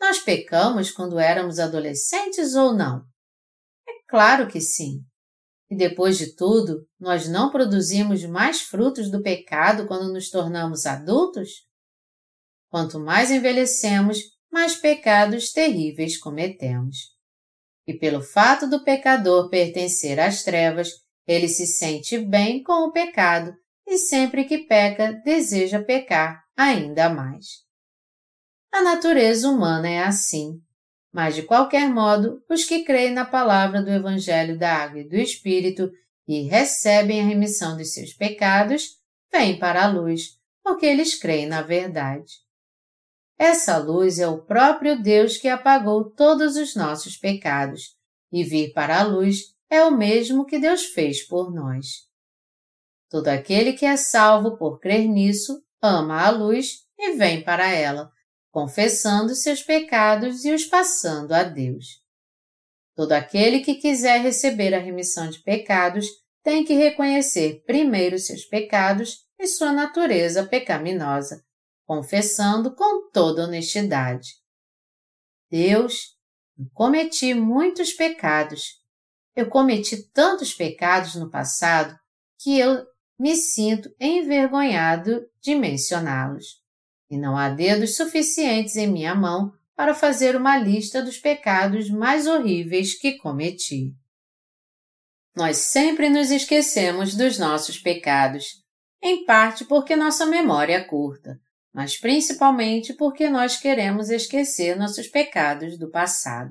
Nós 0.00 0.20
pecamos 0.20 0.92
quando 0.92 1.18
éramos 1.18 1.58
adolescentes 1.58 2.54
ou 2.54 2.72
não? 2.72 3.04
É 3.88 3.92
claro 4.08 4.46
que 4.46 4.60
sim. 4.60 5.02
E 5.68 5.76
depois 5.76 6.16
de 6.16 6.34
tudo, 6.36 6.86
nós 6.98 7.28
não 7.28 7.50
produzimos 7.50 8.24
mais 8.24 8.62
frutos 8.62 9.10
do 9.10 9.20
pecado 9.20 9.86
quando 9.86 10.12
nos 10.12 10.30
tornamos 10.30 10.86
adultos? 10.86 11.66
Quanto 12.70 13.00
mais 13.00 13.30
envelhecemos, 13.30 14.18
mais 14.50 14.76
pecados 14.76 15.50
terríveis 15.50 16.16
cometemos. 16.16 17.17
E 17.88 17.94
pelo 17.94 18.20
fato 18.20 18.68
do 18.68 18.84
pecador 18.84 19.48
pertencer 19.48 20.20
às 20.20 20.42
trevas, 20.42 20.90
ele 21.26 21.48
se 21.48 21.66
sente 21.66 22.18
bem 22.18 22.62
com 22.62 22.86
o 22.86 22.92
pecado 22.92 23.54
e 23.86 23.96
sempre 23.96 24.44
que 24.44 24.58
peca 24.58 25.14
deseja 25.24 25.82
pecar 25.82 26.44
ainda 26.54 27.08
mais. 27.08 27.66
A 28.70 28.82
natureza 28.82 29.48
humana 29.48 29.88
é 29.88 30.00
assim, 30.00 30.60
mas 31.10 31.34
de 31.34 31.42
qualquer 31.44 31.88
modo, 31.88 32.42
os 32.50 32.64
que 32.64 32.84
creem 32.84 33.14
na 33.14 33.24
palavra 33.24 33.82
do 33.82 33.90
Evangelho 33.90 34.58
da 34.58 34.70
Água 34.76 35.00
e 35.00 35.08
do 35.08 35.16
Espírito 35.16 35.90
e 36.26 36.42
recebem 36.42 37.22
a 37.22 37.24
remissão 37.24 37.74
de 37.74 37.86
seus 37.86 38.12
pecados, 38.12 38.98
vêm 39.32 39.58
para 39.58 39.84
a 39.84 39.88
luz, 39.88 40.38
porque 40.62 40.84
eles 40.84 41.18
creem 41.18 41.46
na 41.46 41.62
verdade. 41.62 42.34
Essa 43.38 43.78
luz 43.78 44.18
é 44.18 44.26
o 44.26 44.42
próprio 44.42 45.00
Deus 45.00 45.36
que 45.36 45.46
apagou 45.46 46.10
todos 46.10 46.56
os 46.56 46.74
nossos 46.74 47.16
pecados, 47.16 47.96
e 48.32 48.42
vir 48.42 48.72
para 48.72 48.98
a 48.98 49.04
luz 49.04 49.54
é 49.70 49.84
o 49.84 49.92
mesmo 49.92 50.44
que 50.44 50.58
Deus 50.58 50.86
fez 50.86 51.22
por 51.22 51.54
nós. 51.54 52.08
Todo 53.08 53.28
aquele 53.28 53.74
que 53.74 53.86
é 53.86 53.96
salvo 53.96 54.56
por 54.56 54.80
crer 54.80 55.06
nisso 55.06 55.62
ama 55.80 56.20
a 56.20 56.30
luz 56.30 56.80
e 56.98 57.12
vem 57.12 57.42
para 57.44 57.68
ela, 57.68 58.10
confessando 58.50 59.36
seus 59.36 59.62
pecados 59.62 60.44
e 60.44 60.52
os 60.52 60.64
passando 60.64 61.32
a 61.32 61.44
Deus. 61.44 62.02
Todo 62.96 63.12
aquele 63.12 63.60
que 63.60 63.76
quiser 63.76 64.20
receber 64.20 64.74
a 64.74 64.80
remissão 64.80 65.30
de 65.30 65.38
pecados 65.38 66.08
tem 66.42 66.64
que 66.64 66.74
reconhecer 66.74 67.62
primeiro 67.64 68.18
seus 68.18 68.44
pecados 68.44 69.24
e 69.38 69.46
sua 69.46 69.70
natureza 69.70 70.44
pecaminosa 70.44 71.46
confessando 71.88 72.74
com 72.74 73.10
toda 73.10 73.44
honestidade. 73.44 74.34
Deus, 75.50 76.18
eu 76.58 76.66
cometi 76.74 77.32
muitos 77.32 77.94
pecados. 77.94 78.74
Eu 79.34 79.48
cometi 79.48 79.96
tantos 80.12 80.52
pecados 80.52 81.14
no 81.14 81.30
passado 81.30 81.98
que 82.38 82.58
eu 82.58 82.84
me 83.18 83.34
sinto 83.34 83.90
envergonhado 83.98 85.26
de 85.40 85.54
mencioná-los. 85.54 86.62
E 87.10 87.16
não 87.16 87.38
há 87.38 87.48
dedos 87.48 87.96
suficientes 87.96 88.76
em 88.76 88.86
minha 88.86 89.14
mão 89.14 89.50
para 89.74 89.94
fazer 89.94 90.36
uma 90.36 90.58
lista 90.58 91.02
dos 91.02 91.16
pecados 91.16 91.88
mais 91.88 92.26
horríveis 92.26 92.98
que 92.98 93.16
cometi. 93.16 93.94
Nós 95.34 95.56
sempre 95.56 96.10
nos 96.10 96.30
esquecemos 96.30 97.14
dos 97.14 97.38
nossos 97.38 97.78
pecados, 97.78 98.62
em 99.02 99.24
parte 99.24 99.64
porque 99.64 99.96
nossa 99.96 100.26
memória 100.26 100.74
é 100.74 100.84
curta 100.84 101.40
mas 101.78 101.96
principalmente 101.96 102.92
porque 102.92 103.30
nós 103.30 103.56
queremos 103.56 104.10
esquecer 104.10 104.76
nossos 104.76 105.06
pecados 105.06 105.78
do 105.78 105.88
passado. 105.88 106.50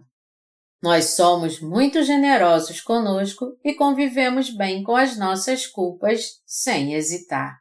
Nós 0.81 1.17
somos 1.17 1.59
muito 1.59 2.01
generosos 2.01 2.79
conosco 2.79 3.47
e 3.61 3.73
convivemos 3.73 4.49
bem 4.49 4.81
com 4.83 4.95
as 4.95 5.17
nossas 5.17 5.67
culpas 5.67 6.41
sem 6.45 6.93
hesitar. 6.93 7.57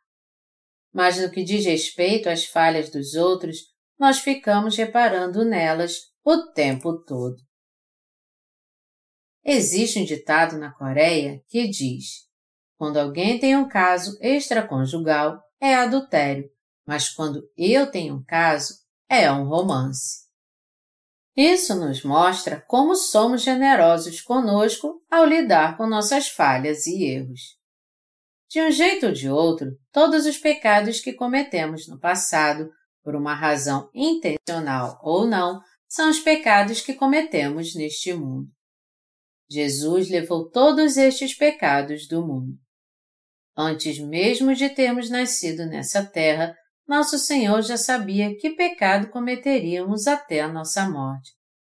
Mas 0.95 1.19
no 1.19 1.29
que 1.29 1.43
diz 1.43 1.65
respeito 1.65 2.29
às 2.29 2.45
falhas 2.45 2.89
dos 2.89 3.15
outros, 3.15 3.57
nós 3.99 4.21
ficamos 4.21 4.77
reparando 4.77 5.45
nelas 5.45 6.03
o 6.25 6.53
tempo 6.53 7.03
todo. 7.03 7.35
Existe 9.45 9.99
um 9.99 10.05
ditado 10.05 10.57
na 10.57 10.73
Coreia 10.73 11.43
que 11.49 11.67
diz: 11.67 12.29
quando 12.79 12.99
alguém 12.99 13.41
tem 13.41 13.57
um 13.57 13.67
caso 13.67 14.17
extraconjugal, 14.21 15.43
é 15.61 15.75
adultério, 15.75 16.49
mas 16.87 17.11
quando 17.11 17.43
eu 17.57 17.91
tenho 17.91 18.17
um 18.17 18.25
caso, 18.25 18.75
é 19.09 19.31
um 19.31 19.49
romance. 19.49 20.27
Isso 21.37 21.75
nos 21.75 22.03
mostra 22.03 22.65
como 22.67 22.95
somos 22.95 23.43
generosos 23.43 24.23
conosco 24.23 25.03
ao 25.11 25.27
lidar 25.27 25.77
com 25.77 25.87
nossas 25.87 26.29
falhas 26.29 26.87
e 26.87 27.05
erros. 27.05 27.57
De 28.49 28.63
um 28.63 28.71
jeito 28.71 29.07
ou 29.07 29.13
de 29.13 29.29
outro, 29.29 29.77
todos 29.93 30.25
os 30.25 30.39
pecados 30.39 31.01
que 31.01 31.13
cometemos 31.13 31.87
no 31.89 31.99
passado, 31.99 32.71
por 33.03 33.15
uma 33.15 33.35
razão 33.35 33.91
intencional 33.95 34.99
ou 35.03 35.27
não, 35.27 35.61
são 35.89 36.09
os 36.09 36.21
pecados 36.21 36.81
que 36.81 36.95
cometemos 36.95 37.75
neste 37.75 38.15
mundo. 38.15 38.49
Jesus 39.49 40.09
levou 40.09 40.49
todos 40.51 40.97
estes 40.97 41.35
pecados 41.35 42.09
do 42.09 42.27
mundo. 42.27 42.59
Antes 43.57 43.99
mesmo 43.99 44.55
de 44.55 44.69
termos 44.71 45.09
nascido 45.09 45.67
nessa 45.67 46.05
terra, 46.05 46.57
nosso 46.87 47.19
Senhor 47.19 47.63
já 47.63 47.77
sabia 47.77 48.37
que 48.37 48.51
pecado 48.51 49.09
cometeríamos 49.09 50.07
até 50.07 50.41
a 50.41 50.49
nossa 50.49 50.89
morte. 50.89 51.33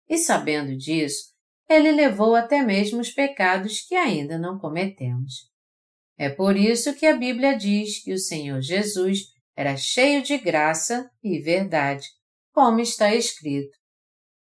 E 0.10 0.18
sabendo 0.18 0.76
disso, 0.76 1.34
ele 1.70 1.92
levou 1.92 2.36
até 2.36 2.62
mesmo 2.62 3.00
os 3.00 3.12
pecados 3.12 3.82
que 3.82 3.96
ainda 3.96 4.38
não 4.38 4.58
cometemos. 4.58 5.52
É 6.18 6.30
por 6.30 6.56
isso 6.56 6.94
que 6.96 7.06
a 7.06 7.16
Bíblia 7.16 7.58
diz 7.58 8.04
que 8.04 8.14
o 8.14 8.18
Senhor 8.18 8.62
Jesus 8.62 9.20
era 9.56 9.78
cheio 9.78 10.24
de 10.24 10.38
graça 10.38 11.10
e 11.24 11.40
verdade, 11.40 12.08
como 12.52 12.80
está 12.80 13.14
escrito. 13.14 13.78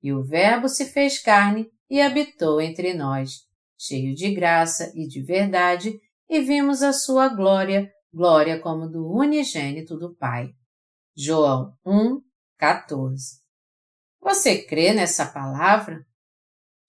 E 0.03 0.13
o 0.13 0.23
Verbo 0.23 0.69
se 0.69 0.87
fez 0.87 1.19
carne 1.23 1.67
e 1.89 2.01
habitou 2.01 2.61
entre 2.61 2.95
nós, 2.95 3.43
cheio 3.79 4.15
de 4.15 4.35
graça 4.35 4.91
e 4.95 5.07
de 5.07 5.23
verdade, 5.23 5.93
e 6.29 6.41
vimos 6.41 6.83
a 6.83 6.93
sua 6.93 7.29
glória, 7.29 7.91
glória 8.13 8.59
como 8.59 8.89
do 8.89 9.07
unigênito 9.07 9.99
do 9.99 10.15
Pai. 10.15 10.51
João 11.15 11.77
1, 11.85 12.23
14. 12.57 13.43
Você 14.19 14.63
crê 14.63 14.95
nessa 14.95 15.27
palavra? 15.27 16.07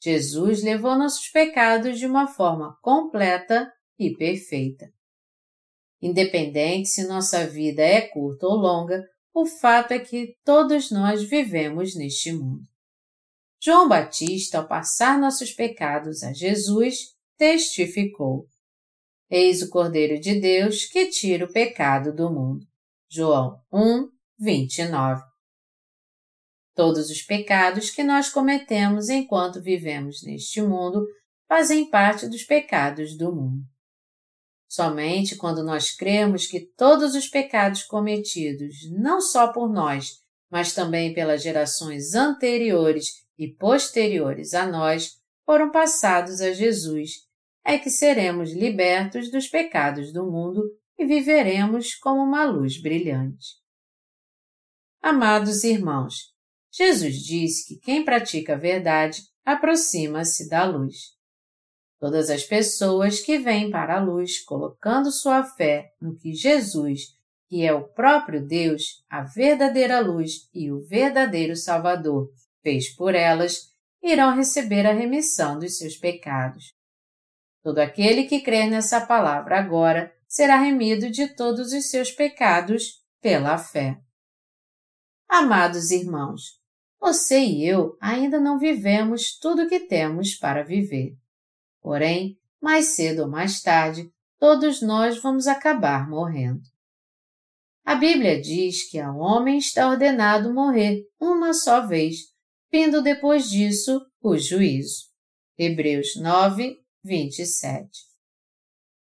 Jesus 0.01 0.63
levou 0.63 0.97
nossos 0.97 1.27
pecados 1.27 1.99
de 1.99 2.05
uma 2.05 2.27
forma 2.27 2.77
completa 2.81 3.69
e 3.99 4.15
perfeita. 4.15 4.89
Independente 6.01 6.87
se 6.87 7.05
nossa 7.05 7.45
vida 7.45 7.81
é 7.81 8.01
curta 8.01 8.47
ou 8.47 8.55
longa, 8.55 9.03
o 9.33 9.45
fato 9.45 9.91
é 9.91 9.99
que 9.99 10.37
todos 10.45 10.89
nós 10.89 11.21
vivemos 11.21 11.93
neste 11.93 12.31
mundo. 12.31 12.63
João 13.61 13.89
Batista, 13.89 14.59
ao 14.59 14.67
passar 14.67 15.19
nossos 15.19 15.51
pecados 15.51 16.23
a 16.23 16.31
Jesus, 16.31 17.13
testificou: 17.37 18.47
Eis 19.29 19.61
o 19.61 19.69
Cordeiro 19.69 20.17
de 20.17 20.39
Deus 20.39 20.85
que 20.85 21.07
tira 21.07 21.43
o 21.43 21.51
pecado 21.51 22.13
do 22.13 22.31
mundo. 22.31 22.65
João 23.09 23.61
1, 23.71 24.12
29. 24.43 25.23
Todos 26.75 27.09
os 27.09 27.21
pecados 27.21 27.89
que 27.89 28.03
nós 28.03 28.29
cometemos 28.29 29.07
enquanto 29.07 29.61
vivemos 29.61 30.21
neste 30.23 30.61
mundo 30.61 31.07
fazem 31.47 31.89
parte 31.89 32.27
dos 32.27 32.43
pecados 32.43 33.17
do 33.17 33.33
mundo. 33.33 33.63
Somente 34.67 35.37
quando 35.37 35.63
nós 35.63 35.95
cremos 35.95 36.45
que 36.45 36.59
todos 36.59 37.15
os 37.15 37.27
pecados 37.27 37.83
cometidos, 37.83 38.75
não 38.91 39.21
só 39.21 39.53
por 39.53 39.71
nós, 39.71 40.21
mas 40.51 40.73
também 40.73 41.13
pelas 41.13 41.41
gerações 41.41 42.13
anteriores 42.13 43.23
e 43.37 43.47
posteriores 43.47 44.53
a 44.53 44.65
nós, 44.65 45.21
foram 45.45 45.71
passados 45.71 46.41
a 46.41 46.51
Jesus, 46.51 47.11
é 47.65 47.77
que 47.77 47.89
seremos 47.89 48.51
libertos 48.51 49.31
dos 49.31 49.47
pecados 49.47 50.11
do 50.11 50.29
mundo 50.29 50.61
e 50.97 51.05
viveremos 51.05 51.95
como 51.95 52.21
uma 52.21 52.43
luz 52.43 52.81
brilhante. 52.81 53.62
Amados 55.03 55.65
irmãos, 55.65 56.33
Jesus 56.71 57.15
disse 57.15 57.67
que 57.67 57.75
quem 57.77 58.05
pratica 58.05 58.53
a 58.53 58.57
verdade 58.57 59.21
aproxima-se 59.43 60.47
da 60.47 60.63
luz. 60.63 60.95
Todas 61.99 62.29
as 62.29 62.45
pessoas 62.45 63.19
que 63.19 63.37
vêm 63.37 63.69
para 63.69 63.97
a 63.97 64.01
luz 64.01 64.41
colocando 64.45 65.11
sua 65.11 65.43
fé 65.43 65.91
no 65.99 66.15
que 66.15 66.33
Jesus, 66.33 67.17
que 67.49 67.65
é 67.65 67.73
o 67.73 67.83
próprio 67.83 68.47
Deus, 68.47 69.03
a 69.09 69.23
verdadeira 69.23 69.99
luz 69.99 70.47
e 70.53 70.71
o 70.71 70.79
verdadeiro 70.79 71.57
Salvador, 71.57 72.29
fez 72.61 72.87
por 72.95 73.13
elas, 73.13 73.73
irão 74.01 74.33
receber 74.33 74.87
a 74.87 74.93
remissão 74.93 75.59
dos 75.59 75.77
seus 75.77 75.97
pecados. 75.97 76.71
Todo 77.61 77.79
aquele 77.79 78.23
que 78.23 78.39
crer 78.39 78.69
nessa 78.69 79.05
palavra 79.05 79.59
agora 79.59 80.15
será 80.29 80.55
remido 80.55 81.11
de 81.11 81.27
todos 81.35 81.73
os 81.73 81.89
seus 81.89 82.09
pecados 82.09 83.03
pela 83.21 83.57
fé. 83.57 83.99
Amados 85.35 85.89
irmãos, 85.89 86.59
você 86.99 87.39
e 87.39 87.67
eu 87.67 87.97
ainda 87.99 88.39
não 88.39 88.59
vivemos 88.59 89.35
tudo 89.35 89.63
o 89.63 89.67
que 89.67 89.79
temos 89.79 90.35
para 90.35 90.61
viver. 90.61 91.17
Porém, 91.81 92.37
mais 92.61 92.89
cedo 92.89 93.23
ou 93.23 93.27
mais 93.27 93.59
tarde, 93.59 94.13
todos 94.37 94.79
nós 94.79 95.19
vamos 95.23 95.47
acabar 95.47 96.07
morrendo. 96.07 96.61
A 97.83 97.95
Bíblia 97.95 98.39
diz 98.39 98.87
que 98.87 98.99
ao 98.99 99.17
homem 99.17 99.57
está 99.57 99.89
ordenado 99.89 100.53
morrer 100.53 101.01
uma 101.19 101.51
só 101.51 101.83
vez, 101.83 102.17
vindo 102.71 103.01
depois 103.01 103.49
disso 103.49 104.05
o 104.21 104.37
juízo. 104.37 105.05
Hebreus 105.57 106.15
9, 106.15 106.77
27. 107.03 107.89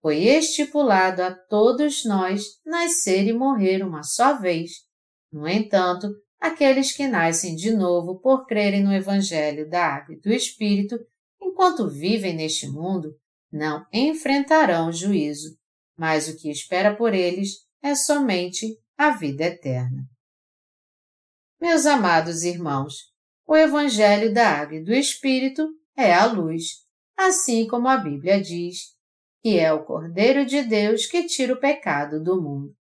Foi 0.01 0.17
estipulado 0.17 1.23
a 1.23 1.33
todos 1.33 2.03
nós 2.03 2.59
nascer 2.65 3.27
e 3.27 3.31
morrer 3.31 3.81
uma 3.81 4.03
só 4.03 4.37
vez. 4.37 4.86
No 5.31 5.47
entanto, 5.47 6.09
aqueles 6.39 6.91
que 6.91 7.07
nascem 7.07 7.55
de 7.55 7.71
novo 7.71 8.19
por 8.19 8.45
crerem 8.45 8.83
no 8.83 8.93
Evangelho 8.93 9.69
da 9.69 9.85
Água 9.85 10.15
e 10.15 10.19
do 10.19 10.31
Espírito, 10.31 10.97
enquanto 11.41 11.89
vivem 11.89 12.35
neste 12.35 12.67
mundo, 12.67 13.15
não 13.51 13.85
enfrentarão 13.91 14.89
o 14.89 14.93
juízo, 14.93 15.57
mas 15.97 16.27
o 16.27 16.37
que 16.37 16.49
espera 16.49 16.95
por 16.95 17.13
eles 17.13 17.65
é 17.81 17.95
somente 17.95 18.77
a 18.97 19.11
vida 19.11 19.45
eterna. 19.45 20.03
Meus 21.59 21.85
amados 21.85 22.43
irmãos, 22.43 22.93
o 23.47 23.55
Evangelho 23.55 24.33
da 24.33 24.47
Água 24.47 24.77
e 24.77 24.83
do 24.83 24.93
Espírito 24.93 25.67
é 25.95 26.13
a 26.13 26.25
luz, 26.25 26.85
assim 27.17 27.67
como 27.67 27.87
a 27.87 27.97
Bíblia 27.97 28.41
diz, 28.41 28.95
que 29.41 29.57
é 29.57 29.71
o 29.73 29.83
Cordeiro 29.83 30.45
de 30.45 30.61
Deus 30.61 31.07
que 31.07 31.23
tira 31.25 31.53
o 31.53 31.59
pecado 31.59 32.21
do 32.21 32.41
mundo. 32.41 32.75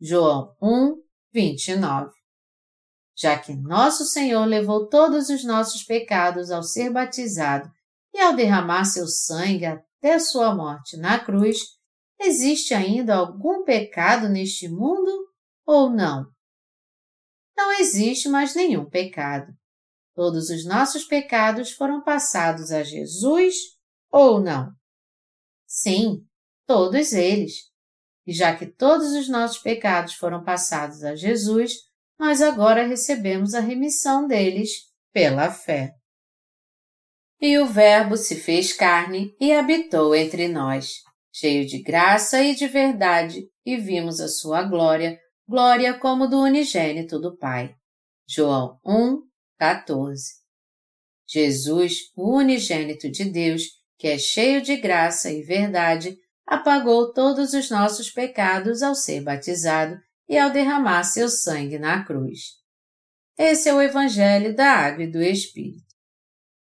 João 0.00 0.54
1, 0.62 1.02
29 1.34 2.24
já 3.16 3.38
que 3.38 3.54
nosso 3.54 4.04
Senhor 4.04 4.44
levou 4.44 4.88
todos 4.88 5.28
os 5.28 5.44
nossos 5.44 5.84
pecados 5.84 6.50
ao 6.50 6.62
ser 6.62 6.90
batizado 6.90 7.70
e 8.12 8.20
ao 8.20 8.34
derramar 8.34 8.84
seu 8.84 9.06
sangue 9.06 9.66
até 9.66 10.18
sua 10.18 10.54
morte 10.54 10.96
na 10.96 11.18
cruz, 11.18 11.58
existe 12.20 12.74
ainda 12.74 13.14
algum 13.14 13.64
pecado 13.64 14.28
neste 14.28 14.68
mundo 14.68 15.10
ou 15.64 15.90
não? 15.90 16.26
Não 17.56 17.72
existe 17.78 18.28
mais 18.28 18.54
nenhum 18.54 18.88
pecado. 18.88 19.52
Todos 20.14 20.50
os 20.50 20.66
nossos 20.66 21.04
pecados 21.04 21.70
foram 21.72 22.02
passados 22.02 22.72
a 22.72 22.82
Jesus 22.82 23.54
ou 24.10 24.40
não? 24.40 24.72
Sim, 25.66 26.24
todos 26.66 27.12
eles. 27.12 27.73
E 28.26 28.32
já 28.32 28.56
que 28.56 28.66
todos 28.66 29.12
os 29.12 29.28
nossos 29.28 29.58
pecados 29.58 30.14
foram 30.14 30.42
passados 30.42 31.04
a 31.04 31.14
Jesus, 31.14 31.72
nós 32.18 32.40
agora 32.40 32.86
recebemos 32.86 33.54
a 33.54 33.60
remissão 33.60 34.26
deles 34.26 34.70
pela 35.12 35.50
fé. 35.50 35.92
E 37.40 37.58
o 37.58 37.66
Verbo 37.66 38.16
se 38.16 38.36
fez 38.36 38.72
carne 38.72 39.34
e 39.38 39.52
habitou 39.52 40.14
entre 40.14 40.48
nós, 40.48 41.02
cheio 41.32 41.66
de 41.66 41.82
graça 41.82 42.42
e 42.42 42.54
de 42.54 42.66
verdade, 42.66 43.42
e 43.66 43.76
vimos 43.76 44.20
a 44.20 44.28
sua 44.28 44.62
glória, 44.62 45.18
glória 45.46 45.98
como 45.98 46.26
do 46.26 46.40
unigênito 46.40 47.18
do 47.18 47.36
Pai. 47.36 47.74
João 48.26 48.78
1, 48.86 49.20
14. 49.58 50.44
Jesus, 51.26 52.10
o 52.16 52.36
unigênito 52.36 53.10
de 53.10 53.24
Deus, 53.24 53.64
que 53.98 54.08
é 54.08 54.18
cheio 54.18 54.62
de 54.62 54.76
graça 54.76 55.30
e 55.30 55.42
verdade, 55.42 56.16
apagou 56.46 57.12
todos 57.12 57.52
os 57.52 57.70
nossos 57.70 58.10
pecados 58.10 58.82
ao 58.82 58.94
ser 58.94 59.22
batizado 59.22 59.96
e 60.28 60.38
ao 60.38 60.50
derramar 60.50 61.04
seu 61.04 61.28
sangue 61.28 61.78
na 61.78 62.04
cruz. 62.04 62.40
Esse 63.36 63.68
é 63.68 63.74
o 63.74 63.82
Evangelho 63.82 64.54
da 64.54 64.70
Água 64.70 65.04
e 65.04 65.10
do 65.10 65.22
Espírito. 65.22 65.82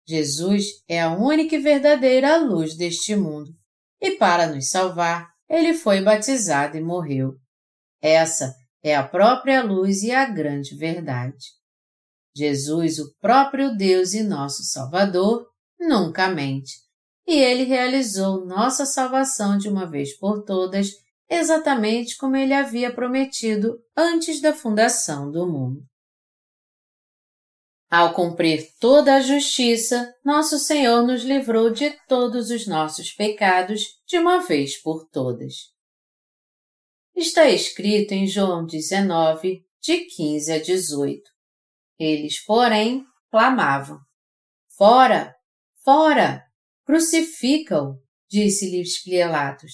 Jesus 0.08 0.66
é 0.88 1.02
a 1.02 1.14
única 1.14 1.56
e 1.56 1.60
verdadeira 1.60 2.38
luz 2.38 2.76
deste 2.76 3.16
mundo, 3.16 3.52
e 4.02 4.12
para 4.12 4.48
nos 4.48 4.70
salvar, 4.70 5.30
ele 5.50 5.74
foi 5.74 6.02
batizado 6.02 6.78
e 6.78 6.82
morreu. 6.82 7.34
Essa 8.02 8.54
é 8.84 8.96
a 8.96 9.08
própria 9.08 9.64
luz 9.64 10.04
e 10.04 10.12
a 10.12 10.26
grande 10.26 10.76
verdade. 10.76 11.46
Jesus, 12.36 13.00
o 13.00 13.14
próprio 13.20 13.76
Deus 13.76 14.14
e 14.14 14.24
nosso 14.24 14.64
Salvador, 14.64 15.48
nunca 15.80 16.30
mente, 16.30 16.76
e 17.28 17.36
ele 17.36 17.66
realizou 17.66 18.46
nossa 18.46 18.86
salvação 18.86 19.58
de 19.58 19.68
uma 19.68 19.86
vez 19.86 20.18
por 20.18 20.44
todas 20.44 20.92
exatamente 21.30 22.16
como 22.16 22.38
ele 22.38 22.54
havia 22.54 22.94
prometido 22.94 23.78
antes 23.96 24.40
da 24.40 24.54
fundação 24.54 25.30
do 25.30 25.46
mundo. 25.46 25.84
Ao 27.90 28.14
cumprir 28.14 28.68
toda 28.80 29.16
a 29.16 29.22
justiça, 29.22 30.14
nosso 30.24 30.58
Senhor 30.58 31.06
nos 31.06 31.24
livrou 31.24 31.70
de 31.70 31.92
todos 32.08 32.50
os 32.50 32.68
nossos 32.68 33.12
pecados 33.12 33.82
de 34.06 34.18
uma 34.18 34.40
vez 34.40 34.82
por 34.82 35.08
todas. 35.10 35.54
Está 37.16 37.50
escrito 37.50 38.12
em 38.12 38.28
João 38.28 38.66
19, 38.66 39.66
de 39.82 40.06
15 40.06 40.52
a 40.52 40.62
18. 40.62 41.22
Eles, 41.98 42.44
porém, 42.46 43.06
clamavam: 43.32 44.00
Fora! 44.78 45.34
Fora! 45.84 46.47
Crucifica-o! 46.88 48.02
Disse-lhes 48.30 49.04
Pilatos. 49.04 49.74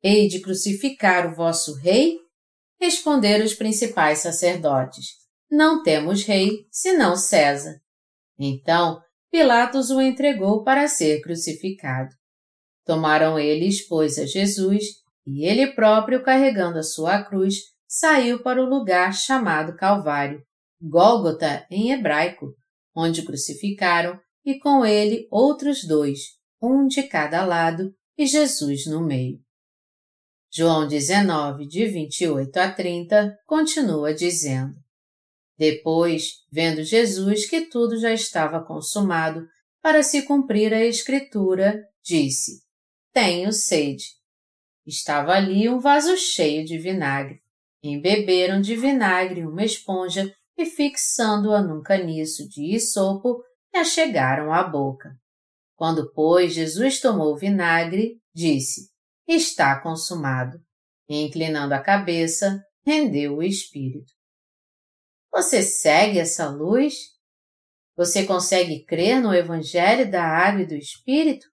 Hei 0.00 0.28
de 0.28 0.40
crucificar 0.40 1.26
o 1.26 1.34
vosso 1.34 1.74
rei? 1.74 2.16
Responderam 2.80 3.44
os 3.44 3.54
principais 3.54 4.20
sacerdotes: 4.20 5.06
Não 5.50 5.82
temos 5.82 6.22
rei, 6.22 6.68
senão 6.70 7.16
César. 7.16 7.80
Então 8.38 9.02
Pilatos 9.32 9.90
o 9.90 10.00
entregou 10.00 10.62
para 10.62 10.86
ser 10.86 11.20
crucificado. 11.22 12.10
Tomaram 12.86 13.36
eles, 13.36 13.84
pois, 13.88 14.16
a 14.16 14.24
Jesus, 14.24 14.84
e 15.26 15.44
ele 15.44 15.74
próprio, 15.74 16.22
carregando 16.22 16.78
a 16.78 16.84
sua 16.84 17.20
cruz, 17.20 17.56
saiu 17.84 18.44
para 18.44 18.62
o 18.62 18.68
lugar 18.68 19.12
chamado 19.12 19.74
Calvário, 19.74 20.40
Gólgota 20.80 21.66
em 21.68 21.90
hebraico, 21.90 22.54
onde 22.94 23.24
crucificaram, 23.24 24.20
e 24.48 24.58
com 24.58 24.82
ele 24.82 25.28
outros 25.30 25.84
dois, 25.86 26.20
um 26.58 26.86
de 26.86 27.02
cada 27.02 27.44
lado, 27.44 27.94
e 28.16 28.26
Jesus 28.26 28.86
no 28.86 29.04
meio. 29.04 29.38
João 30.50 30.88
19, 30.88 31.66
de 31.66 31.84
28 31.84 32.56
a 32.56 32.72
30, 32.72 33.38
continua 33.46 34.14
dizendo: 34.14 34.74
Depois, 35.58 36.46
vendo 36.50 36.82
Jesus 36.82 37.46
que 37.46 37.66
tudo 37.66 38.00
já 38.00 38.10
estava 38.10 38.64
consumado, 38.64 39.46
para 39.82 40.02
se 40.02 40.22
cumprir 40.22 40.72
a 40.72 40.82
Escritura, 40.82 41.84
disse: 42.02 42.62
Tenho 43.12 43.52
sede. 43.52 44.06
Estava 44.86 45.32
ali 45.32 45.68
um 45.68 45.78
vaso 45.78 46.16
cheio 46.16 46.64
de 46.64 46.78
vinagre. 46.78 47.42
Embeberam 47.82 48.62
de 48.62 48.74
vinagre 48.74 49.46
uma 49.46 49.62
esponja 49.62 50.34
e, 50.56 50.64
fixando-a 50.64 51.62
num 51.62 51.82
caniço 51.82 52.48
de 52.48 52.74
isopo, 52.74 53.44
a 53.78 53.84
chegaram 53.84 54.52
à 54.52 54.62
boca. 54.62 55.16
Quando, 55.76 56.12
pois, 56.12 56.52
Jesus 56.52 57.00
tomou 57.00 57.32
o 57.32 57.38
vinagre, 57.38 58.20
disse: 58.34 58.90
está 59.26 59.80
consumado. 59.80 60.58
E, 61.08 61.22
inclinando 61.22 61.74
a 61.74 61.80
cabeça, 61.80 62.62
rendeu 62.84 63.36
o 63.36 63.42
espírito. 63.42 64.12
Você 65.32 65.62
segue 65.62 66.18
essa 66.18 66.48
luz? 66.48 66.94
Você 67.96 68.24
consegue 68.24 68.84
crer 68.84 69.20
no 69.20 69.34
Evangelho 69.34 70.10
da 70.10 70.24
Água 70.24 70.62
e 70.62 70.66
do 70.66 70.74
Espírito? 70.74 71.46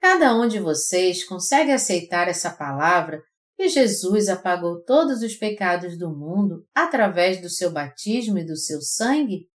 Cada 0.00 0.34
um 0.34 0.48
de 0.48 0.58
vocês 0.58 1.24
consegue 1.24 1.72
aceitar 1.72 2.28
essa 2.28 2.50
palavra 2.50 3.22
que 3.56 3.68
Jesus 3.68 4.28
apagou 4.28 4.82
todos 4.82 5.22
os 5.22 5.34
pecados 5.34 5.98
do 5.98 6.08
mundo 6.08 6.66
através 6.74 7.42
do 7.42 7.50
seu 7.50 7.70
batismo 7.70 8.38
e 8.38 8.46
do 8.46 8.56
seu 8.56 8.80
sangue? 8.80 9.48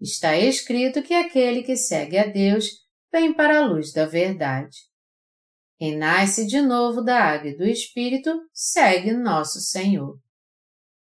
Está 0.00 0.36
escrito 0.36 1.02
que 1.02 1.12
aquele 1.12 1.62
que 1.62 1.76
segue 1.76 2.16
a 2.18 2.26
Deus 2.26 2.66
vem 3.12 3.32
para 3.32 3.58
a 3.58 3.66
luz 3.66 3.92
da 3.92 4.06
verdade. 4.06 4.76
Quem 5.76 5.96
nasce 5.96 6.46
de 6.46 6.60
novo 6.60 7.02
da 7.02 7.20
água 7.20 7.50
e 7.50 7.56
do 7.56 7.64
Espírito 7.64 8.30
segue 8.52 9.12
nosso 9.12 9.60
Senhor. 9.60 10.18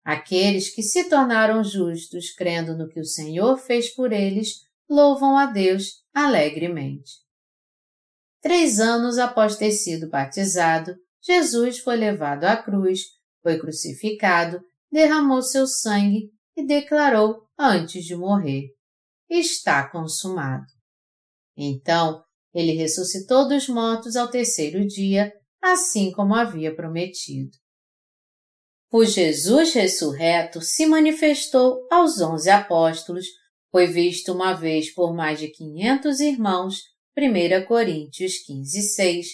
Aqueles 0.03 0.73
que 0.73 0.82
se 0.82 1.09
tornaram 1.09 1.63
justos 1.63 2.32
crendo 2.32 2.75
no 2.75 2.89
que 2.89 2.99
o 2.99 3.05
Senhor 3.05 3.57
fez 3.57 3.93
por 3.93 4.11
eles 4.11 4.65
louvam 4.89 5.38
a 5.38 5.45
Deus 5.45 6.03
alegremente. 6.13 7.11
Três 8.41 8.79
anos 8.79 9.19
após 9.19 9.55
ter 9.55 9.71
sido 9.71 10.09
batizado, 10.09 10.95
Jesus 11.21 11.77
foi 11.79 11.95
levado 11.95 12.45
à 12.45 12.57
cruz, 12.57 13.01
foi 13.43 13.59
crucificado, 13.59 14.59
derramou 14.91 15.43
seu 15.43 15.67
sangue 15.67 16.32
e 16.57 16.65
declarou 16.65 17.47
antes 17.62 18.05
de 18.05 18.16
morrer: 18.16 18.70
Está 19.30 19.88
consumado. 19.89 20.66
Então, 21.55 22.24
ele 22.53 22.74
ressuscitou 22.74 23.47
dos 23.47 23.68
mortos 23.70 24.16
ao 24.16 24.30
terceiro 24.30 24.86
dia, 24.86 25.32
assim 25.62 26.12
como 26.12 26.36
havia 26.36 26.76
prometido. 26.76 27.51
O 28.91 29.05
Jesus 29.05 29.74
ressurreto 29.74 30.59
se 30.59 30.86
manifestou 30.86 31.88
aos 31.89 32.20
onze 32.20 32.49
apóstolos, 32.49 33.26
foi 33.72 33.88
visto 33.88 34.34
uma 34.34 34.53
vez 34.53 34.93
por 34.93 35.14
mais 35.14 35.39
de 35.39 35.47
quinhentos 35.47 36.20
irmãos, 36.20 36.80
1 37.18 37.66
Coríntios 37.68 38.39
15, 38.39 38.82
6, 38.82 39.28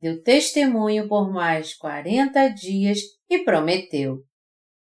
deu 0.00 0.22
testemunho 0.22 1.08
por 1.08 1.32
mais 1.32 1.74
quarenta 1.74 2.48
dias 2.48 3.00
e 3.30 3.38
prometeu: 3.44 4.22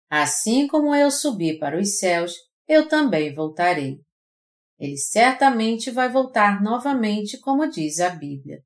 Assim 0.09 0.69
como 0.69 0.95
eu 0.95 1.11
subi 1.11 1.59
para 1.59 1.81
os 1.81 1.99
céus, 1.99 2.35
eu 2.73 2.89
também 2.89 3.35
voltarei. 3.35 4.01
Ele 4.79 4.97
certamente 4.97 5.91
vai 5.91 6.09
voltar 6.09 6.63
novamente, 6.63 7.39
como 7.39 7.71
diz 7.71 8.01
a 8.01 8.11
Bíblia. 8.11 8.63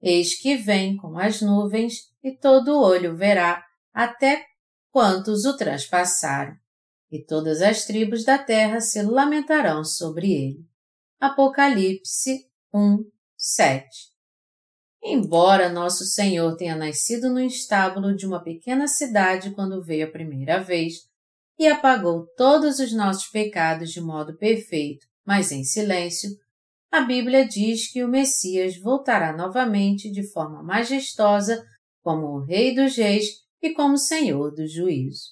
Eis 0.00 0.40
que 0.40 0.56
vem 0.56 0.96
com 0.96 1.16
as 1.18 1.40
nuvens, 1.40 2.10
e 2.22 2.36
todo 2.36 2.80
olho 2.80 3.16
verá, 3.16 3.64
até 3.92 4.44
quantos 4.90 5.44
o 5.44 5.56
transpassaram, 5.56 6.54
e 7.10 7.24
todas 7.24 7.62
as 7.62 7.84
tribos 7.84 8.24
da 8.24 8.38
terra 8.38 8.80
se 8.80 9.02
lamentarão 9.02 9.84
sobre 9.84 10.32
ele. 10.32 10.66
Apocalipse 11.20 12.48
1, 12.74 13.04
7 13.36 14.12
Embora 15.04 15.68
nosso 15.68 16.04
Senhor 16.04 16.56
tenha 16.56 16.76
nascido 16.76 17.28
no 17.28 17.40
estábulo 17.40 18.14
de 18.14 18.24
uma 18.24 18.42
pequena 18.42 18.86
cidade 18.86 19.50
quando 19.50 19.82
veio 19.82 20.06
a 20.06 20.10
primeira 20.10 20.62
vez 20.62 21.11
e 21.62 21.68
apagou 21.68 22.26
todos 22.36 22.80
os 22.80 22.92
nossos 22.92 23.28
pecados 23.28 23.92
de 23.92 24.00
modo 24.00 24.36
perfeito, 24.36 25.06
mas 25.24 25.52
em 25.52 25.62
silêncio, 25.62 26.28
a 26.90 27.02
Bíblia 27.02 27.46
diz 27.46 27.88
que 27.92 28.02
o 28.02 28.08
Messias 28.08 28.76
voltará 28.76 29.32
novamente 29.32 30.10
de 30.10 30.28
forma 30.32 30.60
majestosa 30.60 31.64
como 32.02 32.26
o 32.26 32.44
Rei 32.44 32.74
dos 32.74 32.96
Reis 32.96 33.26
e 33.62 33.70
como 33.70 33.96
Senhor 33.96 34.50
do 34.50 34.66
juízo. 34.66 35.22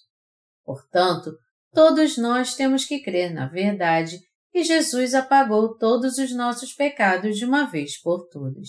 Portanto, 0.64 1.36
todos 1.72 2.16
nós 2.16 2.54
temos 2.54 2.84
que 2.84 3.02
crer 3.02 3.34
na 3.34 3.48
verdade 3.48 4.20
que 4.52 4.62
Jesus 4.62 5.14
apagou 5.14 5.76
todos 5.76 6.16
os 6.16 6.32
nossos 6.32 6.72
pecados 6.72 7.38
de 7.38 7.44
uma 7.44 7.64
vez 7.64 8.00
por 8.00 8.28
todas. 8.28 8.68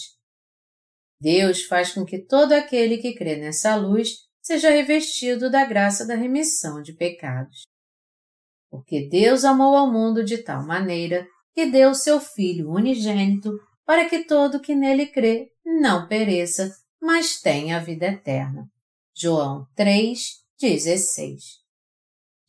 Deus 1.20 1.62
faz 1.66 1.94
com 1.94 2.04
que 2.04 2.26
todo 2.26 2.54
aquele 2.54 2.98
que 2.98 3.14
crê 3.14 3.36
nessa 3.36 3.76
luz 3.76 4.31
seja 4.42 4.70
revestido 4.70 5.50
da 5.50 5.64
graça 5.66 6.06
da 6.06 6.16
remissão 6.16 6.82
de 6.82 6.94
pecados. 6.94 7.62
Porque 8.70 9.08
Deus 9.08 9.44
amou 9.44 9.76
ao 9.76 9.92
mundo 9.92 10.24
de 10.24 10.38
tal 10.40 10.66
maneira 10.66 11.28
que 11.54 11.66
deu 11.66 11.94
seu 11.94 12.20
Filho 12.20 12.72
unigênito 12.72 13.52
para 13.86 14.08
que 14.08 14.24
todo 14.24 14.62
que 14.62 14.74
nele 14.74 15.08
crê 15.08 15.52
não 15.66 16.08
pereça, 16.08 16.74
mas 17.02 17.40
tenha 17.40 17.78
a 17.78 17.80
vida 17.80 18.06
eterna. 18.06 18.66
João 19.14 19.68
3:16. 19.76 21.62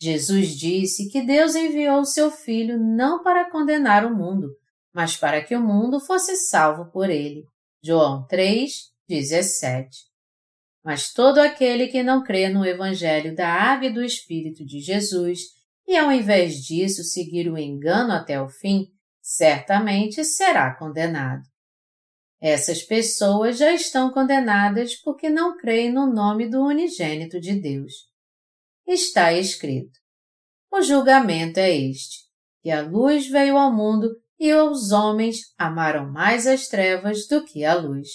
Jesus 0.00 0.56
disse 0.56 1.08
que 1.08 1.22
Deus 1.22 1.54
enviou 1.54 2.00
o 2.00 2.04
seu 2.04 2.30
Filho 2.30 2.78
não 2.78 3.22
para 3.22 3.50
condenar 3.50 4.04
o 4.04 4.14
mundo, 4.14 4.48
mas 4.92 5.16
para 5.16 5.42
que 5.42 5.56
o 5.56 5.60
mundo 5.60 6.00
fosse 6.00 6.36
salvo 6.36 6.90
por 6.90 7.10
ele. 7.10 7.44
João 7.82 8.26
3:17. 8.26 10.11
Mas 10.84 11.12
todo 11.12 11.38
aquele 11.38 11.88
que 11.88 12.02
não 12.02 12.24
crê 12.24 12.48
no 12.48 12.64
Evangelho 12.64 13.34
da 13.34 13.48
Água 13.48 13.86
e 13.86 13.92
do 13.92 14.02
Espírito 14.02 14.64
de 14.64 14.80
Jesus 14.80 15.40
e 15.86 15.96
ao 15.96 16.10
invés 16.10 16.56
disso 16.56 17.02
seguir 17.04 17.50
o 17.50 17.58
engano 17.58 18.12
até 18.12 18.40
o 18.40 18.48
fim, 18.48 18.86
certamente 19.20 20.24
será 20.24 20.74
condenado. 20.74 21.42
Essas 22.40 22.82
pessoas 22.82 23.58
já 23.58 23.72
estão 23.72 24.10
condenadas 24.10 24.96
porque 24.96 25.30
não 25.30 25.56
creem 25.56 25.92
no 25.92 26.12
nome 26.12 26.48
do 26.48 26.60
unigênito 26.60 27.40
de 27.40 27.54
Deus. 27.54 27.92
Está 28.86 29.32
escrito: 29.32 29.92
O 30.70 30.82
julgamento 30.82 31.60
é 31.60 31.70
este, 31.76 32.18
que 32.60 32.70
a 32.70 32.82
luz 32.82 33.28
veio 33.28 33.56
ao 33.56 33.72
mundo 33.72 34.10
e 34.40 34.52
os 34.52 34.90
homens 34.90 35.54
amaram 35.56 36.10
mais 36.10 36.48
as 36.48 36.66
trevas 36.66 37.28
do 37.28 37.44
que 37.44 37.64
a 37.64 37.74
luz, 37.74 38.08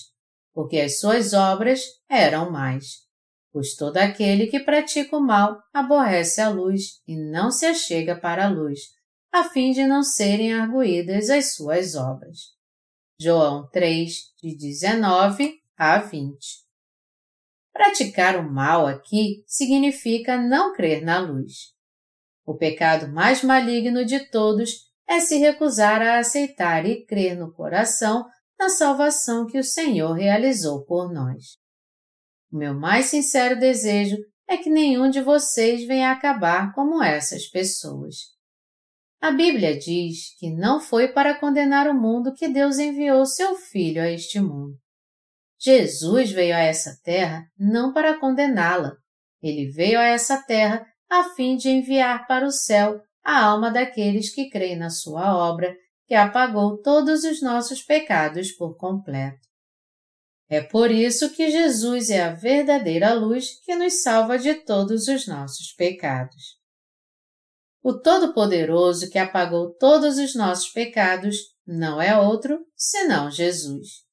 porque 0.58 0.80
as 0.80 1.00
suas 1.00 1.34
obras 1.34 1.82
eram 2.10 2.50
mais. 2.50 3.06
Pois 3.54 3.76
todo 3.76 3.98
aquele 3.98 4.48
que 4.48 4.60
pratica 4.60 5.16
o 5.16 5.22
mal 5.22 5.62
aborrece 5.72 6.42
a 6.42 6.50
luz 6.50 7.00
e 7.08 7.16
não 7.16 7.52
se 7.52 7.68
achega 7.68 8.20
para 8.20 8.48
a 8.48 8.50
luz, 8.50 8.80
a 9.32 9.44
fim 9.44 9.72
de 9.72 9.86
não 9.86 10.02
serem 10.02 10.56
arguídas 10.56 11.30
as 11.30 11.54
suas 11.54 11.94
obras. 11.94 12.56
João 13.22 13.70
3, 13.70 14.12
de 14.42 14.58
19 14.58 15.62
a 15.78 16.00
20. 16.00 16.36
Praticar 17.72 18.36
o 18.38 18.52
mal 18.52 18.88
aqui 18.88 19.44
significa 19.46 20.42
não 20.42 20.74
crer 20.74 21.04
na 21.04 21.20
luz. 21.20 21.76
O 22.44 22.56
pecado 22.56 23.14
mais 23.14 23.44
maligno 23.44 24.04
de 24.04 24.22
todos 24.32 24.88
é 25.08 25.20
se 25.20 25.38
recusar 25.38 26.02
a 26.02 26.18
aceitar 26.18 26.84
e 26.88 27.06
crer 27.06 27.38
no 27.38 27.54
coração 27.54 28.26
na 28.60 28.70
salvação 28.70 29.46
que 29.46 29.58
o 29.58 29.64
Senhor 29.64 30.14
realizou 30.14 30.84
por 30.86 31.12
nós. 31.12 31.58
O 32.52 32.58
meu 32.58 32.74
mais 32.74 33.08
sincero 33.08 33.60
desejo 33.60 34.18
é 34.48 34.58
que 34.58 34.70
nenhum 34.70 35.10
de 35.10 35.22
vocês 35.22 35.86
venha 35.86 36.12
acabar 36.12 36.74
como 36.74 37.04
essas 37.04 37.48
pessoas. 37.48 38.16
A 39.20 39.32
Bíblia 39.32 39.78
diz 39.78 40.38
que 40.38 40.50
não 40.50 40.80
foi 40.80 41.08
para 41.08 41.38
condenar 41.40 41.88
o 41.88 41.94
mundo 41.94 42.34
que 42.34 42.48
Deus 42.48 42.78
enviou 42.78 43.26
seu 43.26 43.56
Filho 43.56 44.02
a 44.02 44.10
este 44.10 44.40
mundo. 44.40 44.78
Jesus 45.60 46.32
veio 46.32 46.56
a 46.56 46.60
essa 46.60 47.00
terra 47.04 47.44
não 47.58 47.92
para 47.92 48.20
condená-la. 48.20 48.96
Ele 49.42 49.70
veio 49.72 50.00
a 50.00 50.04
essa 50.04 50.42
terra 50.44 50.86
a 51.10 51.24
fim 51.36 51.56
de 51.56 51.70
enviar 51.70 52.28
para 52.28 52.46
o 52.46 52.52
céu 52.52 53.02
a 53.24 53.44
alma 53.44 53.72
daqueles 53.72 54.34
que 54.34 54.50
creem 54.50 54.78
na 54.78 54.90
sua 54.90 55.36
obra, 55.36 55.76
que 56.08 56.16
apagou 56.16 56.82
todos 56.82 57.24
os 57.24 57.42
nossos 57.42 57.84
pecados 57.84 58.52
por 58.52 58.78
completo. 58.78 59.46
É 60.50 60.62
por 60.62 60.90
isso 60.90 61.30
que 61.32 61.52
Jesus 61.52 62.10
é 62.10 62.24
a 62.24 62.34
verdadeira 62.34 63.14
luz 63.14 63.60
que 63.66 63.76
nos 63.76 64.02
salva 64.02 64.40
de 64.40 64.56
todos 64.56 65.10
os 65.10 65.28
nossos 65.28 65.74
pecados. 65.74 66.58
O 67.84 68.00
Todo-Poderoso 68.00 69.10
que 69.10 69.20
apagou 69.20 69.74
todos 69.74 70.18
os 70.18 70.34
nossos 70.34 70.70
pecados 70.70 71.36
não 71.66 72.02
é 72.02 72.18
outro 72.18 72.66
senão 72.76 73.30
Jesus. 73.30 74.06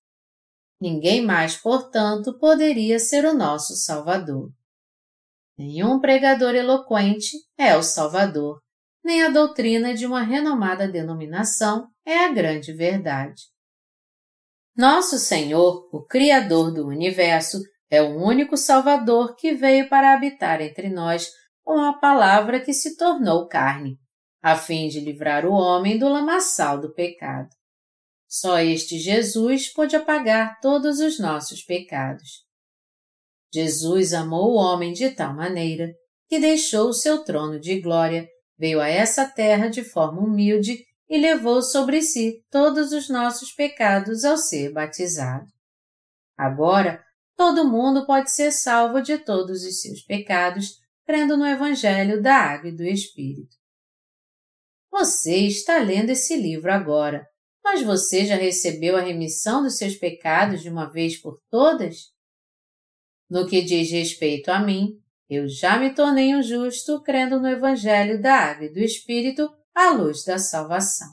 Ninguém 0.81 1.25
mais, 1.25 1.57
portanto, 1.57 2.37
poderia 2.39 2.99
ser 2.99 3.25
o 3.25 3.35
nosso 3.35 3.77
Salvador. 3.77 4.53
Nenhum 5.57 6.01
pregador 6.01 6.57
eloquente 6.57 7.37
é 7.57 7.77
o 7.77 7.83
Salvador, 7.83 8.61
nem 9.05 9.23
a 9.23 9.29
doutrina 9.29 9.95
de 9.95 10.07
uma 10.07 10.23
renomada 10.23 10.89
denominação 10.89 11.89
é 12.07 12.25
a 12.25 12.33
grande 12.33 12.73
verdade. 12.73 13.43
Nosso 14.77 15.19
Senhor, 15.19 15.89
o 15.93 16.05
Criador 16.05 16.73
do 16.73 16.87
universo, 16.87 17.59
é 17.91 18.03
o 18.03 18.17
único 18.17 18.57
Salvador 18.57 19.37
que 19.37 19.55
veio 19.55 19.89
para 19.89 20.15
habitar 20.15 20.61
entre 20.61 20.89
nós 20.89 21.31
com 21.63 21.79
a 21.79 21.93
palavra 21.93 22.61
que 22.61 22.73
se 22.73 22.97
tornou 22.97 23.47
carne, 23.47 23.99
a 24.43 24.57
fim 24.57 24.89
de 24.89 25.01
livrar 25.01 25.47
o 25.47 25.53
homem 25.53 25.99
do 25.99 26.09
lamaçal 26.09 26.81
do 26.81 26.93
pecado. 26.93 27.49
Só 28.27 28.59
este 28.59 28.99
Jesus 28.99 29.73
pôde 29.73 29.95
apagar 29.95 30.59
todos 30.61 30.99
os 30.99 31.21
nossos 31.21 31.63
pecados. 31.63 32.45
Jesus 33.53 34.13
amou 34.13 34.55
o 34.55 34.57
homem 34.57 34.93
de 34.93 35.11
tal 35.11 35.33
maneira 35.33 35.93
que 36.29 36.41
deixou 36.41 36.89
o 36.89 36.93
seu 36.93 37.23
trono 37.23 37.61
de 37.61 37.81
glória, 37.81 38.29
veio 38.59 38.81
a 38.81 38.89
essa 38.89 39.27
terra 39.27 39.69
de 39.69 39.85
forma 39.85 40.21
humilde 40.21 40.85
e 41.09 41.19
levou 41.19 41.63
sobre 41.63 42.03
si 42.03 42.45
todos 42.51 42.93
os 42.93 43.09
nossos 43.09 43.53
pecados 43.53 44.25
ao 44.25 44.37
ser 44.37 44.73
batizado. 44.73 45.47
Agora, 46.37 47.05
todo 47.37 47.69
mundo 47.69 48.07
pode 48.07 48.31
ser 48.31 48.51
salvo 48.51 49.01
de 49.01 49.19
todos 49.19 49.65
os 49.65 49.81
seus 49.81 50.03
pecados 50.03 50.79
crendo 51.05 51.37
no 51.37 51.47
Evangelho 51.47 52.23
da 52.23 52.35
Água 52.37 52.71
e 52.71 52.77
do 52.77 52.85
Espírito. 52.85 53.57
Você 54.91 55.37
está 55.47 55.79
lendo 55.79 56.11
esse 56.11 56.37
livro 56.37 56.73
agora, 56.73 57.27
mas 57.63 57.83
você 57.83 58.25
já 58.25 58.37
recebeu 58.37 58.97
a 58.97 59.01
remissão 59.01 59.63
dos 59.63 59.77
seus 59.77 59.97
pecados 59.97 60.63
de 60.63 60.69
uma 60.69 60.91
vez 60.91 61.17
por 61.17 61.41
todas? 61.51 62.13
No 63.29 63.47
que 63.47 63.63
diz 63.63 63.91
respeito 63.91 64.51
a 64.51 64.61
mim, 64.61 65.03
eu 65.29 65.49
já 65.49 65.79
me 65.79 65.95
tornei 65.95 66.35
um 66.35 66.43
justo 66.43 67.03
crendo 67.03 67.41
no 67.41 67.49
Evangelho 67.49 68.21
da 68.21 68.35
Água 68.35 68.67
e 68.67 68.73
do 68.73 68.81
Espírito 68.81 69.49
à 69.75 69.91
luz 69.91 70.25
da 70.25 70.39
salvação. 70.39 71.09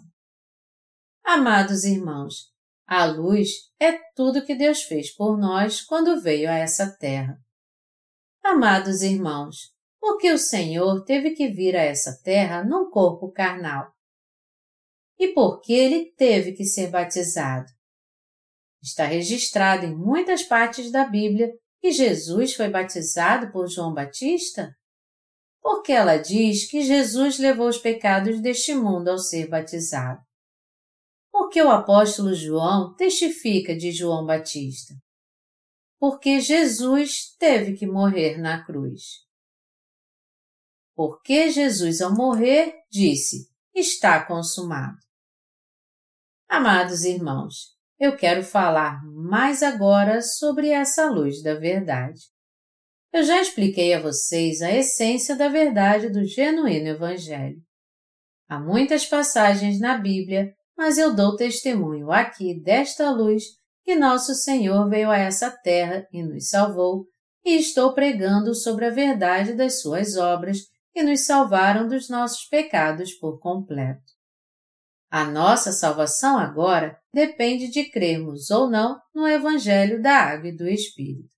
Amados 1.24 1.84
irmãos, 1.84 2.52
A 2.94 3.06
luz 3.06 3.72
é 3.80 3.94
tudo 4.14 4.44
que 4.46 4.54
Deus 4.54 4.84
fez 4.84 5.16
por 5.16 5.38
nós 5.38 5.80
quando 5.82 6.20
veio 6.22 6.50
a 6.50 6.56
essa 6.56 6.94
terra. 6.98 7.40
Amados 8.44 9.02
irmãos, 9.02 9.74
por 9.98 10.18
que 10.18 10.30
o 10.30 10.38
Senhor 10.38 11.02
teve 11.06 11.32
que 11.32 11.48
vir 11.48 11.74
a 11.74 11.82
essa 11.82 12.20
terra 12.22 12.66
num 12.66 12.90
corpo 12.90 13.32
carnal? 13.32 13.94
E 15.18 15.30
por 15.30 15.62
que 15.62 15.72
ele 15.72 16.12
teve 16.18 16.52
que 16.52 16.66
ser 16.66 16.90
batizado? 16.90 17.68
Está 18.84 19.06
registrado 19.06 19.86
em 19.86 19.96
muitas 19.96 20.44
partes 20.44 20.92
da 20.92 21.06
Bíblia 21.06 21.50
que 21.82 21.92
Jesus 21.92 22.54
foi 22.54 22.70
batizado 22.70 23.52
por 23.52 23.68
João 23.68 23.92
Batista? 23.92 24.78
Porque 25.60 25.92
ela 25.92 26.18
diz 26.18 26.70
que 26.70 26.84
Jesus 26.84 27.40
levou 27.40 27.68
os 27.68 27.80
pecados 27.80 28.40
deste 28.40 28.76
mundo 28.76 29.10
ao 29.10 29.18
ser 29.18 29.48
batizado. 29.48 30.22
Porque 31.32 31.62
o 31.62 31.72
apóstolo 31.72 32.36
João 32.36 32.94
testifica 32.96 33.76
de 33.76 33.92
João 33.92 34.26
Batista? 34.26 34.94
Porque 36.00 36.40
Jesus 36.40 37.36
teve 37.38 37.74
que 37.74 37.88
morrer 37.88 38.38
na 38.38 38.64
cruz. 38.64 39.26
Porque 40.96 41.50
Jesus, 41.50 42.02
ao 42.02 42.14
morrer, 42.14 42.76
disse: 42.92 43.50
Está 43.74 44.24
consumado. 44.26 44.98
Amados 46.48 47.06
irmãos, 47.06 47.71
eu 48.02 48.18
quero 48.18 48.44
falar 48.44 49.00
mais 49.06 49.62
agora 49.62 50.24
sobre 50.24 50.70
essa 50.70 51.06
luz 51.06 51.44
da 51.44 51.54
verdade. 51.54 52.20
Eu 53.14 53.24
já 53.24 53.40
expliquei 53.40 53.94
a 53.94 54.02
vocês 54.02 54.64
a 54.64 54.72
essência 54.72 55.36
da 55.36 55.48
verdade 55.48 56.10
do 56.10 56.26
genuíno 56.26 56.88
Evangelho. 56.88 57.62
Há 58.50 58.60
muitas 58.60 59.06
passagens 59.06 59.80
na 59.80 60.00
Bíblia, 60.00 60.52
mas 60.76 60.98
eu 60.98 61.14
dou 61.14 61.36
testemunho 61.36 62.12
aqui 62.12 62.60
desta 62.60 63.12
luz 63.12 63.44
que 63.84 63.94
nosso 63.96 64.34
Senhor 64.34 64.90
veio 64.90 65.12
a 65.12 65.18
essa 65.20 65.52
terra 65.52 66.08
e 66.12 66.24
nos 66.24 66.50
salvou, 66.50 67.06
e 67.46 67.56
estou 67.56 67.94
pregando 67.94 68.56
sobre 68.56 68.86
a 68.86 68.90
verdade 68.90 69.54
das 69.54 69.80
suas 69.80 70.18
obras 70.18 70.58
que 70.92 71.04
nos 71.04 71.24
salvaram 71.24 71.88
dos 71.88 72.10
nossos 72.10 72.46
pecados 72.46 73.14
por 73.14 73.40
completo. 73.40 74.02
A 75.12 75.24
nossa 75.24 75.72
salvação 75.72 76.40
agora 76.40 77.00
depende 77.14 77.70
de 77.70 77.90
crermos 77.90 78.50
ou 78.50 78.70
não 78.70 79.00
no 79.14 79.28
Evangelho 79.28 80.02
da 80.02 80.16
Água 80.16 80.50
e 80.50 80.56
do 80.56 80.68
Espírito. 80.68 81.30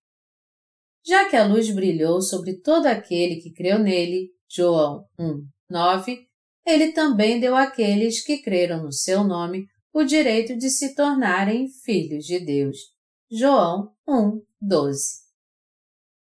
Já 1.05 1.30
que 1.30 1.36
a 1.36 1.45
luz 1.45 1.69
brilhou 1.74 2.21
sobre 2.21 2.59
todo 2.61 2.86
aquele 2.86 3.38
que 3.38 3.51
creu 3.51 3.80
nele, 3.80 4.30
João 4.49 5.05
1, 5.19 5.45
9, 5.69 6.28
ele 6.65 6.93
também 6.93 7.39
deu 7.39 7.55
àqueles 7.55 8.24
que 8.24 8.41
creram 8.41 8.84
no 8.84 8.91
seu 8.91 9.24
nome 9.24 9.67
o 9.91 10.03
direito 10.03 10.57
de 10.57 10.69
se 10.69 10.95
tornarem 10.95 11.67
filhos 11.84 12.26
de 12.26 12.39
Deus. 12.39 12.78
João 13.30 13.93
1, 14.07 14.41
12. 14.61 15.24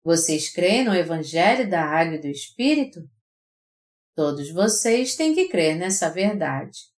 Vocês 0.04 0.52
creem 0.52 0.84
no 0.84 0.96
Evangelho 0.96 1.70
da 1.70 1.84
Água 1.84 2.16
e 2.16 2.22
do 2.22 2.28
Espírito? 2.28 3.02
Todos 4.16 4.52
vocês 4.52 5.16
têm 5.16 5.34
que 5.34 5.48
crer 5.48 5.78
nessa 5.78 6.10
verdade. 6.10 6.91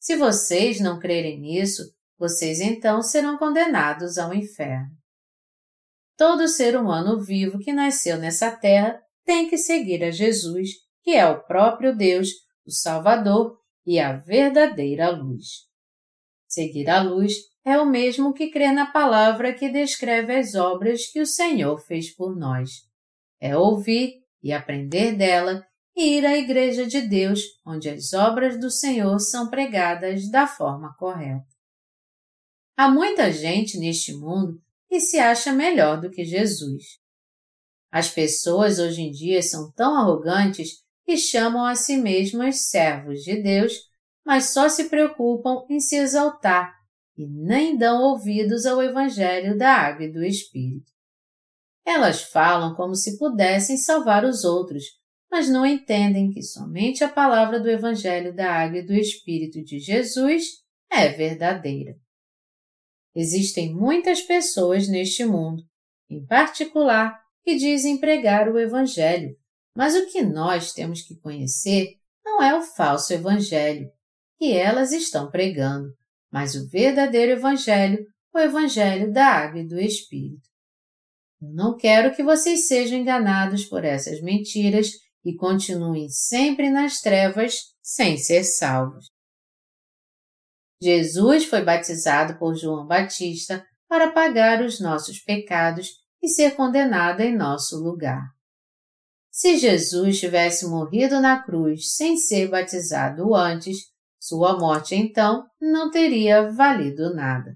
Se 0.00 0.16
vocês 0.16 0.80
não 0.80 0.98
crerem 0.98 1.38
nisso, 1.38 1.82
vocês 2.18 2.58
então 2.58 3.02
serão 3.02 3.36
condenados 3.36 4.16
ao 4.16 4.32
inferno. 4.32 4.90
Todo 6.16 6.48
ser 6.48 6.74
humano 6.74 7.20
vivo 7.20 7.58
que 7.58 7.70
nasceu 7.70 8.16
nessa 8.16 8.50
terra 8.50 8.98
tem 9.26 9.48
que 9.48 9.58
seguir 9.58 10.02
a 10.02 10.10
Jesus, 10.10 10.70
que 11.02 11.10
é 11.10 11.26
o 11.26 11.42
próprio 11.42 11.94
Deus, 11.94 12.28
o 12.66 12.70
Salvador 12.70 13.58
e 13.86 13.98
a 13.98 14.16
verdadeira 14.16 15.10
luz. 15.10 15.66
Seguir 16.48 16.88
a 16.88 17.02
luz 17.02 17.34
é 17.62 17.78
o 17.78 17.84
mesmo 17.84 18.32
que 18.32 18.50
crer 18.50 18.72
na 18.72 18.86
palavra 18.86 19.52
que 19.52 19.68
descreve 19.68 20.34
as 20.34 20.54
obras 20.54 21.06
que 21.06 21.20
o 21.20 21.26
Senhor 21.26 21.78
fez 21.78 22.14
por 22.14 22.34
nós. 22.34 22.70
É 23.38 23.54
ouvir 23.54 24.14
e 24.42 24.50
aprender 24.50 25.14
dela 25.14 25.62
e 26.00 26.16
ir 26.16 26.24
à 26.24 26.34
Igreja 26.34 26.86
de 26.86 27.02
Deus, 27.02 27.40
onde 27.64 27.90
as 27.90 28.14
obras 28.14 28.58
do 28.58 28.70
Senhor 28.70 29.18
são 29.18 29.50
pregadas 29.50 30.30
da 30.30 30.46
forma 30.46 30.94
correta. 30.96 31.46
Há 32.74 32.90
muita 32.90 33.30
gente 33.30 33.76
neste 33.76 34.14
mundo 34.14 34.58
que 34.88 34.98
se 34.98 35.18
acha 35.18 35.52
melhor 35.52 36.00
do 36.00 36.10
que 36.10 36.24
Jesus. 36.24 36.98
As 37.92 38.08
pessoas 38.08 38.78
hoje 38.78 39.02
em 39.02 39.10
dia 39.10 39.42
são 39.42 39.70
tão 39.72 39.94
arrogantes 39.94 40.82
que 41.04 41.18
chamam 41.18 41.66
a 41.66 41.74
si 41.74 41.98
mesmas 41.98 42.62
servos 42.70 43.20
de 43.20 43.42
Deus, 43.42 43.74
mas 44.24 44.54
só 44.54 44.70
se 44.70 44.88
preocupam 44.88 45.66
em 45.68 45.78
se 45.80 45.96
exaltar 45.96 46.74
e 47.14 47.26
nem 47.26 47.76
dão 47.76 48.00
ouvidos 48.00 48.64
ao 48.64 48.82
Evangelho 48.82 49.58
da 49.58 49.74
Água 49.74 50.06
e 50.06 50.12
do 50.12 50.24
Espírito. 50.24 50.90
Elas 51.84 52.22
falam 52.22 52.74
como 52.74 52.94
se 52.94 53.18
pudessem 53.18 53.76
salvar 53.76 54.24
os 54.24 54.44
outros, 54.44 54.99
mas 55.30 55.48
não 55.48 55.64
entendem 55.64 56.30
que 56.30 56.42
somente 56.42 57.04
a 57.04 57.08
palavra 57.08 57.60
do 57.60 57.70
Evangelho 57.70 58.34
da 58.34 58.52
Água 58.52 58.78
e 58.78 58.86
do 58.86 58.92
Espírito 58.92 59.62
de 59.62 59.78
Jesus 59.78 60.44
é 60.90 61.08
verdadeira. 61.08 61.94
Existem 63.14 63.74
muitas 63.74 64.20
pessoas 64.22 64.88
neste 64.88 65.24
mundo, 65.24 65.62
em 66.08 66.24
particular, 66.26 67.20
que 67.44 67.56
dizem 67.56 67.98
pregar 67.98 68.48
o 68.48 68.58
Evangelho, 68.58 69.36
mas 69.74 69.94
o 69.94 70.06
que 70.10 70.22
nós 70.22 70.72
temos 70.72 71.02
que 71.02 71.18
conhecer 71.20 71.94
não 72.24 72.42
é 72.42 72.56
o 72.56 72.62
falso 72.62 73.12
Evangelho 73.12 73.88
que 74.40 74.52
elas 74.52 74.90
estão 74.90 75.30
pregando, 75.30 75.92
mas 76.32 76.54
o 76.54 76.66
verdadeiro 76.68 77.32
Evangelho, 77.32 78.06
o 78.34 78.38
Evangelho 78.38 79.12
da 79.12 79.26
Água 79.26 79.60
e 79.60 79.66
do 79.66 79.78
Espírito. 79.78 80.48
Eu 81.42 81.52
não 81.52 81.76
quero 81.76 82.14
que 82.14 82.22
vocês 82.22 82.66
sejam 82.66 82.98
enganados 82.98 83.66
por 83.66 83.84
essas 83.84 84.20
mentiras 84.22 84.92
e 85.24 85.36
continuem 85.36 86.08
sempre 86.08 86.70
nas 86.70 87.00
trevas 87.00 87.54
sem 87.82 88.16
ser 88.16 88.44
salvos. 88.44 89.06
Jesus 90.82 91.44
foi 91.44 91.62
batizado 91.62 92.38
por 92.38 92.54
João 92.54 92.86
Batista 92.86 93.64
para 93.88 94.12
pagar 94.12 94.62
os 94.62 94.80
nossos 94.80 95.18
pecados 95.18 95.88
e 96.22 96.28
ser 96.28 96.54
condenado 96.56 97.20
em 97.20 97.36
nosso 97.36 97.76
lugar. 97.76 98.22
Se 99.30 99.58
Jesus 99.58 100.18
tivesse 100.18 100.66
morrido 100.66 101.20
na 101.20 101.42
cruz 101.42 101.94
sem 101.94 102.16
ser 102.16 102.48
batizado 102.48 103.34
antes, 103.34 103.78
sua 104.18 104.58
morte 104.58 104.94
então 104.94 105.46
não 105.60 105.90
teria 105.90 106.50
valido 106.52 107.14
nada. 107.14 107.54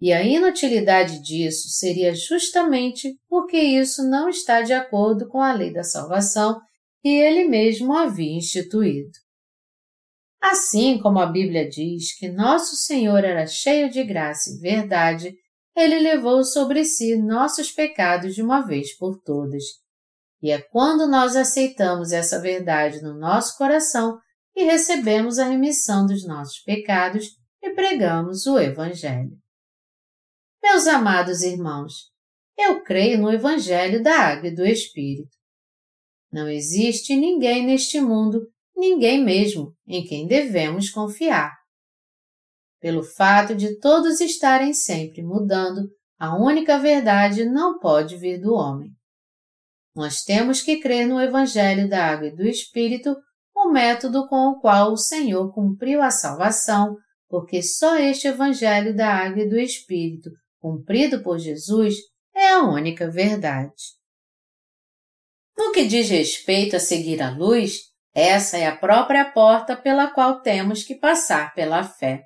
E 0.00 0.12
a 0.12 0.22
inutilidade 0.22 1.20
disso 1.20 1.68
seria 1.68 2.14
justamente 2.14 3.14
porque 3.28 3.58
isso 3.58 4.02
não 4.08 4.28
está 4.30 4.62
de 4.62 4.72
acordo 4.72 5.28
com 5.28 5.42
a 5.42 5.52
lei 5.52 5.72
da 5.72 5.82
salvação 5.82 6.58
que 7.02 7.08
ele 7.08 7.44
mesmo 7.44 7.94
havia 7.94 8.36
instituído. 8.36 9.10
Assim 10.40 10.98
como 10.98 11.18
a 11.18 11.26
Bíblia 11.26 11.68
diz 11.68 12.16
que 12.18 12.30
nosso 12.30 12.76
Senhor 12.76 13.24
era 13.24 13.46
cheio 13.46 13.90
de 13.90 14.02
graça 14.02 14.50
e 14.50 14.58
verdade, 14.58 15.34
ele 15.76 15.98
levou 15.98 16.42
sobre 16.44 16.84
si 16.84 17.16
nossos 17.16 17.70
pecados 17.70 18.34
de 18.34 18.42
uma 18.42 18.62
vez 18.62 18.96
por 18.96 19.20
todas. 19.22 19.62
E 20.42 20.50
é 20.50 20.60
quando 20.60 21.06
nós 21.06 21.36
aceitamos 21.36 22.10
essa 22.10 22.40
verdade 22.40 23.02
no 23.02 23.18
nosso 23.18 23.56
coração 23.58 24.18
e 24.56 24.64
recebemos 24.64 25.38
a 25.38 25.46
remissão 25.46 26.06
dos 26.06 26.26
nossos 26.26 26.58
pecados 26.62 27.26
e 27.62 27.70
pregamos 27.74 28.46
o 28.46 28.58
Evangelho. 28.58 29.36
Meus 30.62 30.86
amados 30.86 31.40
irmãos, 31.40 32.10
eu 32.56 32.82
creio 32.82 33.18
no 33.18 33.32
Evangelho 33.32 34.02
da 34.02 34.14
Água 34.14 34.48
e 34.48 34.54
do 34.54 34.64
Espírito. 34.66 35.30
Não 36.30 36.46
existe 36.48 37.16
ninguém 37.16 37.64
neste 37.66 37.98
mundo, 37.98 38.46
ninguém 38.76 39.24
mesmo, 39.24 39.74
em 39.88 40.04
quem 40.04 40.26
devemos 40.26 40.90
confiar. 40.90 41.56
Pelo 42.78 43.02
fato 43.02 43.54
de 43.54 43.78
todos 43.78 44.20
estarem 44.20 44.74
sempre 44.74 45.22
mudando, 45.22 45.88
a 46.18 46.36
única 46.36 46.78
verdade 46.78 47.46
não 47.46 47.78
pode 47.78 48.18
vir 48.18 48.38
do 48.38 48.52
homem. 48.52 48.90
Nós 49.96 50.22
temos 50.22 50.60
que 50.60 50.78
crer 50.78 51.08
no 51.08 51.20
Evangelho 51.20 51.88
da 51.88 52.06
Água 52.06 52.28
e 52.28 52.36
do 52.36 52.46
Espírito, 52.46 53.16
o 53.56 53.70
método 53.70 54.28
com 54.28 54.50
o 54.50 54.60
qual 54.60 54.92
o 54.92 54.96
Senhor 54.98 55.52
cumpriu 55.54 56.02
a 56.02 56.10
salvação, 56.10 56.96
porque 57.28 57.62
só 57.62 57.96
este 57.96 58.28
Evangelho 58.28 58.94
da 58.94 59.08
Água 59.08 59.42
e 59.42 59.48
do 59.48 59.58
Espírito 59.58 60.30
cumprido 60.60 61.22
por 61.22 61.38
Jesus, 61.38 61.94
é 62.34 62.50
a 62.50 62.62
única 62.62 63.10
verdade. 63.10 63.74
No 65.56 65.72
que 65.72 65.84
diz 65.84 66.08
respeito 66.08 66.76
a 66.76 66.80
seguir 66.80 67.20
a 67.22 67.30
luz, 67.30 67.90
essa 68.14 68.56
é 68.56 68.66
a 68.66 68.76
própria 68.76 69.24
porta 69.24 69.76
pela 69.76 70.10
qual 70.10 70.40
temos 70.40 70.82
que 70.82 70.94
passar 70.94 71.54
pela 71.54 71.82
fé. 71.84 72.22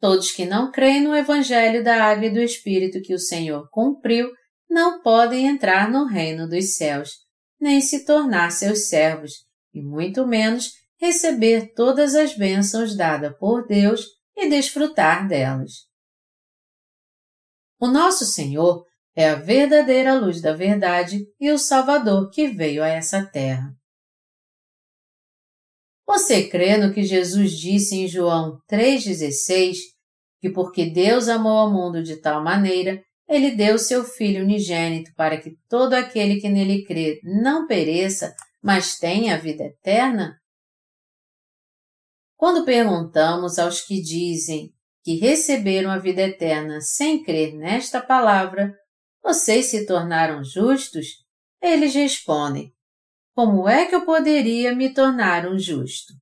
Todos 0.00 0.32
que 0.32 0.44
não 0.44 0.72
creem 0.72 1.02
no 1.02 1.14
Evangelho 1.14 1.84
da 1.84 2.04
Água 2.04 2.26
e 2.26 2.30
do 2.30 2.40
Espírito 2.40 3.00
que 3.00 3.14
o 3.14 3.18
Senhor 3.18 3.68
cumpriu 3.70 4.30
não 4.68 5.02
podem 5.02 5.46
entrar 5.46 5.90
no 5.90 6.06
reino 6.06 6.48
dos 6.48 6.74
céus, 6.76 7.10
nem 7.60 7.80
se 7.80 8.04
tornar 8.04 8.50
seus 8.50 8.88
servos, 8.88 9.32
e 9.72 9.80
muito 9.80 10.26
menos 10.26 10.72
receber 11.00 11.72
todas 11.74 12.14
as 12.14 12.36
bênçãos 12.36 12.96
dadas 12.96 13.36
por 13.38 13.66
Deus 13.66 14.06
e 14.36 14.48
desfrutar 14.48 15.28
delas. 15.28 15.91
O 17.82 17.88
nosso 17.88 18.24
Senhor 18.24 18.86
é 19.12 19.28
a 19.28 19.34
verdadeira 19.34 20.14
luz 20.14 20.40
da 20.40 20.54
verdade 20.54 21.26
e 21.40 21.50
o 21.50 21.58
Salvador 21.58 22.30
que 22.30 22.46
veio 22.46 22.80
a 22.80 22.86
essa 22.86 23.26
terra. 23.26 23.74
Você 26.06 26.48
crê 26.48 26.76
no 26.76 26.94
que 26.94 27.02
Jesus 27.02 27.58
disse 27.58 27.96
em 27.96 28.06
João 28.06 28.56
3,16, 28.70 29.78
que 30.40 30.48
porque 30.48 30.90
Deus 30.90 31.26
amou 31.26 31.58
ao 31.58 31.72
mundo 31.72 32.04
de 32.04 32.20
tal 32.20 32.40
maneira, 32.40 33.02
ele 33.28 33.50
deu 33.50 33.76
seu 33.76 34.04
Filho 34.04 34.44
unigênito 34.44 35.10
para 35.16 35.40
que 35.40 35.56
todo 35.68 35.94
aquele 35.94 36.40
que 36.40 36.48
nele 36.48 36.84
crê 36.84 37.18
não 37.24 37.66
pereça, 37.66 38.32
mas 38.62 38.96
tenha 38.96 39.34
a 39.34 39.38
vida 39.38 39.64
eterna? 39.64 40.38
Quando 42.36 42.64
perguntamos 42.64 43.58
aos 43.58 43.80
que 43.80 44.00
dizem 44.00 44.72
que 45.02 45.16
receberam 45.16 45.90
a 45.90 45.98
vida 45.98 46.22
eterna 46.22 46.80
sem 46.80 47.22
crer 47.22 47.54
nesta 47.54 48.00
palavra, 48.00 48.74
vocês 49.22 49.66
se 49.66 49.86
tornaram 49.86 50.42
justos? 50.44 51.06
Eles 51.60 51.94
respondem: 51.94 52.72
Como 53.34 53.68
é 53.68 53.86
que 53.86 53.94
eu 53.94 54.04
poderia 54.04 54.74
me 54.74 54.92
tornar 54.92 55.46
um 55.46 55.58
justo? 55.58 56.12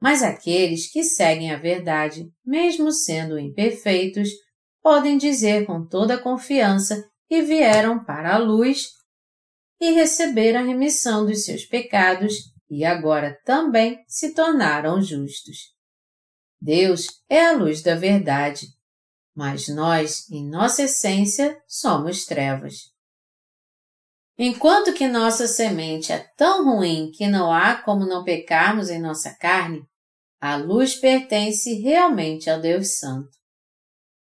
Mas 0.00 0.22
aqueles 0.22 0.90
que 0.90 1.02
seguem 1.02 1.52
a 1.52 1.58
verdade, 1.58 2.30
mesmo 2.44 2.92
sendo 2.92 3.38
imperfeitos, 3.38 4.28
podem 4.82 5.16
dizer 5.16 5.66
com 5.66 5.86
toda 5.86 6.18
confiança 6.18 7.08
que 7.28 7.42
vieram 7.42 8.04
para 8.04 8.34
a 8.34 8.38
luz 8.38 8.88
e 9.80 9.90
receberam 9.92 10.60
a 10.60 10.64
remissão 10.64 11.26
dos 11.26 11.44
seus 11.44 11.64
pecados 11.64 12.34
e 12.70 12.84
agora 12.84 13.38
também 13.44 14.02
se 14.06 14.34
tornaram 14.34 15.00
justos. 15.00 15.75
Deus 16.60 17.22
é 17.28 17.46
a 17.46 17.52
luz 17.52 17.82
da 17.82 17.94
verdade 17.94 18.76
mas 19.36 19.68
nós, 19.68 20.30
em 20.30 20.48
nossa 20.48 20.84
essência, 20.84 21.62
somos 21.68 22.24
trevas. 22.24 22.90
Enquanto 24.38 24.94
que 24.94 25.06
nossa 25.06 25.46
semente 25.46 26.10
é 26.10 26.18
tão 26.18 26.64
ruim 26.64 27.10
que 27.14 27.28
não 27.28 27.52
há 27.52 27.76
como 27.76 28.06
não 28.06 28.24
pecarmos 28.24 28.88
em 28.88 28.98
nossa 28.98 29.34
carne, 29.34 29.86
a 30.40 30.56
luz 30.56 30.94
pertence 30.94 31.74
realmente 31.74 32.48
ao 32.48 32.60
Deus 32.60 32.98
Santo. 32.98 33.36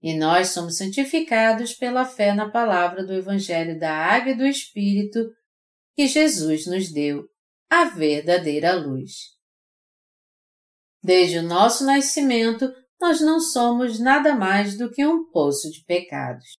E 0.03 0.14
nós 0.14 0.49
somos 0.49 0.76
santificados 0.76 1.74
pela 1.74 2.05
fé 2.05 2.35
na 2.35 2.51
palavra 2.51 3.05
do 3.05 3.12
Evangelho 3.12 3.78
da 3.78 3.93
Água 3.93 4.32
e 4.32 4.37
do 4.37 4.45
Espírito 4.45 5.32
que 5.95 6.09
Jesus 6.09 6.66
nos 6.66 6.93
deu, 6.93 7.24
a 7.70 7.85
verdadeira 7.85 8.74
luz. 8.74 9.34
Desde 11.05 11.37
o 11.37 11.43
nosso 11.43 11.85
nascimento, 11.85 12.73
nós 12.99 13.21
não 13.21 13.39
somos 13.39 14.01
nada 14.01 14.35
mais 14.35 14.79
do 14.79 14.91
que 14.91 15.05
um 15.05 15.31
poço 15.31 15.71
de 15.71 15.85
pecados. 15.85 16.55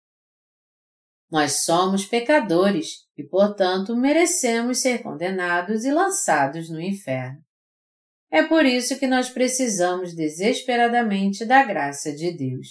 Nós 1.31 1.63
somos 1.63 2.05
pecadores 2.05 3.07
e, 3.17 3.23
portanto, 3.23 3.95
merecemos 3.95 4.81
ser 4.81 5.01
condenados 5.01 5.83
e 5.83 5.91
lançados 5.91 6.69
no 6.69 6.79
inferno. 6.79 7.39
É 8.29 8.43
por 8.43 8.67
isso 8.67 8.99
que 8.99 9.07
nós 9.07 9.31
precisamos 9.31 10.13
desesperadamente 10.13 11.43
da 11.43 11.63
graça 11.63 12.13
de 12.13 12.31
Deus. 12.31 12.67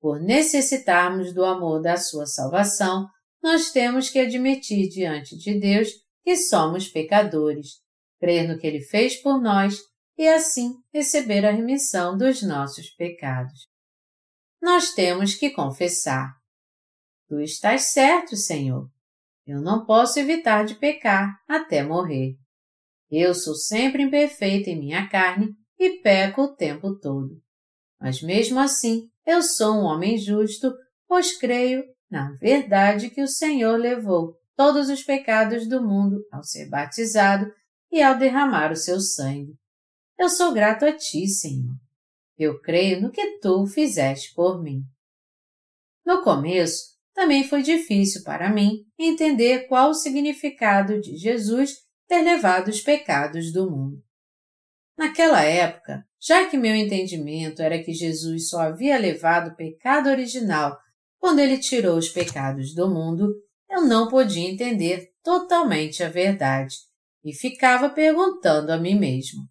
Por 0.00 0.20
necessitarmos 0.20 1.34
do 1.34 1.44
amor 1.44 1.82
da 1.82 1.96
Sua 1.96 2.26
salvação, 2.26 3.08
nós 3.42 3.72
temos 3.72 4.10
que 4.10 4.20
admitir 4.20 4.88
diante 4.88 5.36
de 5.36 5.58
Deus 5.58 5.88
que 6.22 6.36
somos 6.36 6.86
pecadores, 6.86 7.80
crer 8.20 8.46
no 8.46 8.56
que 8.56 8.66
Ele 8.68 8.80
fez 8.80 9.16
por 9.16 9.42
nós 9.42 9.80
e 10.16 10.28
assim 10.28 10.74
receber 10.92 11.44
a 11.44 11.50
remissão 11.50 12.16
dos 12.16 12.42
nossos 12.42 12.90
pecados. 12.90 13.68
Nós 14.62 14.94
temos 14.94 15.34
que 15.34 15.50
confessar. 15.50 16.34
Tu 17.28 17.40
estás 17.40 17.92
certo, 17.92 18.36
Senhor. 18.36 18.88
Eu 19.46 19.60
não 19.60 19.84
posso 19.84 20.18
evitar 20.18 20.64
de 20.64 20.74
pecar 20.74 21.38
até 21.46 21.82
morrer. 21.82 22.36
Eu 23.10 23.34
sou 23.34 23.54
sempre 23.54 24.02
imperfeito 24.02 24.70
em 24.70 24.78
minha 24.78 25.08
carne 25.08 25.54
e 25.78 26.00
peco 26.00 26.42
o 26.42 26.54
tempo 26.54 26.98
todo. 26.98 27.40
Mas 28.00 28.22
mesmo 28.22 28.58
assim, 28.58 29.10
eu 29.26 29.42
sou 29.42 29.76
um 29.76 29.84
homem 29.84 30.16
justo, 30.16 30.72
pois 31.06 31.36
creio, 31.36 31.84
na 32.10 32.32
verdade, 32.32 33.10
que 33.10 33.22
o 33.22 33.28
Senhor 33.28 33.76
levou 33.76 34.38
todos 34.56 34.88
os 34.88 35.02
pecados 35.02 35.68
do 35.68 35.82
mundo 35.82 36.24
ao 36.30 36.42
ser 36.42 36.68
batizado 36.68 37.52
e 37.90 38.02
ao 38.02 38.16
derramar 38.18 38.72
o 38.72 38.76
seu 38.76 39.00
sangue. 39.00 39.54
Eu 40.18 40.28
sou 40.28 40.52
grato 40.52 40.84
a 40.84 40.92
ti, 40.92 41.26
Senhor. 41.26 41.74
Eu 42.38 42.60
creio 42.60 43.00
no 43.00 43.10
que 43.10 43.38
tu 43.38 43.66
fizeste 43.66 44.32
por 44.34 44.62
mim. 44.62 44.82
No 46.04 46.22
começo, 46.22 46.94
também 47.14 47.44
foi 47.44 47.62
difícil 47.62 48.22
para 48.24 48.52
mim 48.52 48.84
entender 48.98 49.68
qual 49.68 49.90
o 49.90 49.94
significado 49.94 51.00
de 51.00 51.16
Jesus 51.16 51.76
ter 52.08 52.22
levado 52.22 52.68
os 52.68 52.80
pecados 52.80 53.52
do 53.52 53.70
mundo. 53.70 54.02
Naquela 54.96 55.42
época, 55.42 56.04
já 56.20 56.48
que 56.48 56.56
meu 56.56 56.74
entendimento 56.74 57.62
era 57.62 57.82
que 57.82 57.92
Jesus 57.92 58.48
só 58.48 58.60
havia 58.60 58.98
levado 58.98 59.50
o 59.50 59.56
pecado 59.56 60.08
original 60.08 60.78
quando 61.18 61.38
ele 61.38 61.58
tirou 61.58 61.96
os 61.96 62.08
pecados 62.08 62.74
do 62.74 62.88
mundo, 62.88 63.34
eu 63.70 63.82
não 63.82 64.08
podia 64.08 64.48
entender 64.48 65.10
totalmente 65.22 66.02
a 66.02 66.08
verdade 66.08 66.76
e 67.24 67.32
ficava 67.32 67.88
perguntando 67.88 68.70
a 68.70 68.76
mim 68.76 68.94
mesmo: 68.98 69.42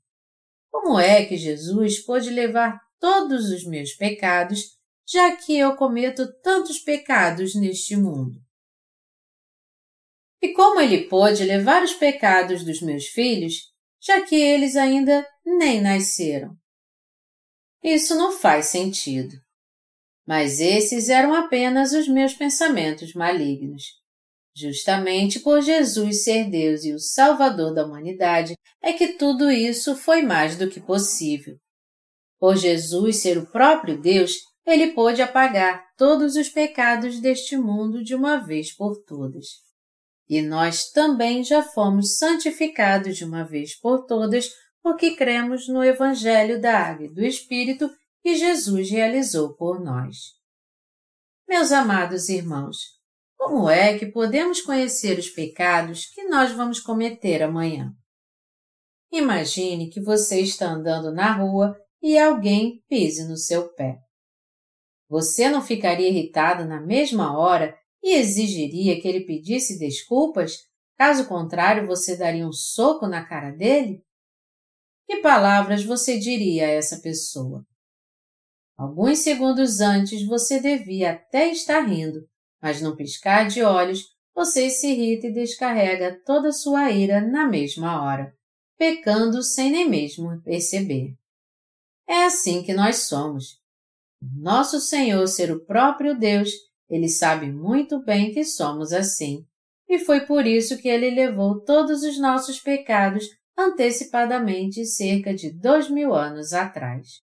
como 0.74 1.00
é 1.00 1.24
que 1.24 1.38
Jesus 1.38 2.04
pôde 2.04 2.32
levar 2.32 2.82
todos 3.00 3.52
os 3.52 3.64
meus 3.64 3.94
pecados, 3.94 4.76
já 5.08 5.36
que 5.36 5.56
eu 5.56 5.76
cometo 5.76 6.34
tantos 6.42 6.80
pecados 6.80 7.54
neste 7.54 7.96
mundo? 7.96 8.42
E 10.42 10.52
como 10.54 10.82
ele 10.82 11.08
pôde 11.08 11.44
levar 11.44 11.84
os 11.84 11.94
pecados 11.94 12.66
dos 12.66 12.82
meus 12.82 13.06
filhos, 13.06 13.72
já 14.02 14.24
que 14.24 14.36
eles 14.36 14.76
ainda 14.76 15.26
nem 15.46 15.80
nasceram? 15.80 16.58
Isso 17.84 18.16
não 18.16 18.32
faz 18.32 18.66
sentido. 18.66 19.38
Mas 20.26 20.60
esses 20.60 21.08
eram 21.08 21.36
apenas 21.36 21.94
os 21.94 22.08
meus 22.08 22.34
pensamentos 22.34 23.14
malignos. 23.14 24.03
Justamente 24.56 25.40
por 25.40 25.62
Jesus 25.62 26.24
ser 26.24 26.50
Deus 26.50 26.84
e 26.84 26.94
o 26.94 27.00
Salvador 27.00 27.74
da 27.74 27.86
humanidade 27.86 28.56
é 28.82 28.94
que 28.94 29.14
tudo 29.14 29.50
isso 29.50 29.96
foi 29.96 30.22
mais 30.22 30.56
do 30.56 30.70
que 30.70 30.80
possível. 30.80 31.58
Por 32.40 32.56
Jesus 32.56 33.18
ser 33.18 33.38
o 33.38 33.50
próprio 33.50 34.00
Deus, 34.00 34.34
ele 34.66 34.94
pôde 34.94 35.22
apagar 35.22 35.84
todos 35.98 36.36
os 36.36 36.50
pecados 36.50 37.20
deste 37.20 37.58
mundo 37.58 38.04
de 38.04 38.14
uma 38.14 38.38
vez 38.38 38.72
por 38.76 39.02
todas. 39.04 39.46
E 40.30 40.42
nós 40.42 40.90
também 40.92 41.44
já 41.44 41.64
fomos 41.64 42.18
santificados 42.18 43.18
de 43.18 43.26
uma 43.26 43.44
vez 43.44 43.80
por 43.80 44.06
todas 44.06 44.50
porque 44.82 45.16
cremos 45.16 45.68
no 45.68 45.84
Evangelho 45.84 46.62
da 46.62 46.78
Água 46.78 47.06
e 47.06 47.14
do 47.14 47.24
Espírito 47.24 47.90
que 48.22 48.36
Jesus 48.36 48.90
realizou 48.90 49.54
por 49.56 49.80
nós. 49.80 50.16
Meus 51.48 51.72
amados 51.72 52.30
irmãos, 52.30 52.78
como 53.44 53.70
é 53.70 54.00
que 54.00 54.06
podemos 54.06 54.62
conhecer 54.62 55.20
os 55.20 55.30
pecados 55.30 56.06
que 56.06 56.24
nós 56.24 56.54
vamos 56.54 56.80
cometer 56.80 57.44
amanhã? 57.44 57.94
Imagine 59.12 59.90
que 59.90 60.00
você 60.02 60.40
está 60.40 60.68
andando 60.68 61.14
na 61.14 61.34
rua 61.34 61.78
e 62.02 62.18
alguém 62.18 62.82
pise 62.88 63.28
no 63.28 63.36
seu 63.36 63.68
pé. 63.74 63.98
Você 65.10 65.50
não 65.50 65.62
ficaria 65.62 66.08
irritado 66.08 66.64
na 66.64 66.80
mesma 66.82 67.38
hora 67.38 67.78
e 68.02 68.16
exigiria 68.16 69.00
que 69.02 69.08
ele 69.10 69.26
pedisse 69.26 69.78
desculpas? 69.78 70.60
Caso 70.98 71.28
contrário, 71.28 71.86
você 71.86 72.16
daria 72.16 72.48
um 72.48 72.54
soco 72.54 73.08
na 73.08 73.26
cara 73.26 73.52
dele? 73.52 74.02
Que 75.06 75.18
palavras 75.18 75.84
você 75.84 76.18
diria 76.18 76.66
a 76.66 76.72
essa 76.72 77.02
pessoa? 77.02 77.66
Alguns 78.78 79.20
segundos 79.20 79.82
antes 79.82 80.26
você 80.26 80.62
devia 80.62 81.12
até 81.12 81.50
estar 81.50 81.82
rindo, 81.82 82.26
mas 82.64 82.82
num 82.82 82.96
piscar 82.96 83.46
de 83.50 83.62
olhos 83.62 84.06
você 84.34 84.70
se 84.70 84.88
irrita 84.88 85.28
e 85.28 85.34
descarrega 85.34 86.18
toda 86.26 86.54
sua 86.54 86.90
ira 86.92 87.20
na 87.20 87.46
mesma 87.46 88.02
hora, 88.02 88.34
pecando 88.78 89.44
sem 89.44 89.70
nem 89.70 89.88
mesmo 89.88 90.42
perceber. 90.42 91.14
É 92.08 92.24
assim 92.24 92.64
que 92.64 92.74
nós 92.74 93.04
somos. 93.04 93.62
Nosso 94.22 94.80
Senhor 94.80 95.28
ser 95.28 95.52
o 95.52 95.66
próprio 95.66 96.18
Deus, 96.18 96.50
ele 96.90 97.10
sabe 97.10 97.52
muito 97.52 98.02
bem 98.02 98.34
que 98.34 98.46
somos 98.46 98.94
assim, 98.94 99.46
e 99.90 100.00
foi 100.00 100.26
por 100.26 100.48
isso 100.48 100.78
que 100.78 100.88
ele 100.88 101.10
levou 101.10 101.60
todos 101.66 102.02
os 102.02 102.18
nossos 102.18 102.62
pecados 102.62 103.26
antecipadamente 103.58 104.86
cerca 104.86 105.34
de 105.34 105.52
dois 105.52 105.90
mil 105.90 106.14
anos 106.14 106.54
atrás. 106.54 107.22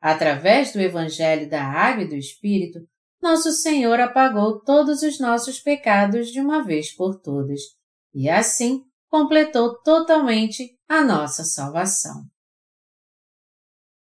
Através 0.00 0.72
do 0.72 0.80
Evangelho 0.80 1.48
da 1.48 1.62
Água 1.62 2.04
e 2.04 2.08
do 2.08 2.16
Espírito, 2.16 2.80
nosso 3.24 3.52
Senhor 3.52 3.98
apagou 4.00 4.60
todos 4.60 5.00
os 5.00 5.18
nossos 5.18 5.58
pecados 5.58 6.28
de 6.28 6.42
uma 6.42 6.62
vez 6.62 6.94
por 6.94 7.18
todas, 7.18 7.58
e 8.12 8.28
assim 8.28 8.84
completou 9.08 9.80
totalmente 9.80 10.78
a 10.86 11.02
nossa 11.02 11.42
salvação. 11.42 12.26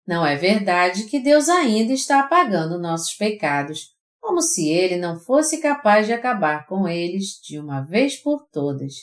Não 0.05 0.25
é 0.25 0.35
verdade 0.35 1.05
que 1.05 1.19
Deus 1.19 1.47
ainda 1.47 1.93
está 1.93 2.21
apagando 2.21 2.79
nossos 2.79 3.13
pecados, 3.13 3.91
como 4.19 4.41
se 4.41 4.67
Ele 4.67 4.97
não 4.97 5.19
fosse 5.19 5.61
capaz 5.61 6.07
de 6.07 6.13
acabar 6.13 6.65
com 6.65 6.87
eles 6.87 7.39
de 7.43 7.59
uma 7.59 7.81
vez 7.81 8.17
por 8.17 8.47
todas. 8.51 8.93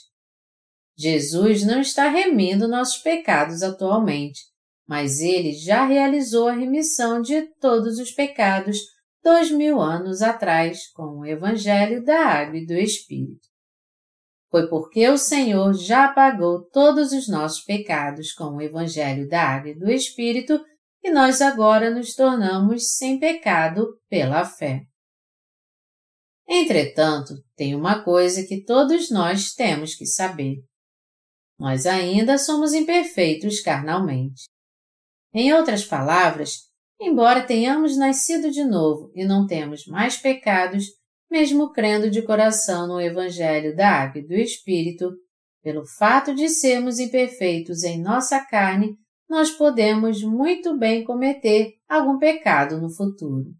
Jesus 0.99 1.65
não 1.65 1.81
está 1.81 2.09
remindo 2.09 2.67
nossos 2.67 2.99
pecados 2.99 3.63
atualmente, 3.63 4.41
mas 4.89 5.21
Ele 5.21 5.53
já 5.53 5.87
realizou 5.87 6.49
a 6.49 6.53
remissão 6.53 7.23
de 7.23 7.43
todos 7.61 8.01
os 8.01 8.11
pecados 8.11 8.77
dois 9.23 9.51
mil 9.51 9.81
anos 9.81 10.23
atrás 10.23 10.91
com 10.93 11.19
o 11.19 11.27
Evangelho 11.27 12.05
da 12.05 12.19
Água 12.19 12.59
e 12.59 12.67
do 12.67 12.75
Espírito. 12.75 13.49
Foi 14.51 14.69
porque 14.69 15.09
o 15.09 15.17
Senhor 15.17 15.73
já 15.75 16.07
apagou 16.07 16.69
todos 16.71 17.13
os 17.13 17.29
nossos 17.29 17.63
pecados 17.63 18.33
com 18.33 18.57
o 18.57 18.61
Evangelho 18.61 19.29
da 19.29 19.43
Água 19.43 19.71
e 19.71 19.79
do 19.79 19.91
Espírito 19.91 20.61
e 21.03 21.11
nós 21.11 21.41
agora 21.41 21.91
nos 21.91 22.15
tornamos 22.15 22.97
sem 22.97 23.19
pecado 23.19 23.99
pela 24.09 24.45
fé. 24.45 24.83
Entretanto, 26.49 27.35
tem 27.55 27.77
uma 27.77 28.03
coisa 28.03 28.45
que 28.45 28.65
todos 28.65 29.09
nós 29.09 29.53
temos 29.53 29.95
que 29.95 30.05
saber. 30.05 30.57
Nós 31.59 31.87
ainda 31.87 32.37
somos 32.37 32.73
imperfeitos 32.73 33.61
carnalmente. 33.61 34.49
Em 35.33 35.53
outras 35.53 35.85
palavras, 35.85 36.70
embora 37.01 37.47
tenhamos 37.47 37.97
nascido 37.97 38.51
de 38.51 38.63
novo 38.63 39.11
e 39.15 39.25
não 39.25 39.47
temos 39.47 39.87
mais 39.87 40.17
pecados, 40.17 40.85
mesmo 41.31 41.73
crendo 41.73 42.11
de 42.11 42.23
coração 42.23 42.87
no 42.87 43.01
Evangelho 43.01 43.75
da 43.75 43.89
Água 43.89 44.21
e 44.21 44.27
do 44.27 44.35
Espírito, 44.35 45.11
pelo 45.63 45.85
fato 45.99 46.35
de 46.35 46.49
sermos 46.49 46.99
imperfeitos 46.99 47.83
em 47.83 48.01
nossa 48.01 48.45
carne, 48.45 48.97
nós 49.29 49.51
podemos 49.51 50.23
muito 50.23 50.77
bem 50.77 51.05
cometer 51.05 51.75
algum 51.89 52.19
pecado 52.19 52.81
no 52.81 52.91
futuro. 52.91 53.55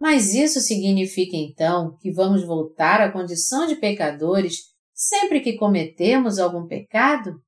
Mas 0.00 0.34
isso 0.34 0.60
significa 0.60 1.36
então 1.36 1.96
que 1.98 2.12
vamos 2.12 2.44
voltar 2.44 3.00
à 3.00 3.10
condição 3.10 3.66
de 3.66 3.76
pecadores 3.76 4.68
sempre 4.94 5.40
que 5.40 5.56
cometemos 5.56 6.38
algum 6.38 6.66
pecado? 6.66 7.40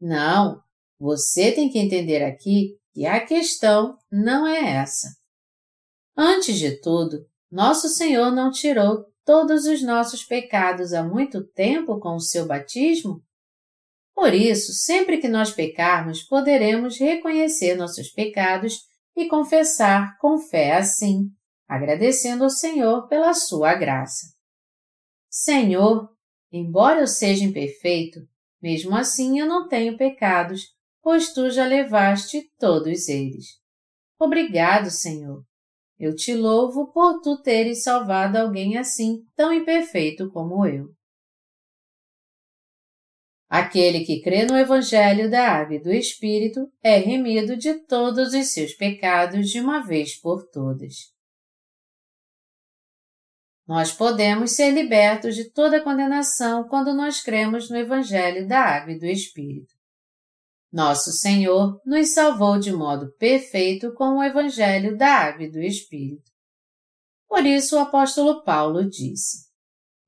Não, 0.00 0.60
você 0.98 1.52
tem 1.52 1.68
que 1.70 1.78
entender 1.78 2.22
aqui 2.22 2.76
que 2.92 3.06
a 3.06 3.24
questão 3.24 3.96
não 4.10 4.46
é 4.46 4.76
essa. 4.76 5.08
Antes 6.16 6.58
de 6.58 6.80
tudo, 6.80 7.26
nosso 7.50 7.88
Senhor 7.88 8.30
não 8.30 8.50
tirou 8.50 9.06
todos 9.24 9.64
os 9.66 9.82
nossos 9.82 10.24
pecados 10.24 10.92
há 10.92 11.02
muito 11.02 11.42
tempo 11.42 11.98
com 11.98 12.16
o 12.16 12.20
seu 12.20 12.46
batismo? 12.46 13.22
Por 14.14 14.34
isso, 14.34 14.72
sempre 14.72 15.18
que 15.18 15.28
nós 15.28 15.52
pecarmos, 15.52 16.22
poderemos 16.22 16.98
reconhecer 16.98 17.74
nossos 17.74 18.10
pecados 18.10 18.80
e 19.16 19.26
confessar 19.26 20.16
com 20.18 20.38
fé 20.38 20.76
assim, 20.76 21.30
agradecendo 21.66 22.44
ao 22.44 22.50
Senhor 22.50 23.08
pela 23.08 23.32
sua 23.32 23.74
graça. 23.74 24.26
Senhor, 25.30 26.10
embora 26.50 27.00
eu 27.00 27.06
seja 27.06 27.44
imperfeito, 27.44 28.20
mesmo 28.60 28.94
assim 28.94 29.38
eu 29.38 29.46
não 29.46 29.66
tenho 29.66 29.96
pecados, 29.96 30.62
pois 31.02 31.32
tu 31.32 31.50
já 31.50 31.66
levaste 31.66 32.48
todos 32.58 33.08
eles. 33.08 33.60
Obrigado, 34.18 34.90
Senhor. 34.90 35.44
Eu 35.98 36.14
te 36.14 36.34
louvo 36.34 36.92
por 36.92 37.20
tu 37.20 37.40
teres 37.42 37.82
salvado 37.82 38.38
alguém 38.38 38.78
assim, 38.78 39.24
tão 39.36 39.52
imperfeito 39.52 40.30
como 40.30 40.66
eu. 40.66 40.88
Aquele 43.48 44.04
que 44.04 44.22
crê 44.22 44.46
no 44.46 44.56
Evangelho 44.56 45.30
da 45.30 45.46
Água 45.46 45.76
e 45.76 45.82
do 45.82 45.92
Espírito 45.92 46.72
é 46.82 46.96
remido 46.96 47.56
de 47.56 47.74
todos 47.74 48.32
os 48.32 48.52
seus 48.52 48.72
pecados 48.72 49.50
de 49.50 49.60
uma 49.60 49.80
vez 49.80 50.18
por 50.18 50.48
todas. 50.48 51.12
Nós 53.66 53.92
podemos 53.92 54.52
ser 54.52 54.70
libertos 54.70 55.36
de 55.36 55.50
toda 55.50 55.82
condenação 55.82 56.66
quando 56.66 56.94
nós 56.94 57.20
cremos 57.20 57.68
no 57.68 57.76
Evangelho 57.76 58.48
da 58.48 58.60
Água 58.60 58.92
e 58.92 58.98
do 58.98 59.06
Espírito. 59.06 59.81
Nosso 60.72 61.12
Senhor 61.12 61.78
nos 61.84 62.14
salvou 62.14 62.58
de 62.58 62.72
modo 62.72 63.12
perfeito 63.18 63.92
com 63.92 64.16
o 64.16 64.22
Evangelho 64.22 64.96
da 64.96 65.08
Água 65.08 65.44
e 65.44 65.50
do 65.50 65.60
Espírito. 65.60 66.32
Por 67.28 67.44
isso 67.44 67.76
o 67.76 67.78
apóstolo 67.78 68.42
Paulo 68.42 68.88
disse: 68.88 69.48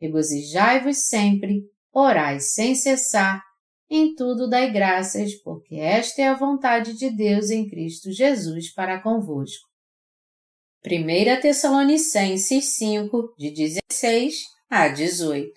Regozijai-vos 0.01 1.07
sempre 1.07 1.69
orai 1.93 2.41
sem 2.41 2.75
cessar, 2.75 3.43
em 3.91 4.15
tudo 4.15 4.49
dai 4.49 4.73
graças, 4.73 5.35
porque 5.35 5.77
esta 5.77 6.23
é 6.23 6.29
a 6.29 6.35
vontade 6.35 6.95
de 6.95 7.11
Deus 7.11 7.51
em 7.51 7.69
Cristo 7.69 8.11
Jesus 8.11 8.73
para 8.73 9.03
convosco. 9.03 9.69
1 10.83 11.41
Tessalonicenses 11.43 12.77
5, 12.77 13.35
de 13.37 13.51
16 13.51 14.45
a 14.71 14.89
18. 14.89 15.53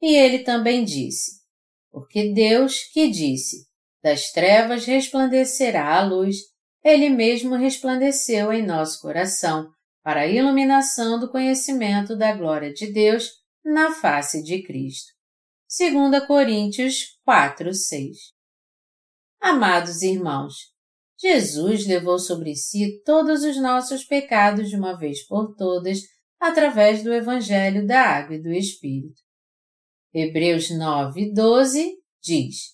E 0.00 0.14
ele 0.14 0.38
também 0.38 0.82
disse: 0.82 1.42
Porque 1.90 2.32
Deus 2.32 2.84
que 2.92 3.08
disse: 3.08 3.66
Das 4.04 4.30
trevas 4.32 4.84
resplandecerá 4.84 5.98
a 5.98 6.04
luz, 6.04 6.36
ele 6.84 7.08
mesmo 7.08 7.56
resplandeceu 7.56 8.52
em 8.52 8.62
nosso 8.62 9.00
coração, 9.00 9.70
para 10.02 10.20
a 10.20 10.26
iluminação 10.26 11.18
do 11.18 11.30
conhecimento 11.30 12.14
da 12.14 12.36
glória 12.36 12.70
de 12.70 12.92
Deus 12.92 13.30
na 13.64 13.94
face 13.94 14.42
de 14.42 14.62
Cristo. 14.62 15.10
2 15.78 16.26
Coríntios 16.26 17.18
4, 17.24 17.72
6. 17.72 18.16
Amados 19.40 20.02
irmãos, 20.02 20.52
Jesus 21.18 21.86
levou 21.86 22.18
sobre 22.18 22.54
si 22.54 23.02
todos 23.06 23.42
os 23.42 23.56
nossos 23.56 24.04
pecados 24.04 24.68
de 24.68 24.76
uma 24.76 24.98
vez 24.98 25.26
por 25.26 25.54
todas 25.54 26.00
através 26.38 27.02
do 27.02 27.10
Evangelho 27.10 27.86
da 27.86 28.02
Água 28.02 28.36
e 28.36 28.42
do 28.42 28.52
Espírito. 28.52 29.22
Hebreus 30.12 30.68
9, 30.68 31.32
12 31.32 31.96
diz: 32.22 32.73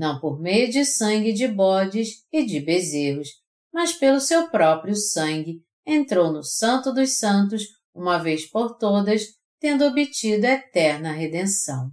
Não 0.00 0.18
por 0.18 0.40
meio 0.40 0.70
de 0.70 0.82
sangue 0.82 1.30
de 1.30 1.46
bodes 1.46 2.24
e 2.32 2.42
de 2.42 2.58
bezerros, 2.58 3.28
mas 3.70 3.92
pelo 3.92 4.18
seu 4.18 4.48
próprio 4.48 4.96
sangue, 4.96 5.62
entrou 5.84 6.32
no 6.32 6.42
Santo 6.42 6.90
dos 6.90 7.18
Santos 7.18 7.64
uma 7.94 8.16
vez 8.16 8.46
por 8.46 8.78
todas, 8.78 9.26
tendo 9.60 9.84
obtido 9.84 10.46
eterna 10.46 11.12
redenção. 11.12 11.90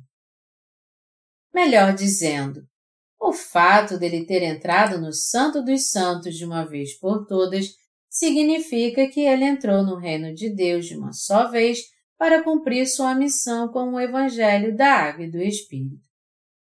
Melhor 1.54 1.94
dizendo, 1.94 2.62
o 3.20 3.34
fato 3.34 4.00
dele 4.00 4.26
ter 4.26 4.42
entrado 4.42 5.02
no 5.02 5.12
Santo 5.12 5.62
dos 5.62 5.90
Santos 5.90 6.38
de 6.38 6.46
uma 6.46 6.64
vez 6.64 6.98
por 6.98 7.26
todas 7.26 7.74
significa 8.10 9.10
que 9.10 9.20
ele 9.20 9.44
entrou 9.44 9.84
no 9.84 9.98
reino 9.98 10.34
de 10.34 10.50
Deus 10.50 10.86
de 10.86 10.96
uma 10.96 11.12
só 11.12 11.52
vez 11.52 11.82
para 12.18 12.42
cumprir 12.42 12.88
sua 12.88 13.14
missão 13.14 13.68
com 13.68 13.96
o 13.96 14.00
Evangelho 14.00 14.74
da 14.78 14.94
Água 14.94 15.26
e 15.26 15.30
do 15.30 15.42
Espírito. 15.42 16.02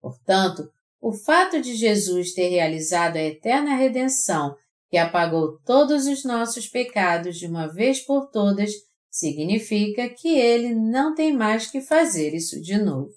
Portanto, 0.01 0.73
o 1.01 1.13
fato 1.13 1.61
de 1.61 1.75
Jesus 1.75 2.33
ter 2.33 2.49
realizado 2.49 3.17
a 3.17 3.23
eterna 3.23 3.77
redenção 3.77 4.57
que 4.91 4.97
apagou 4.97 5.59
todos 5.65 6.07
os 6.07 6.25
nossos 6.25 6.67
pecados 6.67 7.37
de 7.37 7.47
uma 7.47 7.67
vez 7.67 8.01
por 8.01 8.31
todas 8.31 8.73
significa 9.11 10.09
que 10.09 10.29
ele 10.29 10.75
não 10.75 11.15
tem 11.15 11.33
mais 11.33 11.71
que 11.71 11.81
fazer 11.81 12.35
isso 12.35 12.61
de 12.61 12.79
novo. 12.79 13.13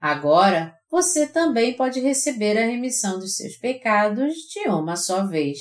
Agora, 0.00 0.76
você 0.90 1.26
também 1.26 1.74
pode 1.74 2.00
receber 2.00 2.58
a 2.58 2.66
remissão 2.66 3.18
dos 3.18 3.36
seus 3.36 3.56
pecados 3.56 4.34
de 4.52 4.68
uma 4.68 4.96
só 4.96 5.26
vez 5.26 5.58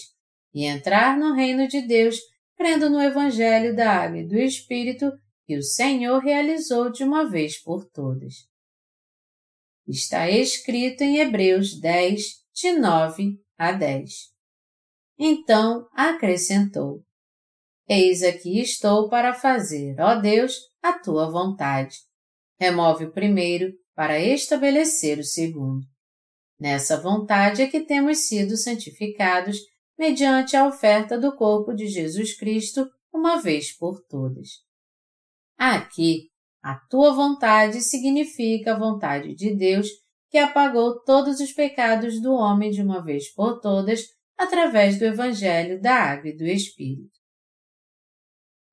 e 0.54 0.66
entrar 0.66 1.18
no 1.18 1.34
reino 1.34 1.68
de 1.68 1.82
Deus 1.82 2.20
crendo 2.56 2.90
no 2.90 3.02
Evangelho 3.02 3.76
da 3.76 3.92
Água 3.92 4.20
e 4.20 4.28
do 4.28 4.38
Espírito 4.38 5.12
que 5.46 5.58
o 5.58 5.64
Senhor 5.64 6.20
realizou 6.20 6.92
de 6.92 7.04
uma 7.04 7.30
vez 7.30 7.62
por 7.62 7.86
todas. 7.86 8.53
Está 9.88 10.30
escrito 10.30 11.02
em 11.02 11.18
Hebreus 11.18 11.80
10, 11.80 12.22
de 12.54 12.74
9 12.74 13.38
a 13.58 13.72
10. 13.74 14.12
Então 15.20 15.88
acrescentou: 15.94 17.04
Eis 17.88 18.24
aqui 18.24 18.60
estou 18.60 19.10
para 19.10 19.34
fazer, 19.34 20.00
ó 20.00 20.16
Deus, 20.16 20.56
a 20.82 20.94
tua 20.94 21.30
vontade. 21.30 21.98
Remove 22.60 23.06
o 23.06 23.12
primeiro 23.12 23.74
para 23.94 24.20
estabelecer 24.20 25.20
o 25.20 25.24
segundo. 25.24 25.86
Nessa 26.60 27.00
vontade 27.00 27.62
é 27.62 27.68
que 27.68 27.82
temos 27.82 28.20
sido 28.20 28.56
santificados 28.56 29.58
mediante 29.98 30.56
a 30.56 30.66
oferta 30.66 31.20
do 31.20 31.36
corpo 31.36 31.74
de 31.74 31.88
Jesus 31.88 32.38
Cristo 32.38 32.90
uma 33.14 33.42
vez 33.42 33.76
por 33.76 34.02
todas. 34.08 34.48
Aqui, 35.58 36.30
a 36.64 36.76
tua 36.90 37.12
vontade 37.12 37.82
significa 37.82 38.74
a 38.74 38.80
vontade 38.80 39.36
de 39.36 39.54
Deus 39.54 39.90
que 40.30 40.38
apagou 40.38 41.04
todos 41.04 41.42
os 41.42 41.52
pecados 41.52 42.22
do 42.22 42.34
homem 42.34 42.72
de 42.72 42.82
uma 42.82 43.04
vez 43.04 43.32
por 43.34 43.60
todas 43.60 44.06
através 44.38 44.98
do 44.98 45.04
Evangelho 45.04 45.82
da 45.82 45.94
Água 45.94 46.30
e 46.30 46.38
do 46.38 46.46
Espírito. 46.46 47.12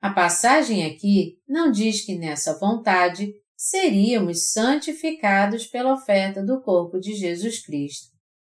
A 0.00 0.10
passagem 0.10 0.86
aqui 0.86 1.36
não 1.46 1.70
diz 1.70 2.04
que 2.06 2.16
nessa 2.16 2.56
vontade 2.58 3.34
seríamos 3.56 4.52
santificados 4.52 5.66
pela 5.66 5.92
oferta 5.92 6.42
do 6.42 6.62
corpo 6.62 6.98
de 6.98 7.14
Jesus 7.14 7.60
Cristo, 7.62 8.08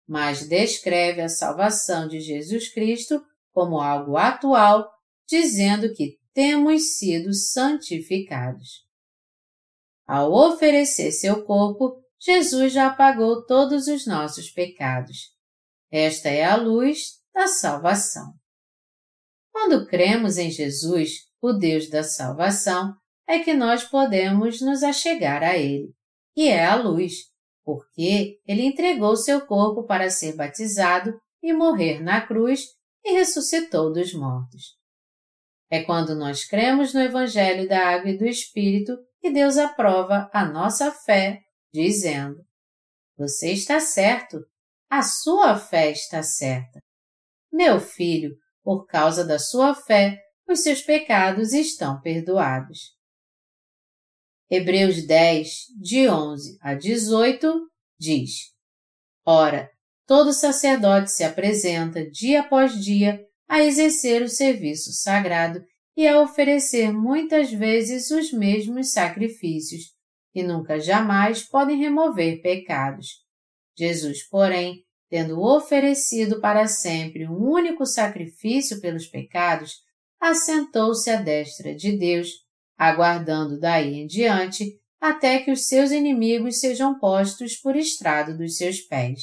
mas 0.09 0.49
descreve 0.49 1.21
a 1.21 1.29
salvação 1.29 2.07
de 2.07 2.21
Jesus 2.21 2.73
Cristo 2.73 3.21
como 3.53 3.81
algo 3.81 4.17
atual, 4.17 4.89
dizendo 5.29 5.93
que 5.93 6.19
temos 6.33 6.97
sido 6.99 7.35
santificados. 7.35 8.85
Ao 10.07 10.33
oferecer 10.33 11.13
seu 11.13 11.45
corpo, 11.45 11.97
Jesus 12.21 12.73
já 12.73 12.89
apagou 12.89 13.45
todos 13.47 13.87
os 13.87 14.07
nossos 14.07 14.51
pecados. 14.51 15.33
Esta 15.91 16.29
é 16.29 16.45
a 16.45 16.57
luz 16.57 17.21
da 17.35 17.47
salvação. 17.47 18.33
Quando 19.53 19.87
cremos 19.87 20.37
em 20.37 20.51
Jesus, 20.51 21.11
o 21.41 21.53
Deus 21.53 21.89
da 21.89 22.03
salvação, 22.03 22.95
é 23.27 23.39
que 23.39 23.55
nós 23.55 23.85
podemos 23.85 24.61
nos 24.61 24.83
achegar 24.83 25.43
a 25.43 25.57
Ele, 25.57 25.95
e 26.37 26.49
é 26.49 26.65
a 26.65 26.75
luz, 26.75 27.31
porque 27.65 28.39
Ele 28.47 28.63
entregou 28.63 29.17
seu 29.17 29.47
corpo 29.47 29.85
para 29.85 30.11
ser 30.11 30.35
batizado 30.35 31.19
e 31.43 31.53
morrer 31.53 32.03
na 32.03 32.21
cruz 32.27 32.67
e 33.05 33.13
ressuscitou 33.13 33.93
dos 33.93 34.13
mortos. 34.13 34.77
É 35.71 35.83
quando 35.83 36.15
nós 36.15 36.45
cremos 36.45 36.93
no 36.93 37.01
Evangelho 37.01 37.69
da 37.69 37.89
Água 37.89 38.11
e 38.11 38.19
do 38.19 38.27
Espírito 38.27 38.97
que 39.21 39.31
Deus 39.31 39.57
aprova 39.57 40.31
a 40.33 40.45
nossa 40.45 40.93
fé, 40.93 41.41
dizendo: 41.73 42.45
Você 43.17 43.53
está 43.53 43.81
certo, 43.81 44.45
a 44.91 45.03
sua 45.03 45.57
fé 45.57 45.91
está 45.91 46.23
certa. 46.23 46.81
Meu 47.53 47.81
filho, 47.81 48.37
por 48.63 48.87
causa 48.87 49.25
da 49.25 49.39
sua 49.39 49.75
fé, 49.75 50.21
os 50.47 50.63
seus 50.63 50.83
pecados 50.83 51.53
estão 51.53 52.01
perdoados. 52.01 52.95
Hebreus 54.51 55.07
10, 55.07 55.49
de 55.81 56.09
11 56.09 56.59
a 56.61 56.75
18, 56.75 57.71
diz: 57.99 58.53
Ora, 59.27 59.71
todo 60.07 60.33
sacerdote 60.33 61.11
se 61.11 61.25
apresenta 61.25 62.09
dia 62.11 62.43
após 62.43 62.75
dia 62.75 63.21
a 63.49 63.63
exercer 63.63 64.23
o 64.23 64.29
serviço 64.29 64.93
sagrado 64.93 65.63
e 65.97 66.07
a 66.07 66.21
oferecer 66.21 66.93
muitas 66.93 67.53
vezes 67.53 68.11
os 68.11 68.33
mesmos 68.33 68.93
sacrifícios, 68.93 69.95
e 70.35 70.43
nunca 70.43 70.81
jamais 70.81 71.43
podem 71.43 71.79
remover 71.79 72.43
pecados. 72.43 73.23
Jesus, 73.79 74.27
porém, 74.29 74.83
tendo 75.09 75.41
oferecido 75.41 76.41
para 76.41 76.67
sempre 76.67 77.29
um 77.29 77.37
único 77.37 77.87
sacrifício 77.87 78.81
pelos 78.81 79.07
pecados, 79.07 79.75
assentou-se 80.21 81.09
à 81.11 81.17
destra 81.17 81.75
de 81.75 81.97
Deus, 81.97 82.29
aguardando 82.77 83.61
daí 83.61 83.95
em 83.95 84.07
diante 84.07 84.81
até 85.01 85.39
que 85.41 85.51
os 85.51 85.69
seus 85.69 85.91
inimigos 85.93 86.61
sejam 86.61 86.99
postos 86.99 87.57
por 87.57 87.77
estrado 87.77 88.37
dos 88.37 88.57
seus 88.57 88.81
pés. 88.81 89.21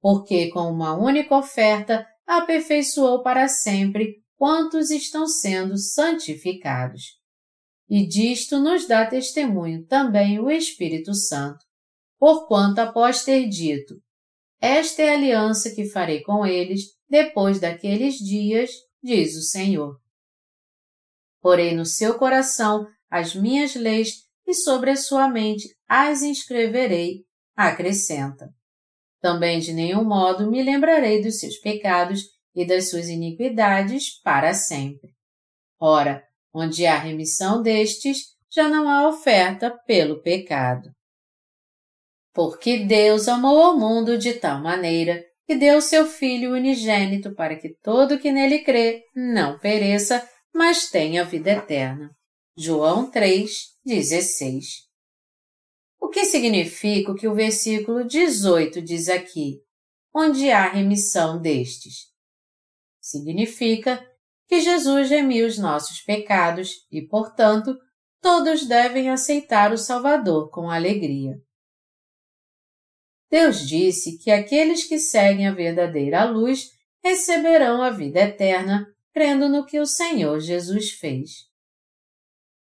Porque 0.00 0.50
com 0.50 0.70
uma 0.70 0.96
única 0.96 1.36
oferta 1.36 2.04
aperfeiçoou 2.30 3.22
para 3.24 3.48
sempre 3.48 4.22
quantos 4.36 4.90
estão 4.90 5.26
sendo 5.26 5.76
santificados. 5.76 7.18
E 7.88 8.06
disto 8.06 8.60
nos 8.60 8.86
dá 8.86 9.04
testemunho 9.04 9.84
também 9.84 10.38
o 10.38 10.48
Espírito 10.48 11.12
Santo, 11.12 11.58
porquanto 12.18 12.78
após 12.78 13.24
ter 13.24 13.48
dito, 13.48 14.00
esta 14.60 15.02
é 15.02 15.10
a 15.10 15.14
aliança 15.14 15.74
que 15.74 15.88
farei 15.88 16.22
com 16.22 16.46
eles 16.46 16.82
depois 17.08 17.58
daqueles 17.58 18.14
dias, 18.14 18.70
diz 19.02 19.34
o 19.34 19.42
Senhor. 19.42 19.98
Porei 21.40 21.74
no 21.74 21.84
seu 21.84 22.16
coração 22.16 22.86
as 23.10 23.34
minhas 23.34 23.74
leis 23.74 24.24
e 24.46 24.54
sobre 24.54 24.90
a 24.90 24.96
sua 24.96 25.28
mente 25.28 25.68
as 25.88 26.22
inscreverei, 26.22 27.24
acrescenta. 27.56 28.54
Também 29.20 29.58
de 29.58 29.72
nenhum 29.72 30.04
modo 30.04 30.50
me 30.50 30.62
lembrarei 30.62 31.22
dos 31.22 31.38
seus 31.38 31.56
pecados 31.58 32.22
e 32.54 32.66
das 32.66 32.90
suas 32.90 33.08
iniquidades 33.08 34.20
para 34.22 34.54
sempre. 34.54 35.10
Ora, 35.78 36.22
onde 36.52 36.86
há 36.86 36.98
remissão 36.98 37.62
destes, 37.62 38.18
já 38.52 38.68
não 38.68 38.88
há 38.88 39.08
oferta 39.08 39.70
pelo 39.86 40.20
pecado. 40.20 40.90
Porque 42.32 42.78
Deus 42.78 43.28
amou 43.28 43.62
ao 43.62 43.78
mundo 43.78 44.18
de 44.18 44.34
tal 44.34 44.60
maneira 44.60 45.24
que 45.46 45.56
deu 45.56 45.80
seu 45.80 46.06
Filho 46.06 46.52
unigênito 46.52 47.34
para 47.34 47.56
que 47.56 47.74
todo 47.82 48.18
que 48.18 48.30
nele 48.30 48.60
crê 48.60 49.02
não 49.14 49.58
pereça, 49.58 50.26
mas 50.54 50.90
tenha 50.90 51.24
vida 51.24 51.50
eterna. 51.50 52.10
João 52.56 53.10
3, 53.10 53.50
16. 53.84 54.89
Que 56.10 56.24
significa 56.24 57.12
o 57.12 57.14
que 57.14 57.28
o 57.28 57.34
versículo 57.34 58.04
18 58.04 58.82
diz 58.82 59.08
aqui? 59.08 59.60
Onde 60.14 60.50
há 60.50 60.68
remissão 60.68 61.40
destes? 61.40 62.10
Significa 63.00 64.04
que 64.48 64.60
Jesus 64.60 65.08
remiu 65.08 65.46
os 65.46 65.56
nossos 65.56 66.00
pecados 66.00 66.86
e, 66.90 67.00
portanto, 67.00 67.76
todos 68.20 68.66
devem 68.66 69.08
aceitar 69.08 69.72
o 69.72 69.78
Salvador 69.78 70.50
com 70.50 70.68
alegria. 70.68 71.40
Deus 73.30 73.66
disse 73.66 74.18
que 74.18 74.30
aqueles 74.30 74.84
que 74.84 74.98
seguem 74.98 75.46
a 75.46 75.54
verdadeira 75.54 76.24
luz 76.24 76.70
receberão 77.02 77.82
a 77.82 77.90
vida 77.90 78.20
eterna, 78.20 78.92
crendo 79.12 79.48
no 79.48 79.64
que 79.64 79.78
o 79.78 79.86
Senhor 79.86 80.40
Jesus 80.40 80.90
fez. 80.90 81.49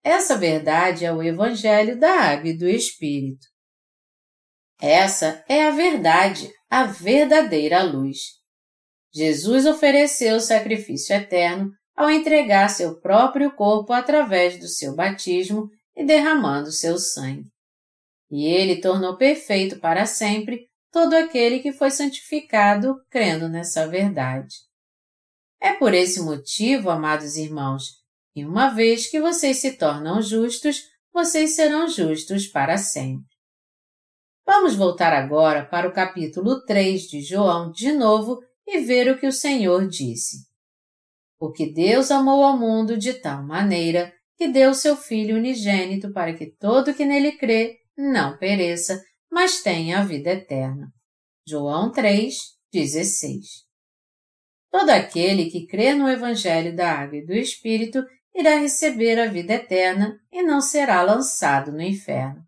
Essa 0.09 0.37
verdade 0.37 1.03
é 1.03 1.11
o 1.11 1.21
Evangelho 1.21 1.99
da 1.99 2.09
Água 2.09 2.51
e 2.51 2.57
do 2.57 2.65
Espírito. 2.65 3.45
Essa 4.79 5.43
é 5.49 5.67
a 5.67 5.71
verdade, 5.71 6.49
a 6.69 6.85
verdadeira 6.85 7.83
luz. 7.83 8.19
Jesus 9.13 9.65
ofereceu 9.65 10.37
o 10.37 10.39
sacrifício 10.39 11.13
eterno 11.13 11.73
ao 11.93 12.09
entregar 12.09 12.69
seu 12.69 13.01
próprio 13.01 13.53
corpo 13.53 13.91
através 13.91 14.57
do 14.57 14.69
seu 14.69 14.95
batismo 14.95 15.69
e 15.93 16.05
derramando 16.05 16.71
seu 16.71 16.97
sangue. 16.97 17.49
E 18.31 18.45
ele 18.45 18.79
tornou 18.79 19.17
perfeito 19.17 19.77
para 19.77 20.05
sempre 20.05 20.69
todo 20.89 21.15
aquele 21.15 21.59
que 21.59 21.73
foi 21.73 21.91
santificado 21.91 22.95
crendo 23.09 23.49
nessa 23.49 23.85
verdade. 23.85 24.55
É 25.59 25.73
por 25.73 25.93
esse 25.93 26.21
motivo, 26.21 26.89
amados 26.89 27.35
irmãos, 27.35 28.06
e 28.37 28.45
uma 28.45 28.69
vez 28.69 29.09
que 29.09 29.19
vocês 29.19 29.57
se 29.57 29.77
tornam 29.77 30.21
justos, 30.21 30.83
vocês 31.11 31.55
serão 31.55 31.87
justos 31.89 32.45
para 32.45 32.77
sempre. 32.77 33.25
Vamos 34.45 34.75
voltar 34.75 35.11
agora 35.11 35.65
para 35.65 35.89
o 35.89 35.91
capítulo 35.91 36.63
3 36.63 37.01
de 37.07 37.21
João 37.21 37.71
de 37.71 37.91
novo 37.91 38.39
e 38.67 38.79
ver 38.81 39.09
o 39.09 39.19
que 39.19 39.25
o 39.25 39.31
Senhor 39.31 39.87
disse. 39.87 40.45
Porque 41.39 41.73
Deus 41.73 42.11
amou 42.11 42.43
ao 42.43 42.55
mundo 42.55 42.95
de 42.95 43.15
tal 43.15 43.43
maneira 43.43 44.13
que 44.37 44.47
deu 44.47 44.71
seu 44.75 44.95
Filho 44.95 45.35
unigênito 45.35 46.13
para 46.13 46.31
que 46.35 46.55
todo 46.59 46.93
que 46.93 47.05
nele 47.05 47.31
crê 47.39 47.79
não 47.97 48.37
pereça, 48.37 49.03
mas 49.31 49.63
tenha 49.63 49.97
a 49.97 50.03
vida 50.03 50.29
eterna. 50.29 50.91
João 51.47 51.91
3, 51.91 52.35
16. 52.71 53.65
Todo 54.69 54.91
aquele 54.91 55.49
que 55.49 55.65
crê 55.65 55.95
no 55.95 56.07
Evangelho 56.07 56.75
da 56.75 56.99
Água 56.99 57.17
e 57.17 57.25
do 57.25 57.33
Espírito 57.33 58.05
irá 58.37 58.55
receber 58.55 59.19
a 59.19 59.25
vida 59.25 59.53
eterna 59.53 60.21
e 60.31 60.43
não 60.43 60.61
será 60.61 61.01
lançado 61.01 61.71
no 61.71 61.81
inferno. 61.81 62.45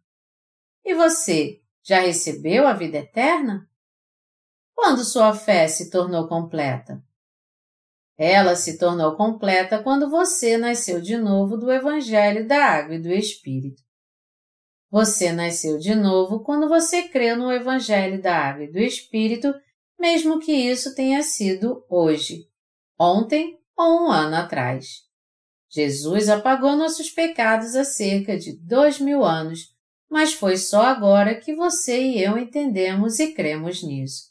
E 0.86 0.94
você, 0.94 1.62
já 1.82 2.00
recebeu 2.00 2.68
a 2.68 2.74
vida 2.74 3.00
eterna? 3.00 3.68
Quando 4.76 5.04
sua 5.04 5.34
fé 5.34 5.68
se 5.68 5.90
tornou 5.90 6.28
completa? 6.28 7.04
Ela 8.16 8.56
se 8.56 8.78
tornou 8.78 9.16
completa 9.16 9.82
quando 9.82 10.10
você 10.10 10.58
nasceu 10.58 11.02
de 11.02 11.18
novo 11.18 11.58
do 11.58 11.72
Evangelho 11.72 12.48
da 12.48 12.64
Água 12.66 12.96
e 12.96 13.02
do 13.02 13.10
Espírito. 13.12 13.82
Você 14.92 15.32
nasceu 15.32 15.80
de 15.80 15.96
novo 15.96 16.44
quando 16.44 16.70
você 16.70 17.08
creu 17.08 17.36
no 17.36 17.52
Evangelho 17.52 18.22
da 18.22 18.36
Água 18.36 18.66
e 18.66 18.72
do 18.72 18.78
Espírito, 18.80 19.54
mesmo 20.00 20.40
que 20.40 20.52
isso 20.52 20.94
tenha 20.94 21.24
sido 21.24 21.84
hoje, 21.90 22.48
ontem 23.00 23.60
ou 23.76 24.04
um 24.04 24.12
ano 24.12 24.36
atrás. 24.36 25.09
Jesus 25.72 26.30
apagou 26.30 26.76
nossos 26.76 27.10
pecados 27.12 27.76
há 27.76 27.84
cerca 27.84 28.38
de 28.38 28.58
dois 28.58 29.00
mil 29.00 29.24
anos, 29.24 29.68
mas 30.10 30.34
foi 30.34 30.58
só 30.58 30.82
agora 30.82 31.40
que 31.40 31.54
você 31.54 32.02
e 32.02 32.24
eu 32.24 32.38
entendemos 32.38 33.20
e 33.20 33.34
cremos 33.34 33.84
nisso. 33.84 34.30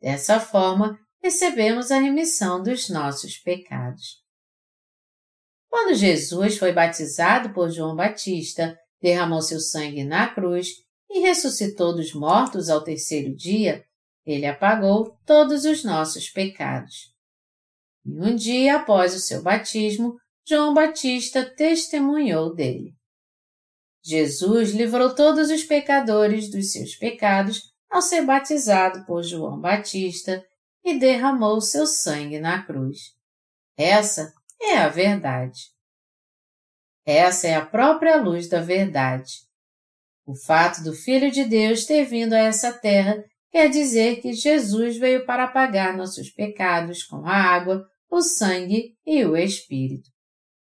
Dessa 0.00 0.40
forma, 0.40 0.98
recebemos 1.22 1.92
a 1.92 2.00
remissão 2.00 2.60
dos 2.60 2.88
nossos 2.88 3.38
pecados. 3.38 4.20
Quando 5.68 5.94
Jesus 5.94 6.58
foi 6.58 6.72
batizado 6.72 7.54
por 7.54 7.70
João 7.70 7.94
Batista, 7.94 8.76
derramou 9.00 9.40
seu 9.40 9.60
sangue 9.60 10.04
na 10.04 10.28
cruz 10.28 10.68
e 11.08 11.20
ressuscitou 11.20 11.94
dos 11.94 12.12
mortos 12.12 12.68
ao 12.68 12.82
terceiro 12.82 13.34
dia, 13.34 13.84
ele 14.26 14.46
apagou 14.46 15.16
todos 15.24 15.64
os 15.64 15.84
nossos 15.84 16.28
pecados. 16.28 17.12
E 18.04 18.20
um 18.20 18.34
dia 18.34 18.76
após 18.76 19.14
o 19.14 19.20
seu 19.20 19.42
batismo, 19.42 20.16
João 20.44 20.74
Batista 20.74 21.44
testemunhou 21.44 22.54
dele. 22.54 22.94
Jesus 24.04 24.72
livrou 24.72 25.14
todos 25.14 25.50
os 25.50 25.62
pecadores 25.62 26.50
dos 26.50 26.72
seus 26.72 26.96
pecados 26.96 27.72
ao 27.88 28.02
ser 28.02 28.24
batizado 28.24 29.06
por 29.06 29.22
João 29.22 29.60
Batista 29.60 30.44
e 30.84 30.98
derramou 30.98 31.60
seu 31.60 31.86
sangue 31.86 32.40
na 32.40 32.64
cruz. 32.64 32.98
Essa 33.76 34.32
é 34.60 34.78
a 34.78 34.88
verdade. 34.88 35.70
Essa 37.06 37.46
é 37.46 37.54
a 37.54 37.64
própria 37.64 38.16
luz 38.16 38.48
da 38.48 38.60
verdade. 38.60 39.32
O 40.26 40.34
fato 40.34 40.82
do 40.82 40.92
Filho 40.92 41.30
de 41.30 41.44
Deus 41.44 41.84
ter 41.84 42.04
vindo 42.04 42.32
a 42.32 42.38
essa 42.38 42.72
terra 42.72 43.22
quer 43.50 43.68
dizer 43.68 44.20
que 44.20 44.32
Jesus 44.32 44.96
veio 44.96 45.24
para 45.24 45.46
pagar 45.46 45.96
nossos 45.96 46.30
pecados 46.30 47.04
com 47.04 47.26
a 47.26 47.34
água, 47.34 47.86
o 48.10 48.20
sangue 48.20 48.96
e 49.06 49.24
o 49.24 49.36
Espírito. 49.36 50.11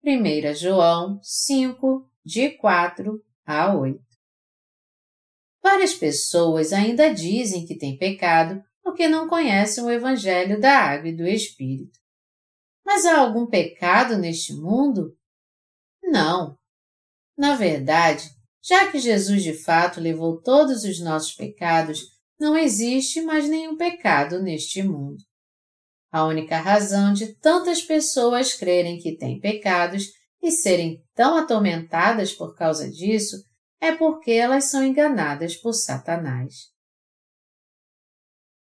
1 0.05 0.53
João 0.55 1.17
5, 1.23 2.11
de 2.25 2.49
4 2.57 3.23
a 3.45 3.73
8. 3.73 4.03
Várias 5.63 5.93
pessoas 5.93 6.73
ainda 6.73 7.13
dizem 7.13 7.65
que 7.65 7.77
têm 7.77 7.97
pecado 7.97 8.61
porque 8.83 9.07
não 9.07 9.29
conhecem 9.29 9.81
o 9.81 9.89
Evangelho 9.89 10.59
da 10.59 10.77
Água 10.77 11.07
e 11.07 11.15
do 11.15 11.25
Espírito. 11.25 11.97
Mas 12.85 13.05
há 13.05 13.17
algum 13.17 13.45
pecado 13.45 14.17
neste 14.17 14.53
mundo? 14.53 15.17
Não. 16.03 16.57
Na 17.37 17.55
verdade, 17.55 18.29
já 18.61 18.91
que 18.91 18.99
Jesus 18.99 19.41
de 19.41 19.53
fato 19.53 20.01
levou 20.01 20.41
todos 20.41 20.83
os 20.83 20.99
nossos 20.99 21.33
pecados, 21.33 22.01
não 22.37 22.57
existe 22.57 23.21
mais 23.21 23.47
nenhum 23.47 23.77
pecado 23.77 24.43
neste 24.43 24.83
mundo. 24.83 25.23
A 26.13 26.25
única 26.25 26.59
razão 26.59 27.11
de 27.11 27.33
tantas 27.33 27.81
pessoas 27.81 28.53
crerem 28.53 28.99
que 28.99 29.17
têm 29.17 29.39
pecados 29.39 30.11
e 30.43 30.51
serem 30.51 31.03
tão 31.15 31.35
atormentadas 31.35 32.31
por 32.31 32.55
causa 32.55 32.87
disso 32.87 33.43
é 33.81 33.95
porque 33.95 34.29
elas 34.29 34.65
são 34.65 34.83
enganadas 34.83 35.55
por 35.55 35.73
Satanás. 35.73 36.71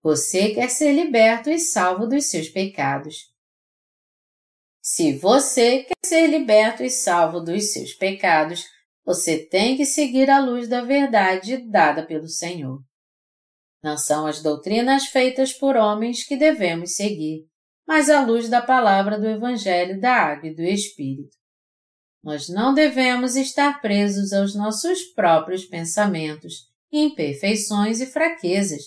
Você 0.02 0.56
quer 0.56 0.72
ser 0.72 0.92
liberto 0.94 1.52
e 1.52 1.60
salvo 1.60 2.08
dos 2.08 2.32
seus 2.32 2.50
pecados. 2.50 3.32
Se 4.82 5.16
você 5.16 5.84
quer 5.84 6.04
ser 6.04 6.26
liberto 6.26 6.82
e 6.82 6.90
salvo 6.90 7.40
dos 7.42 7.72
seus 7.72 7.94
pecados, 7.94 8.66
você 9.06 9.38
tem 9.38 9.78
que 9.78 9.86
seguir 9.86 10.32
a 10.32 10.40
luz 10.40 10.68
da 10.68 10.82
verdade 10.82 11.58
dada 11.58 12.04
pelo 12.08 12.28
Senhor. 12.28 12.82
Não 13.86 14.00
são 14.00 14.26
as 14.26 14.42
doutrinas 14.42 15.06
feitas 15.06 15.54
por 15.54 15.76
homens 15.76 16.24
que 16.24 16.36
devemos 16.36 16.96
seguir, 16.96 17.46
mas 17.88 18.10
a 18.10 18.26
luz 18.26 18.50
da 18.50 18.60
palavra 18.60 19.20
do 19.20 19.28
Evangelho 19.28 20.02
da 20.02 20.12
Água 20.12 20.50
e 20.50 20.56
do 20.56 20.64
Espírito. 20.64 21.38
Nós 22.24 22.50
não 22.50 22.74
devemos 22.74 23.36
estar 23.36 23.80
presos 23.82 24.34
aos 24.34 24.56
nossos 24.56 25.04
próprios 25.14 25.66
pensamentos, 25.66 26.64
imperfeições 26.92 28.02
e 28.02 28.08
fraquezas, 28.08 28.82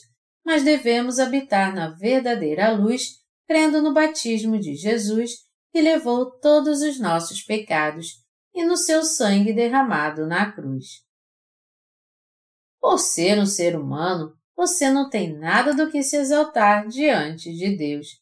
mas 0.44 0.64
devemos 0.64 1.20
habitar 1.20 1.72
na 1.72 1.90
verdadeira 1.90 2.72
luz, 2.72 3.20
crendo 3.46 3.80
no 3.80 3.94
batismo 3.94 4.58
de 4.58 4.74
Jesus, 4.74 5.30
que 5.70 5.80
levou 5.80 6.28
todos 6.40 6.82
os 6.82 6.98
nossos 6.98 7.40
pecados, 7.40 8.14
e 8.52 8.64
no 8.64 8.76
seu 8.76 9.04
sangue 9.04 9.52
derramado 9.52 10.26
na 10.26 10.50
cruz. 10.50 11.04
Por 12.80 12.98
ser 12.98 13.38
um 13.38 13.46
ser 13.46 13.78
humano, 13.78 14.36
você 14.58 14.90
não 14.90 15.08
tem 15.08 15.38
nada 15.38 15.72
do 15.72 15.88
que 15.88 16.02
se 16.02 16.16
exaltar 16.16 16.88
diante 16.88 17.54
de 17.54 17.76
Deus. 17.76 18.20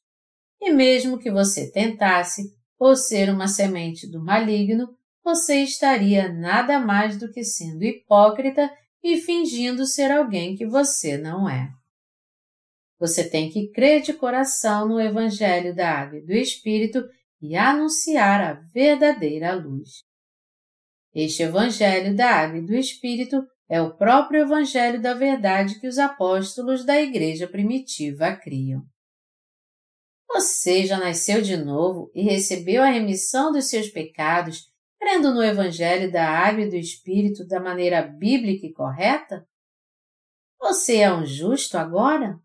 E 0.60 0.70
mesmo 0.70 1.18
que 1.18 1.30
você 1.30 1.72
tentasse, 1.72 2.54
por 2.76 2.94
ser 2.94 3.30
uma 3.30 3.48
semente 3.48 4.06
do 4.06 4.22
maligno, 4.22 4.94
você 5.24 5.62
estaria 5.62 6.30
nada 6.30 6.78
mais 6.78 7.18
do 7.18 7.32
que 7.32 7.42
sendo 7.42 7.82
hipócrita 7.82 8.70
e 9.02 9.16
fingindo 9.16 9.86
ser 9.86 10.10
alguém 10.10 10.54
que 10.54 10.66
você 10.66 11.16
não 11.16 11.48
é. 11.48 11.70
Você 12.98 13.26
tem 13.26 13.48
que 13.48 13.68
crer 13.68 14.02
de 14.02 14.12
coração 14.12 14.86
no 14.86 15.00
Evangelho 15.00 15.74
da 15.74 15.90
Água 15.90 16.18
e 16.18 16.26
do 16.26 16.34
Espírito 16.34 17.02
e 17.40 17.56
anunciar 17.56 18.42
a 18.42 18.52
verdadeira 18.52 19.54
luz. 19.54 20.04
Este 21.14 21.44
Evangelho 21.44 22.14
da 22.14 22.28
Água 22.30 22.58
e 22.58 22.66
do 22.66 22.74
Espírito 22.74 23.42
é 23.68 23.80
o 23.80 23.96
próprio 23.96 24.42
Evangelho 24.42 25.00
da 25.00 25.14
Verdade 25.14 25.80
que 25.80 25.88
os 25.88 25.98
apóstolos 25.98 26.84
da 26.84 27.00
Igreja 27.00 27.48
primitiva 27.48 28.34
criam. 28.36 28.84
Você 30.28 30.86
já 30.86 30.98
nasceu 30.98 31.40
de 31.40 31.56
novo 31.56 32.10
e 32.14 32.22
recebeu 32.22 32.82
a 32.82 32.90
remissão 32.90 33.52
dos 33.52 33.68
seus 33.68 33.88
pecados 33.88 34.70
crendo 34.98 35.32
no 35.32 35.42
Evangelho 35.42 36.10
da 36.10 36.28
Água 36.28 36.62
e 36.62 36.70
do 36.70 36.76
Espírito 36.76 37.46
da 37.46 37.60
maneira 37.60 38.02
bíblica 38.02 38.66
e 38.66 38.72
correta? 38.72 39.46
Você 40.60 40.98
é 40.98 41.12
um 41.12 41.24
justo 41.24 41.76
agora? 41.76 42.40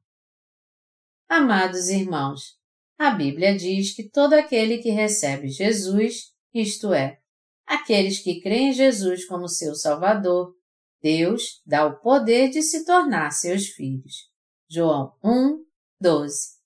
Amados 1.28 1.90
irmãos, 1.90 2.58
a 2.98 3.12
Bíblia 3.12 3.56
diz 3.56 3.96
que 3.96 4.10
todo 4.10 4.34
aquele 4.34 4.80
que 4.80 4.90
recebe 4.90 5.48
Jesus, 5.48 6.34
isto 6.54 6.94
é, 6.94 7.20
aqueles 7.66 8.20
que 8.20 8.42
creem 8.42 8.70
em 8.70 8.74
Jesus 8.74 9.26
como 9.26 9.48
seu 9.48 9.74
Salvador, 9.74 10.56
Deus 11.02 11.62
dá 11.66 11.86
o 11.86 12.00
poder 12.00 12.50
de 12.50 12.62
se 12.62 12.86
tornar 12.86 13.32
seus 13.32 13.68
filhos. 13.68 14.30
João 14.70 15.14
1, 15.24 15.64
12. 16.00 16.62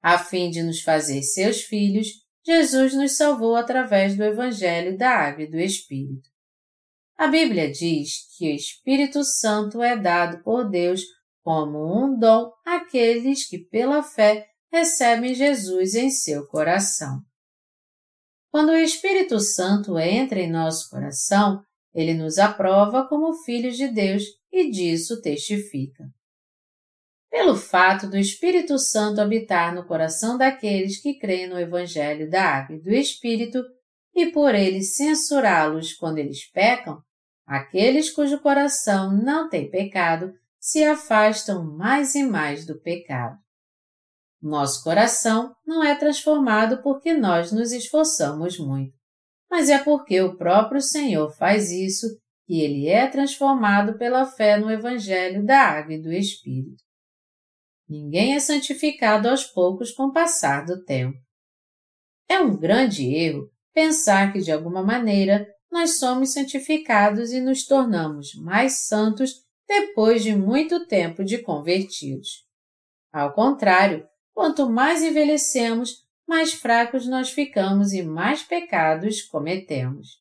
A 0.00 0.18
fim 0.18 0.50
de 0.50 0.62
nos 0.62 0.80
fazer 0.82 1.22
seus 1.22 1.62
filhos, 1.62 2.08
Jesus 2.44 2.94
nos 2.94 3.16
salvou 3.16 3.54
através 3.54 4.16
do 4.16 4.24
Evangelho 4.24 4.96
da 4.96 5.10
Água 5.10 5.44
e 5.44 5.50
do 5.50 5.58
Espírito. 5.58 6.28
A 7.16 7.28
Bíblia 7.28 7.70
diz 7.70 8.36
que 8.36 8.50
o 8.50 8.54
Espírito 8.54 9.22
Santo 9.22 9.80
é 9.82 9.96
dado 9.96 10.42
por 10.42 10.68
Deus 10.68 11.02
como 11.42 12.04
um 12.04 12.18
dom 12.18 12.52
àqueles 12.64 13.48
que, 13.48 13.58
pela 13.58 14.02
fé, 14.02 14.46
recebem 14.72 15.34
Jesus 15.34 15.94
em 15.94 16.10
seu 16.10 16.46
coração. 16.46 17.20
Quando 18.50 18.70
o 18.70 18.76
Espírito 18.76 19.38
Santo 19.40 19.98
entra 19.98 20.40
em 20.40 20.50
nosso 20.50 20.90
coração, 20.90 21.62
ele 21.94 22.14
nos 22.14 22.38
aprova 22.38 23.06
como 23.06 23.34
filhos 23.44 23.76
de 23.76 23.88
Deus 23.88 24.24
e 24.50 24.70
disso 24.70 25.20
testifica. 25.20 26.04
Pelo 27.30 27.56
fato 27.56 28.06
do 28.06 28.18
Espírito 28.18 28.78
Santo 28.78 29.20
habitar 29.20 29.74
no 29.74 29.86
coração 29.86 30.36
daqueles 30.36 31.00
que 31.00 31.18
creem 31.18 31.48
no 31.48 31.58
Evangelho 31.58 32.28
da 32.28 32.44
Água 32.44 32.76
e 32.76 32.82
do 32.82 32.90
Espírito, 32.90 33.62
e 34.14 34.26
por 34.30 34.54
ele 34.54 34.82
censurá-los 34.82 35.94
quando 35.94 36.18
eles 36.18 36.50
pecam, 36.50 37.02
aqueles 37.46 38.10
cujo 38.10 38.38
coração 38.40 39.10
não 39.10 39.48
tem 39.48 39.70
pecado 39.70 40.34
se 40.60 40.84
afastam 40.84 41.64
mais 41.64 42.14
e 42.14 42.22
mais 42.22 42.66
do 42.66 42.78
pecado. 42.80 43.36
Nosso 44.40 44.84
coração 44.84 45.54
não 45.66 45.82
é 45.82 45.94
transformado 45.94 46.82
porque 46.82 47.14
nós 47.14 47.50
nos 47.50 47.72
esforçamos 47.72 48.58
muito, 48.58 48.92
mas 49.52 49.68
é 49.68 49.78
porque 49.84 50.18
o 50.22 50.34
próprio 50.34 50.80
Senhor 50.80 51.30
faz 51.36 51.70
isso 51.70 52.06
e 52.48 52.62
ele 52.62 52.88
é 52.88 53.06
transformado 53.06 53.98
pela 53.98 54.24
fé 54.24 54.56
no 54.56 54.70
Evangelho 54.70 55.44
da 55.44 55.60
Água 55.60 55.92
e 55.92 56.00
do 56.00 56.10
Espírito. 56.10 56.82
Ninguém 57.86 58.34
é 58.34 58.40
santificado 58.40 59.28
aos 59.28 59.44
poucos 59.44 59.92
com 59.92 60.04
o 60.04 60.12
passar 60.12 60.64
do 60.64 60.82
tempo. 60.82 61.18
É 62.26 62.40
um 62.40 62.56
grande 62.56 63.14
erro 63.14 63.50
pensar 63.74 64.32
que, 64.32 64.40
de 64.40 64.50
alguma 64.50 64.82
maneira, 64.82 65.46
nós 65.70 65.98
somos 65.98 66.32
santificados 66.32 67.30
e 67.30 67.38
nos 67.38 67.66
tornamos 67.66 68.34
mais 68.36 68.86
santos 68.86 69.44
depois 69.68 70.22
de 70.22 70.34
muito 70.34 70.86
tempo 70.86 71.22
de 71.22 71.36
convertidos. 71.42 72.46
Ao 73.12 73.34
contrário, 73.34 74.08
quanto 74.32 74.70
mais 74.70 75.02
envelhecemos, 75.02 76.01
mais 76.26 76.52
fracos 76.52 77.06
nós 77.06 77.30
ficamos 77.30 77.92
e 77.92 78.02
mais 78.02 78.42
pecados 78.42 79.22
cometemos. 79.22 80.20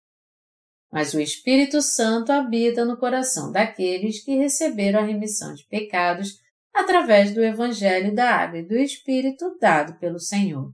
Mas 0.91 1.13
o 1.13 1.21
Espírito 1.21 1.81
Santo 1.81 2.31
habita 2.31 2.83
no 2.83 2.97
coração 2.97 3.51
daqueles 3.51 4.23
que 4.23 4.35
receberam 4.35 4.99
a 4.99 5.05
remissão 5.05 5.53
de 5.53 5.65
pecados 5.67 6.39
através 6.73 7.33
do 7.33 7.43
Evangelho 7.43 8.13
da 8.13 8.29
Água 8.35 8.59
e 8.59 8.67
do 8.67 8.75
Espírito 8.75 9.57
dado 9.59 9.97
pelo 9.99 10.19
Senhor. 10.19 10.73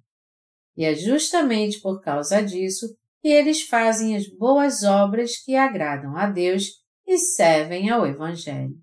E 0.76 0.86
é 0.86 0.96
justamente 0.96 1.80
por 1.80 2.02
causa 2.02 2.42
disso 2.42 2.88
que 3.22 3.28
eles 3.28 3.64
fazem 3.64 4.16
as 4.16 4.28
boas 4.28 4.84
obras 4.84 5.38
que 5.38 5.56
agradam 5.56 6.16
a 6.16 6.28
Deus 6.28 6.84
e 7.06 7.18
servem 7.18 7.90
ao 7.90 8.06
Evangelho. 8.06 8.76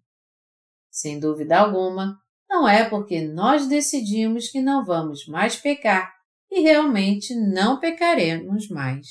Sem 0.91 1.19
dúvida 1.19 1.59
alguma, 1.59 2.17
não 2.49 2.69
é 2.69 2.89
porque 2.89 3.21
nós 3.21 3.67
decidimos 3.67 4.49
que 4.49 4.61
não 4.61 4.85
vamos 4.85 5.27
mais 5.27 5.57
pecar 5.57 6.13
e 6.51 6.61
realmente 6.61 7.35
não 7.35 7.79
pecaremos 7.79 8.69
mais. 8.69 9.07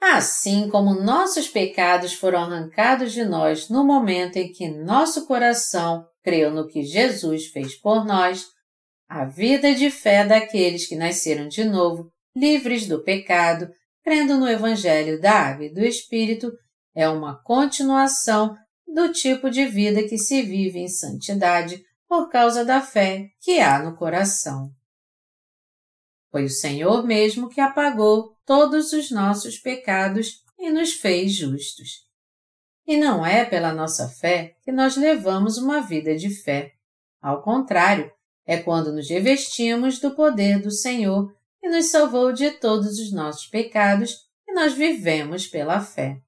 Assim 0.00 0.70
como 0.70 0.94
nossos 0.94 1.46
pecados 1.46 2.14
foram 2.14 2.40
arrancados 2.40 3.12
de 3.12 3.24
nós 3.24 3.68
no 3.68 3.84
momento 3.84 4.36
em 4.36 4.50
que 4.50 4.68
nosso 4.68 5.26
coração 5.26 6.06
creu 6.22 6.50
no 6.50 6.66
que 6.66 6.82
Jesus 6.82 7.48
fez 7.48 7.78
por 7.78 8.04
nós, 8.04 8.46
a 9.08 9.24
vida 9.26 9.74
de 9.74 9.90
fé 9.90 10.24
daqueles 10.24 10.86
que 10.86 10.96
nasceram 10.96 11.48
de 11.48 11.64
novo, 11.64 12.10
livres 12.34 12.86
do 12.86 13.02
pecado, 13.02 13.68
crendo 14.02 14.38
no 14.38 14.48
Evangelho 14.48 15.20
da 15.20 15.32
Água 15.32 15.66
e 15.66 15.74
do 15.74 15.80
Espírito, 15.80 16.50
é 16.94 17.08
uma 17.08 17.42
continuação 17.42 18.54
do 18.86 19.12
tipo 19.12 19.50
de 19.50 19.66
vida 19.66 20.02
que 20.08 20.16
se 20.16 20.42
vive 20.42 20.78
em 20.78 20.88
santidade 20.88 21.82
por 22.08 22.28
causa 22.28 22.64
da 22.64 22.80
fé 22.80 23.28
que 23.40 23.60
há 23.60 23.82
no 23.82 23.96
coração. 23.96 24.70
Foi 26.30 26.44
o 26.44 26.50
Senhor 26.50 27.04
mesmo 27.04 27.48
que 27.48 27.60
apagou 27.60 28.36
todos 28.46 28.92
os 28.92 29.10
nossos 29.10 29.58
pecados 29.58 30.44
e 30.58 30.70
nos 30.70 30.92
fez 30.92 31.32
justos. 31.34 32.08
E 32.86 32.96
não 32.96 33.24
é 33.24 33.44
pela 33.44 33.72
nossa 33.72 34.08
fé 34.08 34.56
que 34.62 34.72
nós 34.72 34.96
levamos 34.96 35.58
uma 35.58 35.80
vida 35.80 36.16
de 36.16 36.30
fé. 36.30 36.72
Ao 37.20 37.42
contrário, 37.42 38.10
é 38.46 38.58
quando 38.58 38.92
nos 38.92 39.08
revestimos 39.08 39.98
do 39.98 40.14
poder 40.14 40.60
do 40.60 40.70
Senhor 40.70 41.32
e 41.62 41.68
nos 41.68 41.86
salvou 41.86 42.32
de 42.32 42.50
todos 42.52 42.98
os 42.98 43.12
nossos 43.12 43.46
pecados 43.46 44.28
e 44.48 44.52
nós 44.52 44.72
vivemos 44.72 45.46
pela 45.46 45.80
fé. 45.80 46.20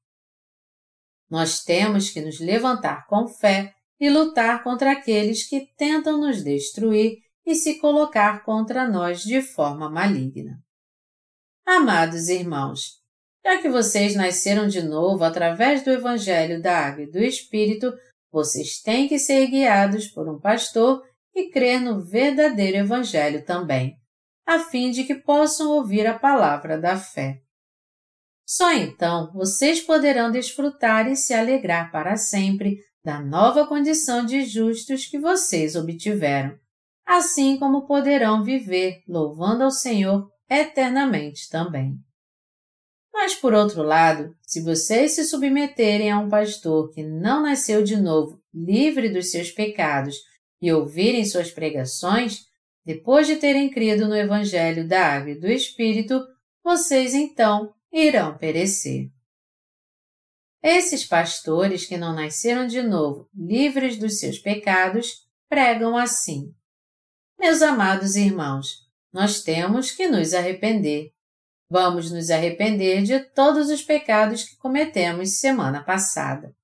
Nós 1.31 1.65
temos 1.65 2.11
que 2.11 2.21
nos 2.21 2.39
levantar 2.39 3.07
com 3.07 3.27
fé 3.27 3.75
e 3.99 4.11
lutar 4.11 4.63
contra 4.63 4.93
aqueles 4.93 5.49
que 5.49 5.73
tentam 5.77 6.19
nos 6.19 6.43
destruir 6.43 7.22
e 7.45 7.55
se 7.55 7.79
colocar 7.79 8.45
contra 8.45 8.89
nós 8.89 9.23
de 9.23 9.43
forma 9.43 9.91
maligna. 9.91 10.59
Amados 11.67 12.29
irmãos, 12.29 13.01
já 13.45 13.61
que 13.61 13.69
vocês 13.69 14.15
nasceram 14.15 14.69
de 14.69 14.83
novo 14.83 15.25
através 15.25 15.85
do 15.85 15.91
Evangelho 15.91 16.63
da 16.63 16.79
Água 16.79 17.05
e 17.05 17.11
do 17.11 17.19
Espírito, 17.19 17.93
vocês 18.31 18.81
têm 18.81 19.09
que 19.09 19.19
ser 19.19 19.47
guiados 19.49 20.09
por 20.09 20.29
um 20.29 20.39
pastor 20.39 21.03
e 21.35 21.51
crer 21.51 21.81
no 21.81 22.05
verdadeiro 22.05 22.79
Evangelho 22.79 23.45
também, 23.45 23.97
a 24.47 24.59
fim 24.59 24.91
de 24.91 25.05
que 25.05 25.15
possam 25.15 25.71
ouvir 25.71 26.07
a 26.07 26.19
palavra 26.19 26.79
da 26.79 26.97
fé. 26.97 27.41
Só 28.47 28.73
então 28.73 29.33
vocês 29.33 29.81
poderão 29.81 30.31
desfrutar 30.31 31.11
e 31.11 31.17
se 31.17 31.33
alegrar 31.33 31.91
para 31.91 32.17
sempre 32.17 32.79
da 33.05 33.21
nova 33.21 33.67
condição 33.67 34.25
de 34.25 34.45
justos 34.45 35.07
que 35.07 35.19
vocês 35.19 35.75
obtiveram, 35.75 36.57
assim 37.07 37.59
como 37.59 37.87
poderão 37.87 38.43
viver 38.43 39.03
louvando 39.09 39.65
ao 39.65 39.71
Senhor 39.71 40.29
eternamente 40.49 41.49
também. 41.49 41.97
Mas, 43.13 43.35
por 43.35 43.53
outro 43.53 43.83
lado, 43.83 44.35
se 44.43 44.63
vocês 44.63 45.13
se 45.13 45.25
submeterem 45.25 46.11
a 46.11 46.19
um 46.19 46.29
pastor 46.29 46.91
que 46.91 47.03
não 47.03 47.43
nasceu 47.43 47.83
de 47.83 47.97
novo, 47.97 48.41
livre 48.55 49.11
dos 49.11 49.31
seus 49.31 49.51
pecados, 49.51 50.17
e 50.61 50.73
ouvirem 50.73 51.25
suas 51.25 51.51
pregações, 51.51 52.41
depois 52.85 53.27
de 53.27 53.37
terem 53.37 53.69
crido 53.69 54.09
no 54.09 54.17
Evangelho 54.17 54.87
da 54.87 55.07
Água 55.07 55.33
e 55.33 55.39
do 55.39 55.49
Espírito, 55.49 56.21
vocês 56.65 57.15
então 57.15 57.75
irão 57.93 58.39
perecer. 58.39 59.09
Esses 60.63 61.05
pastores 61.05 61.85
que 61.85 61.97
não 61.97 62.15
nasceram 62.15 62.67
de 62.67 62.81
novo, 62.81 63.29
livres 63.35 63.99
dos 63.99 64.21
seus 64.21 64.39
pecados, 64.39 65.09
pregam 65.49 65.97
assim: 65.97 66.53
Meus 67.43 67.61
amados 67.61 68.15
irmãos, 68.15 68.87
nós 69.13 69.43
temos 69.43 69.91
que 69.91 70.07
nos 70.07 70.33
arrepender 70.33 71.11
Vamos 71.69 72.13
nos 72.13 72.31
arrepender 72.31 73.03
de 73.03 73.19
todos 73.19 73.69
os 73.69 73.83
pecados 73.83 74.45
que 74.45 74.57
cometemos 74.59 75.41
semana 75.41 75.83
passada. 75.83 76.55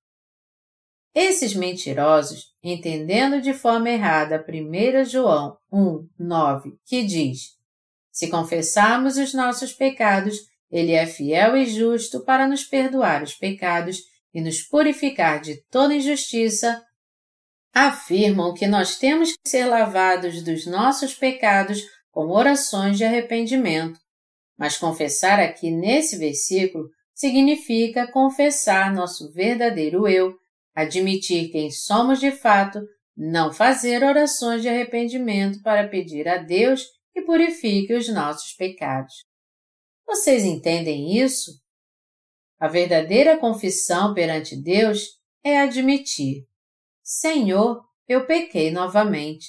Esses 1.13 1.53
mentirosos, 1.53 2.53
entendendo 2.63 3.41
de 3.41 3.51
forma 3.51 3.89
errada 3.89 4.45
1 4.47 5.03
João 5.03 5.57
1, 5.69 6.07
9, 6.17 6.77
que 6.85 7.03
diz: 7.03 7.57
Se 8.09 8.29
confessarmos 8.29 9.17
os 9.17 9.33
nossos 9.33 9.73
pecados, 9.73 10.37
Ele 10.71 10.93
é 10.93 11.05
fiel 11.05 11.57
e 11.57 11.65
justo 11.65 12.23
para 12.23 12.47
nos 12.47 12.63
perdoar 12.63 13.21
os 13.21 13.33
pecados 13.33 13.97
e 14.33 14.39
nos 14.39 14.61
purificar 14.61 15.41
de 15.41 15.61
toda 15.69 15.93
injustiça, 15.95 16.81
afirmam 17.87 18.53
que 18.53 18.67
nós 18.67 18.97
temos 18.97 19.31
que 19.31 19.49
ser 19.49 19.65
lavados 19.65 20.43
dos 20.43 20.65
nossos 20.65 21.13
pecados 21.13 21.81
com 22.11 22.27
orações 22.29 22.97
de 22.97 23.05
arrependimento 23.05 23.99
mas 24.59 24.77
confessar 24.77 25.39
aqui 25.39 25.71
nesse 25.71 26.17
versículo 26.17 26.89
significa 27.15 28.11
confessar 28.11 28.93
nosso 28.93 29.31
verdadeiro 29.31 30.05
eu, 30.05 30.35
admitir 30.75 31.49
quem 31.49 31.71
somos 31.71 32.19
de 32.19 32.29
fato, 32.29 32.81
não 33.15 33.53
fazer 33.53 34.03
orações 34.03 34.61
de 34.61 34.67
arrependimento 34.67 35.61
para 35.61 35.87
pedir 35.87 36.27
a 36.27 36.37
Deus 36.37 36.83
que 37.13 37.21
purifique 37.21 37.93
os 37.93 38.09
nossos 38.09 38.53
pecados. 38.53 39.13
Vocês 40.05 40.43
entendem 40.43 41.17
isso? 41.17 41.51
A 42.59 42.67
verdadeira 42.67 43.37
confissão 43.37 44.13
perante 44.13 44.61
Deus 44.61 45.03
é 45.41 45.57
admitir: 45.57 46.45
Senhor, 47.11 47.83
eu 48.07 48.27
pequei 48.27 48.69
novamente. 48.69 49.47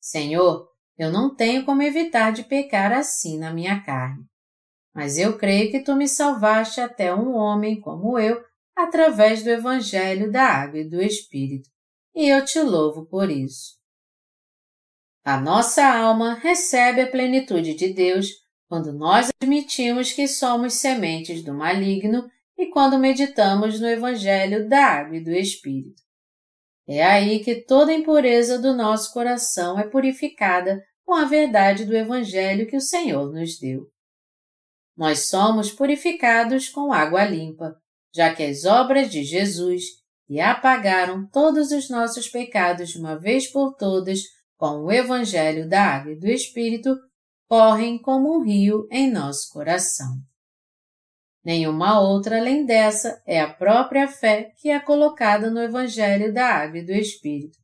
Senhor, 0.00 0.68
eu 0.96 1.10
não 1.10 1.34
tenho 1.34 1.64
como 1.64 1.82
evitar 1.82 2.30
de 2.30 2.44
pecar 2.44 2.92
assim 2.92 3.36
na 3.36 3.52
minha 3.52 3.82
carne. 3.82 4.24
Mas 4.94 5.18
eu 5.18 5.36
creio 5.36 5.72
que 5.72 5.80
tu 5.80 5.96
me 5.96 6.06
salvaste 6.06 6.80
até 6.80 7.12
um 7.12 7.34
homem 7.34 7.80
como 7.80 8.16
eu 8.16 8.40
através 8.76 9.42
do 9.42 9.50
Evangelho 9.50 10.30
da 10.30 10.44
Água 10.44 10.78
e 10.78 10.88
do 10.88 11.02
Espírito, 11.02 11.68
e 12.14 12.28
eu 12.28 12.44
te 12.44 12.60
louvo 12.60 13.06
por 13.06 13.28
isso. 13.28 13.76
A 15.24 15.40
nossa 15.40 15.84
alma 15.84 16.34
recebe 16.34 17.00
a 17.00 17.10
plenitude 17.10 17.74
de 17.74 17.92
Deus 17.92 18.28
quando 18.68 18.92
nós 18.92 19.30
admitimos 19.42 20.12
que 20.12 20.28
somos 20.28 20.74
sementes 20.74 21.42
do 21.42 21.52
maligno 21.52 22.30
e 22.56 22.66
quando 22.70 23.00
meditamos 23.00 23.80
no 23.80 23.88
Evangelho 23.88 24.68
da 24.68 24.84
Água 24.84 25.16
e 25.16 25.24
do 25.24 25.32
Espírito. 25.32 26.07
É 26.88 27.04
aí 27.04 27.40
que 27.40 27.56
toda 27.66 27.92
impureza 27.92 28.58
do 28.58 28.74
nosso 28.74 29.12
coração 29.12 29.78
é 29.78 29.86
purificada 29.86 30.82
com 31.04 31.14
a 31.14 31.26
verdade 31.26 31.84
do 31.84 31.94
Evangelho 31.94 32.66
que 32.66 32.76
o 32.76 32.80
Senhor 32.80 33.30
nos 33.30 33.58
deu. 33.58 33.86
Nós 34.96 35.28
somos 35.28 35.70
purificados 35.70 36.70
com 36.70 36.90
água 36.90 37.24
limpa, 37.24 37.76
já 38.14 38.34
que 38.34 38.42
as 38.42 38.64
obras 38.64 39.10
de 39.10 39.22
Jesus, 39.22 39.84
que 40.26 40.40
apagaram 40.40 41.28
todos 41.28 41.70
os 41.72 41.90
nossos 41.90 42.26
pecados 42.26 42.90
de 42.90 42.98
uma 42.98 43.18
vez 43.18 43.46
por 43.46 43.76
todas 43.76 44.22
com 44.56 44.84
o 44.84 44.90
Evangelho 44.90 45.68
da 45.68 45.82
Água 45.82 46.12
e 46.12 46.18
do 46.18 46.26
Espírito, 46.26 46.96
correm 47.46 48.00
como 48.00 48.34
um 48.34 48.42
rio 48.42 48.88
em 48.90 49.10
nosso 49.10 49.50
coração. 49.52 50.16
Nenhuma 51.48 51.98
outra 51.98 52.36
além 52.36 52.66
dessa 52.66 53.22
é 53.26 53.40
a 53.40 53.48
própria 53.48 54.06
fé 54.06 54.52
que 54.58 54.68
é 54.68 54.78
colocada 54.78 55.50
no 55.50 55.62
Evangelho 55.62 56.30
da 56.30 56.44
Água 56.44 56.80
e 56.80 56.84
do 56.84 56.92
Espírito, 56.92 57.56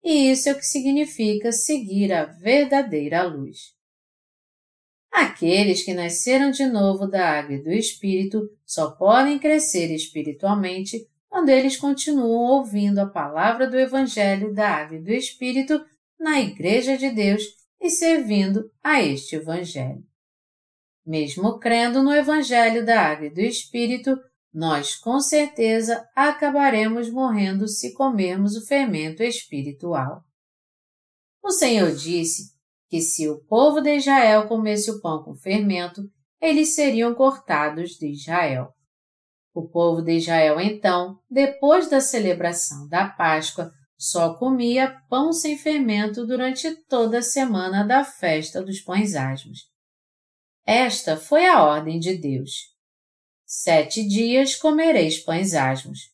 e 0.00 0.30
isso 0.30 0.48
é 0.48 0.52
o 0.52 0.54
que 0.56 0.64
significa 0.64 1.50
seguir 1.50 2.12
a 2.12 2.24
verdadeira 2.24 3.24
luz. 3.24 3.72
Aqueles 5.10 5.82
que 5.82 5.92
nasceram 5.92 6.52
de 6.52 6.64
novo 6.66 7.04
da 7.08 7.30
água 7.30 7.56
e 7.56 7.62
do 7.64 7.72
Espírito 7.72 8.48
só 8.64 8.92
podem 8.92 9.40
crescer 9.40 9.92
espiritualmente 9.92 11.04
quando 11.28 11.48
eles 11.48 11.76
continuam 11.76 12.58
ouvindo 12.58 13.00
a 13.00 13.06
palavra 13.06 13.68
do 13.68 13.76
Evangelho 13.76 14.54
da 14.54 14.68
água 14.68 14.98
e 14.98 15.02
do 15.02 15.10
Espírito 15.10 15.84
na 16.16 16.40
Igreja 16.40 16.96
de 16.96 17.10
Deus 17.10 17.42
e 17.80 17.90
servindo 17.90 18.70
a 18.84 19.02
este 19.02 19.34
Evangelho. 19.34 20.11
Mesmo 21.04 21.58
crendo 21.58 22.02
no 22.02 22.12
Evangelho 22.12 22.84
da 22.86 23.00
água 23.00 23.26
e 23.26 23.30
do 23.30 23.40
Espírito, 23.40 24.16
nós 24.52 24.94
com 24.94 25.18
certeza 25.18 26.06
acabaremos 26.14 27.10
morrendo 27.10 27.66
se 27.66 27.92
comermos 27.94 28.54
o 28.56 28.66
fermento 28.66 29.22
espiritual. 29.22 30.22
O 31.42 31.50
Senhor 31.50 31.90
disse 31.92 32.52
que 32.88 33.00
se 33.00 33.28
o 33.28 33.42
povo 33.46 33.80
de 33.80 33.96
Israel 33.96 34.46
comesse 34.46 34.90
o 34.90 35.00
pão 35.00 35.24
com 35.24 35.34
fermento, 35.34 36.02
eles 36.40 36.74
seriam 36.74 37.14
cortados 37.14 37.92
de 37.92 38.12
Israel. 38.12 38.68
O 39.54 39.68
povo 39.68 40.02
de 40.02 40.16
Israel, 40.16 40.60
então, 40.60 41.18
depois 41.30 41.88
da 41.88 42.00
celebração 42.00 42.86
da 42.88 43.08
Páscoa, 43.08 43.72
só 43.98 44.34
comia 44.34 45.00
pão 45.08 45.32
sem 45.32 45.56
fermento 45.56 46.26
durante 46.26 46.74
toda 46.86 47.18
a 47.18 47.22
semana 47.22 47.84
da 47.84 48.04
festa 48.04 48.62
dos 48.62 48.80
pães 48.80 49.14
asmos. 49.14 49.71
Esta 50.64 51.16
foi 51.16 51.46
a 51.46 51.62
ordem 51.62 51.98
de 51.98 52.16
Deus. 52.16 52.72
Sete 53.44 54.06
dias 54.06 54.54
comereis 54.54 55.18
pães 55.18 55.54
asmos. 55.54 56.10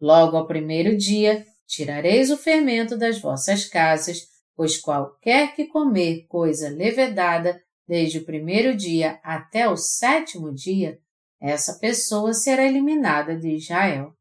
Logo 0.00 0.36
ao 0.36 0.46
primeiro 0.46 0.96
dia 0.96 1.46
tirareis 1.66 2.30
o 2.30 2.36
fermento 2.36 2.96
das 2.96 3.20
vossas 3.20 3.64
casas, 3.64 4.28
pois 4.54 4.76
qualquer 4.76 5.54
que 5.54 5.66
comer 5.66 6.26
coisa 6.26 6.68
levedada 6.68 7.60
desde 7.86 8.18
o 8.18 8.24
primeiro 8.24 8.76
dia 8.76 9.18
até 9.22 9.68
o 9.68 9.76
sétimo 9.76 10.52
dia, 10.52 10.98
essa 11.40 11.78
pessoa 11.78 12.32
será 12.32 12.64
eliminada 12.64 13.36
de 13.36 13.56
Israel. 13.56 14.14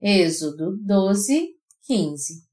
Êxodo 0.00 0.76
12, 0.78 1.56
15 1.82 2.50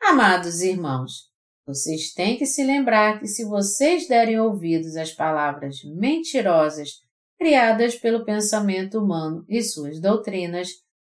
Amados 0.00 0.60
irmãos, 0.60 1.31
vocês 1.66 2.12
têm 2.12 2.36
que 2.36 2.46
se 2.46 2.64
lembrar 2.64 3.20
que 3.20 3.26
se 3.26 3.44
vocês 3.44 4.08
derem 4.08 4.40
ouvidos 4.40 4.96
às 4.96 5.12
palavras 5.12 5.76
mentirosas 5.84 6.90
criadas 7.38 7.96
pelo 7.96 8.24
pensamento 8.24 8.98
humano 8.98 9.44
e 9.48 9.62
suas 9.62 10.00
doutrinas, 10.00 10.68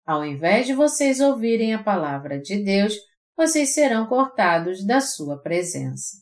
Ao 0.05 0.23
invés 0.23 0.67
de 0.67 0.73
vocês 0.75 1.19
ouvirem 1.19 1.73
a 1.73 1.81
palavra 1.81 2.39
de 2.39 2.63
Deus, 2.63 2.93
vocês 3.35 3.73
serão 3.73 4.05
cortados 4.05 4.85
da 4.85 5.01
sua 5.01 5.41
presença. 5.41 6.17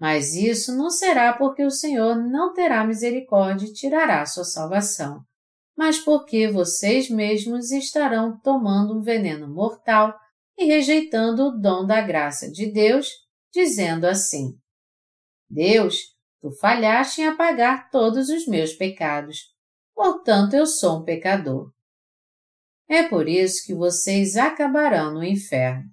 Mas 0.00 0.34
isso 0.34 0.74
não 0.74 0.88
será 0.88 1.34
porque 1.34 1.62
o 1.62 1.70
Senhor 1.70 2.16
não 2.16 2.54
terá 2.54 2.84
misericórdia 2.86 3.66
e 3.66 3.72
tirará 3.72 4.24
sua 4.24 4.44
salvação, 4.44 5.20
mas 5.76 5.98
porque 5.98 6.48
vocês 6.48 7.10
mesmos 7.10 7.70
estarão 7.70 8.38
tomando 8.40 8.98
um 8.98 9.02
veneno 9.02 9.46
mortal 9.46 10.14
e 10.58 10.64
rejeitando 10.64 11.48
o 11.48 11.60
dom 11.60 11.84
da 11.86 12.00
graça 12.00 12.50
de 12.50 12.72
Deus, 12.72 13.10
dizendo 13.56 14.04
assim: 14.04 14.52
Deus, 15.48 16.14
tu 16.42 16.50
falhaste 16.60 17.22
em 17.22 17.26
apagar 17.26 17.90
todos 17.90 18.28
os 18.28 18.46
meus 18.46 18.74
pecados, 18.74 19.38
portanto 19.94 20.54
eu 20.54 20.66
sou 20.66 21.00
um 21.00 21.04
pecador. 21.04 21.72
É 22.86 23.08
por 23.08 23.26
isso 23.26 23.66
que 23.66 23.74
vocês 23.74 24.36
acabarão 24.36 25.14
no 25.14 25.24
inferno. 25.24 25.90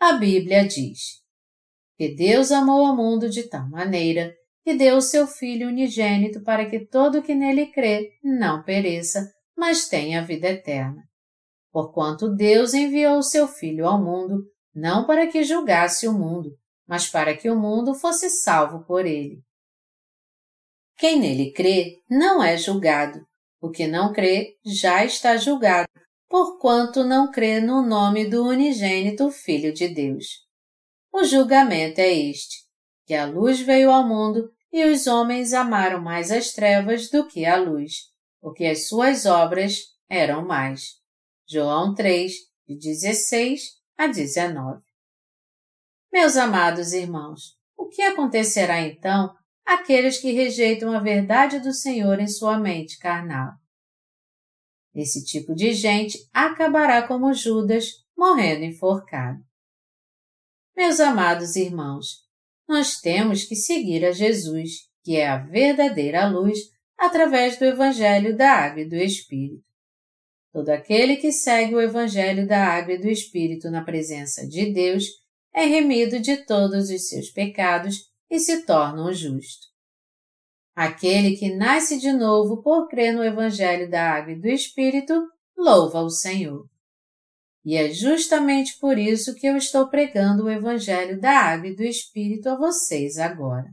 A 0.00 0.14
Bíblia 0.14 0.66
diz 0.66 1.22
que 1.96 2.14
Deus 2.14 2.50
amou 2.50 2.82
o 2.82 2.96
mundo 2.96 3.30
de 3.30 3.48
tal 3.48 3.68
maneira 3.70 4.34
que 4.64 4.74
deu 4.74 4.96
o 4.96 5.02
seu 5.02 5.26
Filho 5.26 5.68
unigênito 5.68 6.42
para 6.42 6.68
que 6.68 6.84
todo 6.84 7.22
que 7.22 7.34
nele 7.34 7.66
crê 7.66 8.10
não 8.22 8.62
pereça, 8.62 9.32
mas 9.56 9.88
tenha 9.88 10.24
vida 10.24 10.48
eterna. 10.48 11.02
Porquanto 11.70 12.28
Deus 12.28 12.74
enviou 12.74 13.18
o 13.18 13.22
seu 13.22 13.48
Filho 13.48 13.86
ao 13.86 14.02
mundo, 14.02 14.44
não 14.74 15.06
para 15.06 15.26
que 15.26 15.44
julgasse 15.44 16.08
o 16.08 16.12
mundo, 16.12 16.56
mas 16.86 17.08
para 17.08 17.36
que 17.36 17.50
o 17.50 17.58
mundo 17.58 17.94
fosse 17.94 18.30
salvo 18.30 18.84
por 18.84 19.06
ele. 19.06 19.42
Quem 20.96 21.18
nele 21.18 21.52
crê 21.52 22.00
não 22.08 22.42
é 22.42 22.56
julgado, 22.56 23.26
o 23.60 23.70
que 23.70 23.86
não 23.86 24.12
crê 24.12 24.56
já 24.64 25.04
está 25.04 25.36
julgado, 25.36 25.88
porquanto 26.28 27.04
não 27.04 27.30
crê 27.30 27.60
no 27.60 27.82
nome 27.82 28.26
do 28.28 28.44
unigênito 28.46 29.30
Filho 29.30 29.72
de 29.72 29.88
Deus. 29.88 30.26
O 31.12 31.24
julgamento 31.24 32.00
é 32.00 32.12
este, 32.12 32.64
que 33.06 33.14
a 33.14 33.26
luz 33.26 33.60
veio 33.60 33.90
ao 33.90 34.06
mundo 34.06 34.50
e 34.72 34.84
os 34.84 35.06
homens 35.06 35.52
amaram 35.52 36.00
mais 36.00 36.30
as 36.30 36.52
trevas 36.52 37.10
do 37.10 37.26
que 37.26 37.44
a 37.44 37.56
luz, 37.56 38.10
porque 38.40 38.64
as 38.64 38.88
suas 38.88 39.26
obras 39.26 39.80
eram 40.08 40.46
mais. 40.46 41.00
João 41.46 41.94
3, 41.94 42.32
de 42.66 42.78
16 42.78 43.81
a 44.02 44.08
19. 44.08 44.82
Meus 46.12 46.36
amados 46.36 46.92
irmãos, 46.92 47.56
o 47.76 47.86
que 47.86 48.02
acontecerá 48.02 48.80
então 48.80 49.32
aqueles 49.64 50.18
que 50.18 50.32
rejeitam 50.32 50.92
a 50.92 50.98
verdade 50.98 51.60
do 51.60 51.72
Senhor 51.72 52.18
em 52.18 52.26
sua 52.26 52.58
mente 52.58 52.98
carnal. 52.98 53.52
Esse 54.92 55.24
tipo 55.24 55.54
de 55.54 55.72
gente 55.72 56.18
acabará 56.32 57.06
como 57.06 57.32
Judas, 57.32 58.04
morrendo 58.18 58.64
enforcado. 58.64 59.40
Meus 60.76 60.98
amados 60.98 61.54
irmãos, 61.54 62.26
nós 62.68 62.96
temos 62.96 63.44
que 63.44 63.54
seguir 63.54 64.04
a 64.04 64.10
Jesus, 64.10 64.90
que 65.04 65.16
é 65.16 65.28
a 65.28 65.38
verdadeira 65.38 66.26
luz, 66.26 66.58
através 66.98 67.56
do 67.56 67.66
Evangelho 67.66 68.36
da 68.36 68.50
Água 68.50 68.80
e 68.82 68.88
do 68.88 68.96
Espírito. 68.96 69.71
Todo 70.52 70.68
aquele 70.68 71.16
que 71.16 71.32
segue 71.32 71.74
o 71.74 71.80
Evangelho 71.80 72.46
da 72.46 72.62
Água 72.62 72.94
e 72.94 72.98
do 72.98 73.08
Espírito 73.08 73.70
na 73.70 73.82
presença 73.82 74.46
de 74.46 74.70
Deus 74.70 75.06
é 75.54 75.64
remido 75.64 76.20
de 76.20 76.44
todos 76.44 76.90
os 76.90 77.08
seus 77.08 77.30
pecados 77.30 78.10
e 78.30 78.38
se 78.38 78.66
tornam 78.66 79.12
justo. 79.12 79.72
Aquele 80.74 81.36
que 81.36 81.54
nasce 81.54 81.98
de 81.98 82.12
novo 82.12 82.62
por 82.62 82.88
crer 82.88 83.14
no 83.14 83.24
Evangelho 83.24 83.90
da 83.90 84.12
Água 84.12 84.32
e 84.32 84.40
do 84.40 84.48
Espírito, 84.48 85.14
louva 85.56 86.02
o 86.02 86.10
Senhor. 86.10 86.66
E 87.64 87.76
é 87.76 87.90
justamente 87.90 88.78
por 88.78 88.98
isso 88.98 89.34
que 89.34 89.46
eu 89.46 89.56
estou 89.56 89.88
pregando 89.88 90.44
o 90.44 90.50
Evangelho 90.50 91.20
da 91.20 91.32
Água 91.32 91.68
e 91.68 91.76
do 91.76 91.82
Espírito 91.82 92.48
a 92.48 92.56
vocês 92.56 93.18
agora. 93.18 93.70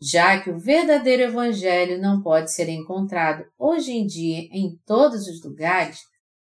Já 0.00 0.40
que 0.40 0.48
o 0.48 0.58
verdadeiro 0.58 1.22
Evangelho 1.22 2.00
não 2.00 2.22
pode 2.22 2.52
ser 2.52 2.68
encontrado 2.68 3.44
hoje 3.58 3.92
em 3.92 4.06
dia 4.06 4.48
em 4.50 4.78
todos 4.86 5.26
os 5.26 5.44
lugares, 5.44 6.00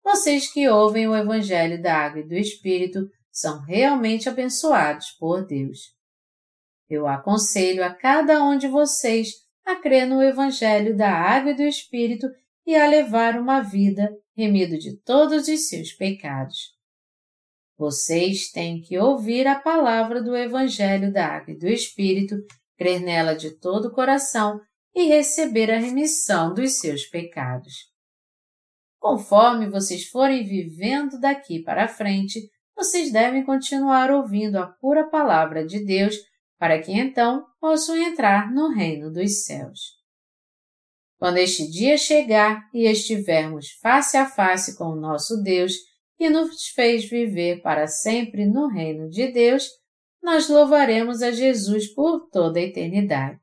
vocês 0.02 0.52
que 0.52 0.68
ouvem 0.68 1.06
o 1.06 1.14
Evangelho 1.14 1.80
da 1.80 1.94
Água 1.94 2.20
e 2.20 2.26
do 2.26 2.34
Espírito 2.34 3.08
são 3.30 3.60
realmente 3.62 4.28
abençoados 4.28 5.10
por 5.12 5.46
Deus. 5.46 5.94
Eu 6.88 7.06
aconselho 7.06 7.84
a 7.84 7.94
cada 7.94 8.42
um 8.42 8.56
de 8.56 8.66
vocês 8.66 9.28
a 9.64 9.76
crer 9.76 10.06
no 10.06 10.22
Evangelho 10.22 10.96
da 10.96 11.10
Água 11.10 11.50
e 11.52 11.56
do 11.56 11.62
Espírito 11.62 12.26
e 12.66 12.74
a 12.74 12.86
levar 12.88 13.38
uma 13.38 13.60
vida 13.60 14.10
remido 14.36 14.78
de 14.78 14.96
todos 14.98 15.46
os 15.48 15.68
seus 15.68 15.92
pecados. 15.92 16.74
Vocês 17.78 18.50
têm 18.50 18.80
que 18.80 18.98
ouvir 18.98 19.46
a 19.46 19.58
palavra 19.58 20.22
do 20.22 20.36
Evangelho 20.36 21.12
da 21.12 21.26
Água 21.26 21.52
e 21.52 21.58
do 21.58 21.68
Espírito, 21.68 22.36
crer 22.76 23.00
nela 23.00 23.34
de 23.34 23.50
todo 23.50 23.88
o 23.88 23.92
coração 23.92 24.60
e 24.94 25.04
receber 25.04 25.70
a 25.70 25.78
remissão 25.78 26.54
dos 26.54 26.78
seus 26.78 27.04
pecados. 27.04 27.74
Conforme 28.98 29.68
vocês 29.68 30.06
forem 30.06 30.44
vivendo 30.44 31.20
daqui 31.20 31.62
para 31.62 31.86
frente, 31.86 32.40
vocês 32.74 33.12
devem 33.12 33.44
continuar 33.44 34.10
ouvindo 34.10 34.56
a 34.56 34.66
pura 34.66 35.08
palavra 35.08 35.64
de 35.64 35.84
Deus 35.84 36.16
para 36.58 36.80
que 36.80 36.92
então 36.92 37.44
possam 37.60 37.96
entrar 37.96 38.52
no 38.52 38.68
reino 38.68 39.12
dos 39.12 39.44
céus. 39.44 39.96
Quando 41.18 41.38
este 41.38 41.70
dia 41.70 41.96
chegar 41.96 42.68
e 42.74 42.86
estivermos 42.86 43.70
face 43.82 44.16
a 44.16 44.26
face 44.26 44.76
com 44.76 44.86
o 44.86 44.96
nosso 44.96 45.42
Deus, 45.42 45.74
que 46.16 46.28
nos 46.30 46.68
fez 46.68 47.08
viver 47.08 47.62
para 47.62 47.86
sempre 47.86 48.46
no 48.46 48.68
reino 48.68 49.08
de 49.08 49.30
Deus, 49.30 49.68
nós 50.26 50.48
louvaremos 50.48 51.22
a 51.22 51.30
Jesus 51.30 51.86
por 51.86 52.28
toda 52.30 52.58
a 52.58 52.62
eternidade. 52.62 53.38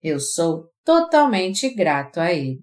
Eu 0.00 0.20
sou 0.20 0.70
totalmente 0.84 1.68
grato 1.74 2.20
a 2.20 2.32
Ele. 2.32 2.62